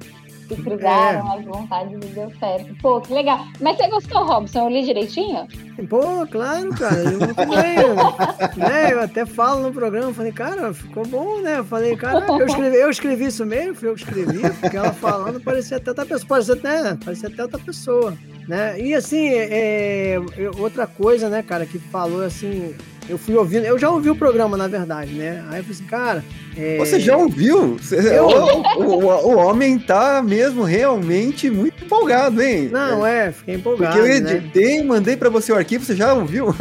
se 0.56 0.62
cruzaram, 0.62 1.34
é. 1.34 1.38
as 1.38 1.46
vontades 1.46 1.94
e 1.94 2.14
deu 2.14 2.32
certo. 2.40 2.76
Pô, 2.82 3.02
que 3.02 3.14
legal. 3.14 3.46
Mas 3.60 3.78
você 3.78 3.88
gostou, 3.88 4.24
Robson? 4.26 4.60
Eu 4.60 4.70
li 4.70 4.84
direitinho? 4.84 5.48
Pô, 5.90 6.26
claro, 6.28 6.70
cara. 6.76 6.98
Eu 6.98 7.20
bem. 7.20 8.58
né? 8.58 8.94
Eu 8.94 9.02
até 9.02 9.26
falo 9.26 9.64
no 9.64 9.74
programa, 9.74 10.14
falei, 10.14 10.32
cara, 10.32 10.74
ficou 10.74 11.06
bom, 11.06 11.40
né? 11.42 11.60
Eu 11.60 11.66
falei, 11.66 11.96
cara, 11.96 12.26
eu 12.28 12.46
escrevi, 12.46 12.78
eu 12.78 12.90
escrevi 12.90 13.26
isso 13.26 13.46
mesmo, 13.46 13.76
fui 13.76 13.90
eu 13.90 13.96
que 13.96 14.04
escrevi, 14.04 14.42
porque 14.60 14.78
ela 14.78 14.94
falando 14.94 15.40
parecia 15.40 15.78
até 15.78 15.92
outra 15.92 16.06
pessoa. 16.06 16.28
Parecia 16.28 16.54
até, 16.54 16.96
parecia 16.96 17.30
até 17.30 17.44
outra 17.44 17.60
pessoa. 17.60 18.18
Né? 18.48 18.82
E 18.82 18.96
assim, 18.96 19.28
é, 19.28 20.16
é, 20.16 20.20
outra 20.58 20.88
coisa, 20.88 21.30
né, 21.30 21.44
cara, 21.44 21.66
que 21.66 21.78
falou 21.78 22.24
assim, 22.24 22.76
eu 23.10 23.18
fui 23.18 23.36
ouvindo, 23.36 23.65
eu 23.65 23.77
já 23.80 23.90
ouvi 23.90 24.10
o 24.10 24.15
programa, 24.15 24.56
na 24.56 24.68
verdade, 24.68 25.14
né? 25.14 25.44
Aí 25.49 25.60
eu 25.60 25.64
falei 25.64 25.72
assim, 25.72 25.86
cara. 25.86 26.23
É... 26.56 26.77
Você 26.77 26.99
já 26.99 27.18
ouviu? 27.18 27.77
Eu... 27.91 28.26
O, 28.26 28.84
o, 28.84 29.06
o, 29.06 29.38
homem 29.38 29.80
tá 29.80 30.22
mesmo 30.22 30.64
realmente 30.64 31.49
muito 31.49 31.84
empolgado, 31.84 32.40
hein? 32.41 32.69
Não, 32.72 33.06
é, 33.06 33.31
fiquei 33.31 33.56
empolgado. 33.56 33.95
Porque 33.98 34.07
eu 34.07 34.15
editei, 34.15 34.77
né? 34.77 34.84
mandei 34.84 35.18
para 35.18 35.30
você 35.30 35.52
o 35.52 35.56
arquivo, 35.56 35.84
você 35.84 35.95
já 35.95 36.14
ouviu? 36.14 36.48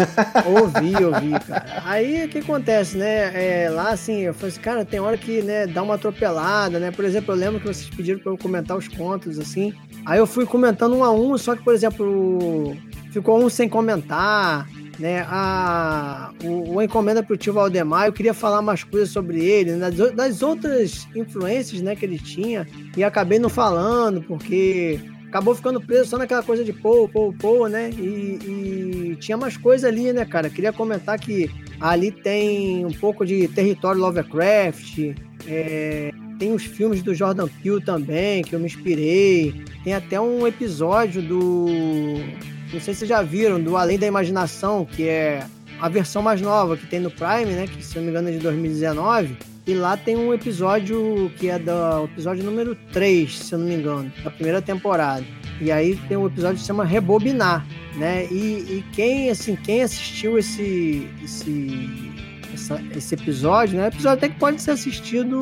Ouvi, 0.47 1.05
ouvi, 1.05 1.39
cara. 1.47 1.83
Aí 1.85 2.25
o 2.25 2.29
que 2.29 2.39
acontece, 2.39 2.97
né? 2.97 3.31
É, 3.35 3.69
lá 3.69 3.91
assim, 3.91 4.21
eu 4.21 4.33
falei 4.33 4.49
assim, 4.49 4.61
cara, 4.61 4.85
tem 4.85 5.01
hora 5.01 5.19
que 5.19 5.43
né, 5.43 5.67
dá 5.67 5.83
uma 5.83 5.97
atropelada, 5.97 6.79
né? 6.79 6.91
Por 6.91 7.05
exemplo, 7.05 7.35
eu 7.35 7.39
lembro 7.39 7.61
que 7.61 7.67
vocês 7.67 7.91
pediram 7.91 8.19
para 8.19 8.33
eu 8.33 8.39
comentar 8.39 8.77
os 8.77 8.89
contos, 8.89 9.39
assim. 9.39 9.75
Aí 10.07 10.19
eu 10.19 10.27
fui 10.27 10.47
comentando 10.47 10.97
um 10.97 11.05
a 11.05 11.11
um, 11.11 11.37
só 11.37 11.55
que, 11.55 11.63
por 11.63 11.75
exemplo, 11.75 12.75
ficou 13.11 13.43
um 13.43 13.51
sem 13.51 13.69
comentar 13.69 14.67
né? 14.99 15.25
A, 15.29 16.33
o, 16.43 16.81
Encomenda 16.83 17.23
para 17.23 17.35
o 17.35 17.37
Tio 17.37 17.53
Valdemar, 17.53 18.07
eu 18.07 18.13
queria 18.13 18.35
falar 18.35 18.61
mais 18.63 18.83
coisas 18.85 19.11
sobre 19.11 19.45
ele, 19.45 19.73
né? 19.73 19.91
das, 19.91 20.13
das 20.13 20.43
outras 20.43 21.07
influências 21.15 21.81
né, 21.81 21.95
que 21.95 22.05
ele 22.05 22.19
tinha, 22.19 22.67
e 22.97 23.05
acabei 23.05 23.39
não 23.39 23.49
falando, 23.49 24.23
porque 24.23 25.01
acabou 25.29 25.55
ficando 25.55 25.81
preso 25.81 26.11
só 26.11 26.19
naquela 26.19 26.43
coisa 26.43 26.65
de 26.65 26.73
pô, 26.73 27.09
pô, 27.09 27.33
pô, 27.39 27.69
né? 27.69 27.91
E, 27.91 29.13
e, 29.13 29.17
tinha 29.21 29.37
mais 29.37 29.57
coisa 29.57 29.89
ali, 29.89 30.13
né, 30.13 30.25
cara? 30.25 30.51
Queria 30.51 30.73
comentar 30.73 31.19
que 31.19 31.51
ali 31.81 32.11
tem 32.11 32.85
um 32.85 32.93
pouco 32.93 33.25
de 33.25 33.47
território 33.49 34.01
Lovecraft, 34.01 35.15
é, 35.47 36.11
tem 36.39 36.53
os 36.53 36.65
filmes 36.65 37.03
do 37.03 37.15
Jordan 37.15 37.49
Peele 37.63 37.81
também, 37.83 38.43
que 38.43 38.55
eu 38.55 38.61
me 38.61 38.67
inspirei. 38.67 39.55
Tem 39.85 39.93
até 39.93 40.21
um 40.21 40.47
episódio 40.47 41.21
do 41.21 41.67
não 42.73 42.81
sei 42.81 42.95
se 42.95 43.01
vocês 43.01 43.09
já 43.09 43.23
viram, 43.23 43.61
do 43.61 43.77
Além 43.77 43.99
da 43.99 44.07
Imaginação, 44.07 44.85
que 44.85 45.09
é 45.09 45.45
a 45.81 45.89
versão 45.89 46.21
mais 46.21 46.41
nova 46.41 46.77
que 46.77 46.87
tem 46.87 47.01
no 47.01 47.11
Prime, 47.11 47.53
né? 47.53 47.67
Que 47.67 47.83
se 47.83 47.97
não 47.97 48.05
me 48.05 48.11
engano 48.11 48.29
é 48.29 48.33
de 48.33 48.39
2019. 48.39 49.37
E 49.67 49.75
lá 49.75 49.97
tem 49.97 50.17
um 50.17 50.33
episódio 50.33 51.31
que 51.37 51.49
é 51.49 51.59
do 51.59 52.05
episódio 52.05 52.43
número 52.43 52.75
3, 52.93 53.39
se 53.39 53.53
eu 53.53 53.59
não 53.59 53.67
me 53.67 53.75
engano, 53.75 54.11
da 54.25 54.31
primeira 54.31 54.63
temporada. 54.63 55.25
E 55.61 55.71
aí 55.71 55.97
tem 56.09 56.17
um 56.17 56.27
episódio 56.27 56.57
que 56.57 56.63
se 56.63 56.67
chama 56.67 56.85
Rebobinar, 56.85 57.67
né? 57.97 58.27
E, 58.31 58.79
e 58.79 58.85
quem, 58.93 59.31
assim, 59.31 59.57
quem 59.57 59.83
assistiu 59.83 60.39
esse, 60.39 61.09
esse, 61.23 61.91
essa, 62.55 62.83
esse 62.97 63.15
episódio, 63.15 63.79
né? 63.79 63.89
Episódio 63.89 64.19
até 64.19 64.29
que 64.29 64.39
pode 64.39 64.63
ser 64.63 64.71
assistido 64.71 65.41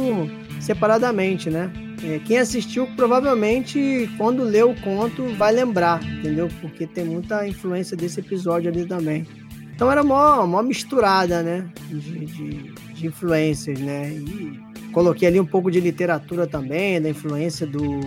separadamente, 0.60 1.50
né? 1.50 1.70
É, 2.04 2.18
quem 2.18 2.38
assistiu 2.38 2.86
provavelmente, 2.94 4.10
quando 4.18 4.42
lê 4.42 4.62
o 4.62 4.74
conto, 4.74 5.26
vai 5.34 5.52
lembrar, 5.52 6.02
entendeu? 6.02 6.48
Porque 6.60 6.86
tem 6.86 7.04
muita 7.04 7.46
influência 7.48 7.96
desse 7.96 8.20
episódio 8.20 8.70
ali 8.70 8.84
também. 8.84 9.26
Então 9.74 9.90
era 9.90 10.02
mó, 10.02 10.46
mó 10.46 10.62
misturada, 10.62 11.42
né? 11.42 11.66
De, 11.88 12.26
de, 12.26 12.72
de 12.94 13.06
influências, 13.06 13.78
né? 13.78 14.10
E 14.10 14.58
coloquei 14.92 15.28
ali 15.28 15.40
um 15.40 15.46
pouco 15.46 15.70
de 15.70 15.80
literatura 15.80 16.46
também, 16.46 17.00
da 17.00 17.08
influência 17.08 17.66
do, 17.66 18.00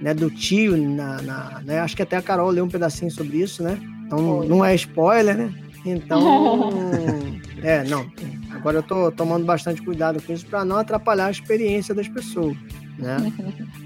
né, 0.00 0.14
do 0.14 0.30
tio, 0.30 0.76
na, 0.76 1.20
na 1.22 1.60
né? 1.64 1.80
acho 1.80 1.96
que 1.96 2.02
até 2.02 2.16
a 2.16 2.22
Carol 2.22 2.50
leu 2.50 2.64
um 2.64 2.68
pedacinho 2.68 3.10
sobre 3.10 3.38
isso, 3.38 3.62
né? 3.62 3.78
Então 4.06 4.44
não 4.44 4.64
é 4.64 4.74
spoiler, 4.74 5.36
né? 5.36 5.54
Então, 5.84 6.70
é, 7.62 7.84
não. 7.84 8.06
Agora 8.50 8.78
eu 8.78 8.82
tô 8.82 9.12
tomando 9.12 9.44
bastante 9.44 9.82
cuidado 9.82 10.20
com 10.22 10.32
isso 10.32 10.46
para 10.46 10.64
não 10.64 10.76
atrapalhar 10.76 11.26
a 11.26 11.30
experiência 11.30 11.94
das 11.94 12.08
pessoas 12.08 12.56
né? 12.98 13.32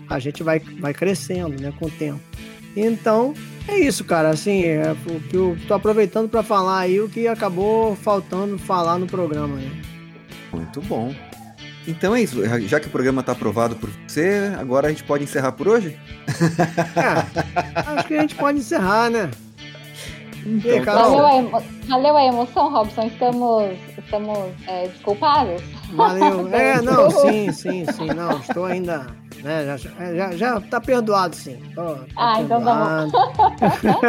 A 0.08 0.18
gente 0.18 0.42
vai, 0.42 0.58
vai 0.58 0.94
crescendo, 0.94 1.60
né, 1.60 1.72
com 1.78 1.86
o 1.86 1.90
tempo. 1.90 2.20
Então, 2.74 3.34
é 3.68 3.78
isso, 3.78 4.04
cara. 4.04 4.30
Assim, 4.30 4.64
é 4.64 4.96
o 5.06 5.20
que 5.20 5.36
eu 5.36 5.56
tô 5.68 5.74
aproveitando 5.74 6.28
para 6.28 6.42
falar 6.42 6.80
aí 6.80 7.00
o 7.00 7.08
que 7.08 7.28
acabou 7.28 7.94
faltando 7.94 8.58
falar 8.58 8.98
no 8.98 9.06
programa, 9.06 9.56
né? 9.56 9.70
Muito 10.52 10.80
bom. 10.82 11.14
Então 11.86 12.14
é 12.14 12.22
isso. 12.22 12.40
Já 12.68 12.78
que 12.78 12.86
o 12.86 12.90
programa 12.90 13.20
está 13.20 13.32
aprovado 13.32 13.76
por 13.76 13.90
você, 13.90 14.52
agora 14.58 14.86
a 14.86 14.90
gente 14.90 15.04
pode 15.04 15.24
encerrar 15.24 15.52
por 15.52 15.68
hoje? 15.68 15.96
É, 16.96 17.90
acho 17.90 18.08
que 18.08 18.14
a 18.14 18.20
gente 18.20 18.34
pode 18.34 18.58
encerrar, 18.58 19.10
né? 19.10 19.30
Então, 20.44 20.72
aí, 20.72 20.80
valeu, 20.80 21.26
a 21.26 21.36
emo... 21.36 21.62
valeu 21.88 22.16
a 22.16 22.24
emoção, 22.24 22.70
Robson. 22.70 23.06
Estamos, 23.06 23.72
estamos 23.98 24.38
é, 24.66 24.88
desculpados. 24.88 25.62
Valeu. 25.92 26.48
É, 26.52 26.80
não, 26.80 27.10
sim, 27.10 27.52
sim, 27.52 27.84
sim. 27.92 28.06
Não, 28.06 28.38
estou 28.38 28.64
ainda. 28.64 29.06
Né, 29.42 29.64
já, 29.64 30.14
já, 30.14 30.32
já 30.36 30.60
tá 30.60 30.80
perdoado, 30.80 31.34
sim. 31.34 31.58
Tô, 31.74 31.94
tô 31.94 32.04
ah, 32.16 32.34
perdoado. 32.36 33.08
então 33.08 33.32
tá 33.32 33.70
bom. 33.82 34.00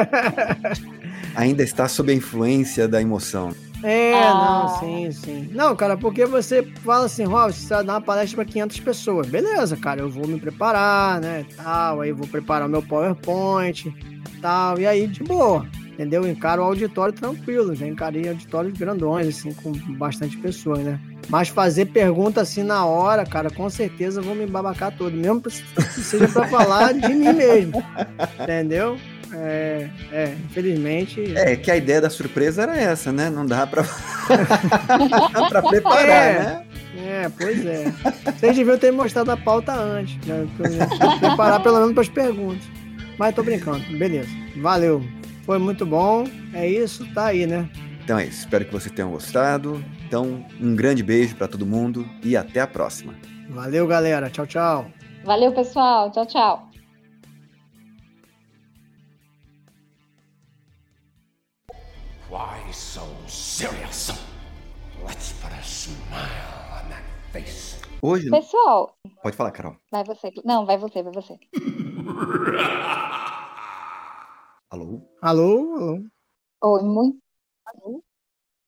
ainda 1.36 1.64
está 1.64 1.88
sob 1.88 2.12
a 2.12 2.16
influência 2.16 2.88
da 2.88 3.02
emoção. 3.02 3.52
É, 3.84 4.14
ah. 4.14 4.34
não, 4.34 4.80
sim, 4.80 5.12
sim. 5.12 5.50
Não, 5.52 5.76
cara, 5.76 5.98
porque 5.98 6.26
você 6.26 6.64
fala 6.84 7.06
assim, 7.06 7.24
Rob, 7.24 7.52
você 7.52 7.74
vai 7.74 7.84
dar 7.84 7.94
uma 7.94 8.02
palestra 8.02 8.38
para 8.38 8.52
500 8.52 8.80
pessoas. 8.80 9.28
Beleza, 9.28 9.76
cara, 9.76 10.02
eu 10.02 10.10
vou 10.10 10.28
me 10.28 10.40
preparar, 10.40 11.20
né, 11.20 11.46
tal, 11.58 12.02
aí 12.02 12.12
vou 12.12 12.28
preparar 12.28 12.68
o 12.68 12.72
meu 12.72 12.82
PowerPoint, 12.82 13.94
tal, 14.42 14.80
e 14.80 14.86
aí 14.86 15.08
de 15.08 15.24
boa 15.24 15.66
entendeu? 15.94 16.24
Eu 16.24 16.32
encaro 16.32 16.62
o 16.62 16.66
auditório 16.66 17.14
tranquilo, 17.14 17.76
já 17.76 17.88
encarei 17.88 18.28
auditórios 18.28 18.78
grandões, 18.78 19.28
assim, 19.28 19.54
com 19.54 19.72
bastante 19.96 20.38
pessoas, 20.38 20.80
né? 20.80 21.00
Mas 21.30 21.48
fazer 21.48 21.86
pergunta 21.86 22.42
assim 22.42 22.64
na 22.64 22.86
hora, 22.86 23.26
cara, 23.26 23.50
com 23.50 23.70
certeza 23.70 24.22
vou 24.22 24.36
me 24.36 24.46
babacar 24.46 24.96
todo, 24.96 25.16
mesmo 25.16 25.42
que 25.42 25.52
seja 26.02 26.28
para 26.28 26.48
falar 26.48 26.94
de 26.94 27.08
mim 27.14 27.32
mesmo, 27.34 27.84
entendeu? 28.42 28.98
É, 29.36 29.90
é, 30.12 30.36
infelizmente. 30.46 31.36
É, 31.36 31.56
que 31.56 31.72
a 31.72 31.78
ideia 31.78 32.02
da 32.02 32.10
surpresa 32.10 32.64
era 32.64 32.78
essa, 32.78 33.12
né? 33.12 33.30
Não 33.30 33.46
dá 33.46 33.66
pra, 33.66 33.84
pra 35.50 35.62
preparar, 35.64 36.06
é, 36.06 36.40
né? 36.40 36.66
É, 36.96 37.32
pois 37.36 37.66
é. 37.66 37.92
Vocês 38.38 38.56
deviam 38.56 38.78
ter 38.78 38.92
mostrado 38.92 39.32
a 39.32 39.38
pauta 39.38 39.74
antes, 39.74 40.16
né? 40.28 40.48
Preparar 41.20 41.64
pelo 41.64 41.80
menos 41.80 41.94
para 41.94 42.02
as 42.04 42.10
perguntas. 42.10 42.64
Mas 43.18 43.34
tô 43.34 43.44
brincando, 43.44 43.84
beleza. 43.98 44.30
Valeu. 44.58 45.04
Foi 45.44 45.60
muito 45.60 45.86
bom. 45.86 46.26
É 46.54 46.68
isso, 46.68 47.06
tá 47.14 47.28
aí, 47.28 47.46
né? 47.46 47.70
Então 48.04 48.18
é 48.18 48.26
isso. 48.26 48.40
Espero 48.40 48.66
que 48.66 48.72
vocês 48.72 48.94
tenham 48.94 49.12
gostado. 49.12 49.84
Então, 50.06 50.46
um 50.60 50.76
grande 50.76 51.04
beijo 51.04 51.36
para 51.36 51.48
todo 51.48 51.66
mundo 51.66 52.08
e 52.24 52.36
até 52.36 52.62
a 52.62 52.68
próxima. 52.68 53.14
Valeu, 53.50 53.86
galera. 53.86 54.30
Tchau, 54.30 54.48
tchau. 54.48 54.86
Valeu, 55.24 55.54
pessoal. 55.54 56.12
Tchau, 56.12 56.26
tchau. 56.26 56.70
Why 62.30 62.74
so 62.74 63.02
serious? 63.28 64.12
Let's 65.06 65.34
put 65.34 65.52
a 65.52 65.62
smile 65.62 66.08
on 66.72 66.90
that 66.90 67.04
face. 67.32 67.82
Hoje. 68.02 68.30
Pessoal. 68.30 68.98
Pode 69.22 69.36
falar, 69.36 69.52
Carol. 69.52 69.76
Vai 69.92 70.04
você. 70.04 70.32
Não, 70.44 70.66
vai 70.66 70.78
você, 70.78 71.04
vai 71.04 71.12
você. 71.14 71.38
Alô? 74.74 75.02
Alô? 75.22 75.76
Alô? 75.76 76.04
Oi, 76.64 76.84
muito. 76.84 77.20
Alô? 77.64 78.04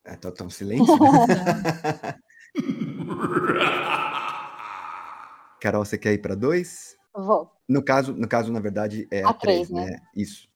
É, 0.05 0.15
tá 0.15 0.31
tão 0.31 0.51
silêncio. 0.51 0.85
Carol, 5.59 5.83
você 5.83 5.97
quer 5.97 6.13
ir 6.13 6.19
para 6.19 6.35
dois? 6.35 6.95
Vou. 7.11 7.49
No 7.67 7.83
caso, 7.83 8.13
no 8.13 8.27
caso, 8.27 8.53
na 8.53 8.59
verdade, 8.59 9.07
é 9.09 9.23
a, 9.23 9.29
a 9.29 9.33
três, 9.33 9.69
três, 9.69 9.71
né? 9.71 9.93
né? 9.93 9.99
Isso. 10.15 10.47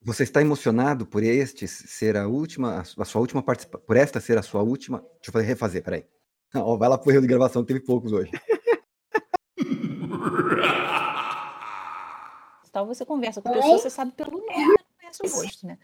Você 0.00 0.22
está 0.22 0.40
emocionado 0.40 1.04
por 1.04 1.22
este 1.22 1.68
ser 1.68 2.16
a 2.16 2.26
última, 2.26 2.80
a 2.80 3.04
sua 3.04 3.20
última 3.20 3.42
participação, 3.42 3.84
por 3.86 3.98
esta 3.98 4.20
ser 4.20 4.38
a 4.38 4.42
sua 4.42 4.62
última? 4.62 5.04
Deixa 5.22 5.38
eu 5.38 5.42
refazer, 5.42 5.84
peraí. 5.84 6.06
Oh, 6.54 6.78
vai 6.78 6.88
lá 6.88 6.96
pro 6.96 7.10
erro 7.10 7.20
de 7.20 7.26
gravação, 7.26 7.62
teve 7.62 7.80
poucos 7.80 8.10
hoje. 8.10 8.30
tal, 12.72 12.86
você 12.86 13.04
conversa 13.04 13.42
com 13.42 13.50
a 13.50 13.52
pessoa, 13.52 13.78
você 13.78 13.90
sabe 13.90 14.12
pelo 14.12 14.32
nome, 14.32 14.46
não 14.46 14.76
conhece 14.98 15.22
o 15.22 15.28
rosto, 15.28 15.66
né? 15.66 15.78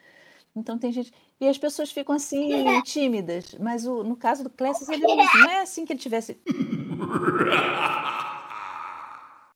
Então 0.56 0.78
tem 0.78 0.90
gente. 0.90 1.12
E 1.40 1.46
as 1.46 1.58
pessoas 1.58 1.92
ficam 1.92 2.14
assim, 2.14 2.64
tímidas. 2.82 3.54
Mas 3.60 3.86
o, 3.86 4.02
no 4.02 4.16
caso 4.16 4.42
do 4.42 4.50
Clécio, 4.50 4.90
ele 4.92 5.02
não, 5.02 5.16
não 5.16 5.50
é 5.50 5.60
assim 5.60 5.84
que 5.84 5.92
ele 5.92 6.00
tivesse. 6.00 6.40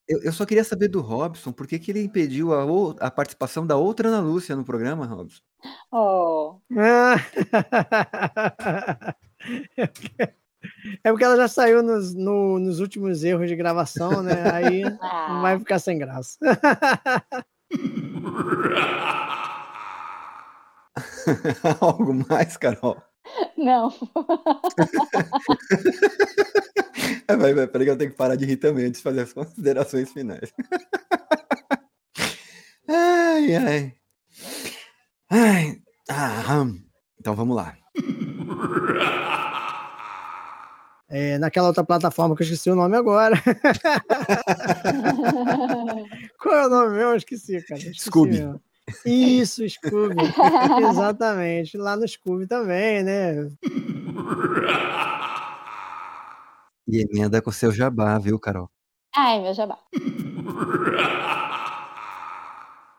Eu, 0.07 0.23
eu, 0.23 0.33
só 0.33 0.45
queria 0.45 0.63
saber 0.63 0.89
do 0.89 1.01
Robson, 1.01 1.53
por 1.53 1.67
que, 1.67 1.79
que 1.79 1.91
ele 1.91 2.05
impediu 2.05 2.53
a, 2.53 3.07
a 3.07 3.11
participação 3.11 3.67
da 3.67 3.77
outra 3.77 4.09
Ana 4.09 4.21
Lúcia 4.21 4.55
no 4.55 4.65
programa, 4.65 5.07
Robson? 5.07 5.41
Oh. 5.91 6.61
É 11.03 11.11
porque 11.11 11.25
ela 11.25 11.37
já 11.37 11.49
saiu 11.49 11.83
nos, 11.83 12.15
no, 12.15 12.59
nos 12.59 12.81
últimos 12.81 13.25
erros 13.25 13.49
de 13.49 13.57
gravação, 13.57 14.23
né? 14.23 14.51
Aí 14.53 14.83
ah. 15.01 15.29
não 15.31 15.43
vai 15.43 15.59
ficar 15.59 15.79
sem 15.79 15.99
graça. 15.99 16.39
Algo 21.81 22.13
mais, 22.29 22.57
Carol? 22.57 23.01
Não. 23.57 23.89
vai, 27.29 27.55
vai, 27.55 27.67
peraí 27.67 27.87
que 27.87 27.91
eu 27.91 27.99
tenho 27.99 28.11
que 28.11 28.17
parar 28.17 28.37
de 28.37 28.45
rir 28.45 28.57
também 28.57 28.87
antes 28.87 29.01
de 29.01 29.05
fazer 29.05 29.21
as 29.21 29.33
considerações 29.33 30.13
finais. 30.13 30.53
ai, 32.89 33.55
ai. 33.55 33.95
Ai, 35.31 35.83
Ah, 36.09 36.67
então 37.19 37.35
vamos 37.35 37.57
lá. 37.57 37.77
É, 41.15 41.37
naquela 41.37 41.69
outra 41.69 41.85
plataforma 41.85 42.35
que 42.35 42.43
eu 42.43 42.45
esqueci 42.45 42.71
o 42.71 42.75
nome 42.75 42.97
agora. 42.97 43.37
Qual 46.41 46.55
é 46.55 46.67
o 46.67 46.71
nome 46.71 46.97
meu? 46.97 47.11
Eu 47.11 47.17
esqueci, 47.17 47.61
cara. 47.67 47.79
Esqueci 47.79 48.07
Scooby. 48.07 48.31
mesmo. 48.31 48.59
Isso, 49.05 49.69
Scooby. 49.69 50.17
Exatamente. 50.89 51.77
Lá 51.77 51.97
no 51.97 52.09
Scooby 52.09 52.47
também, 52.47 53.03
né? 53.03 53.47
E 56.89 57.03
emenda 57.03 57.43
com 57.43 57.51
o 57.51 57.53
seu 57.53 57.71
jabá, 57.71 58.19
viu, 58.19 58.39
Carol? 58.39 58.71
Ai, 59.15 59.43
meu 59.43 59.53
jabá. 59.53 59.79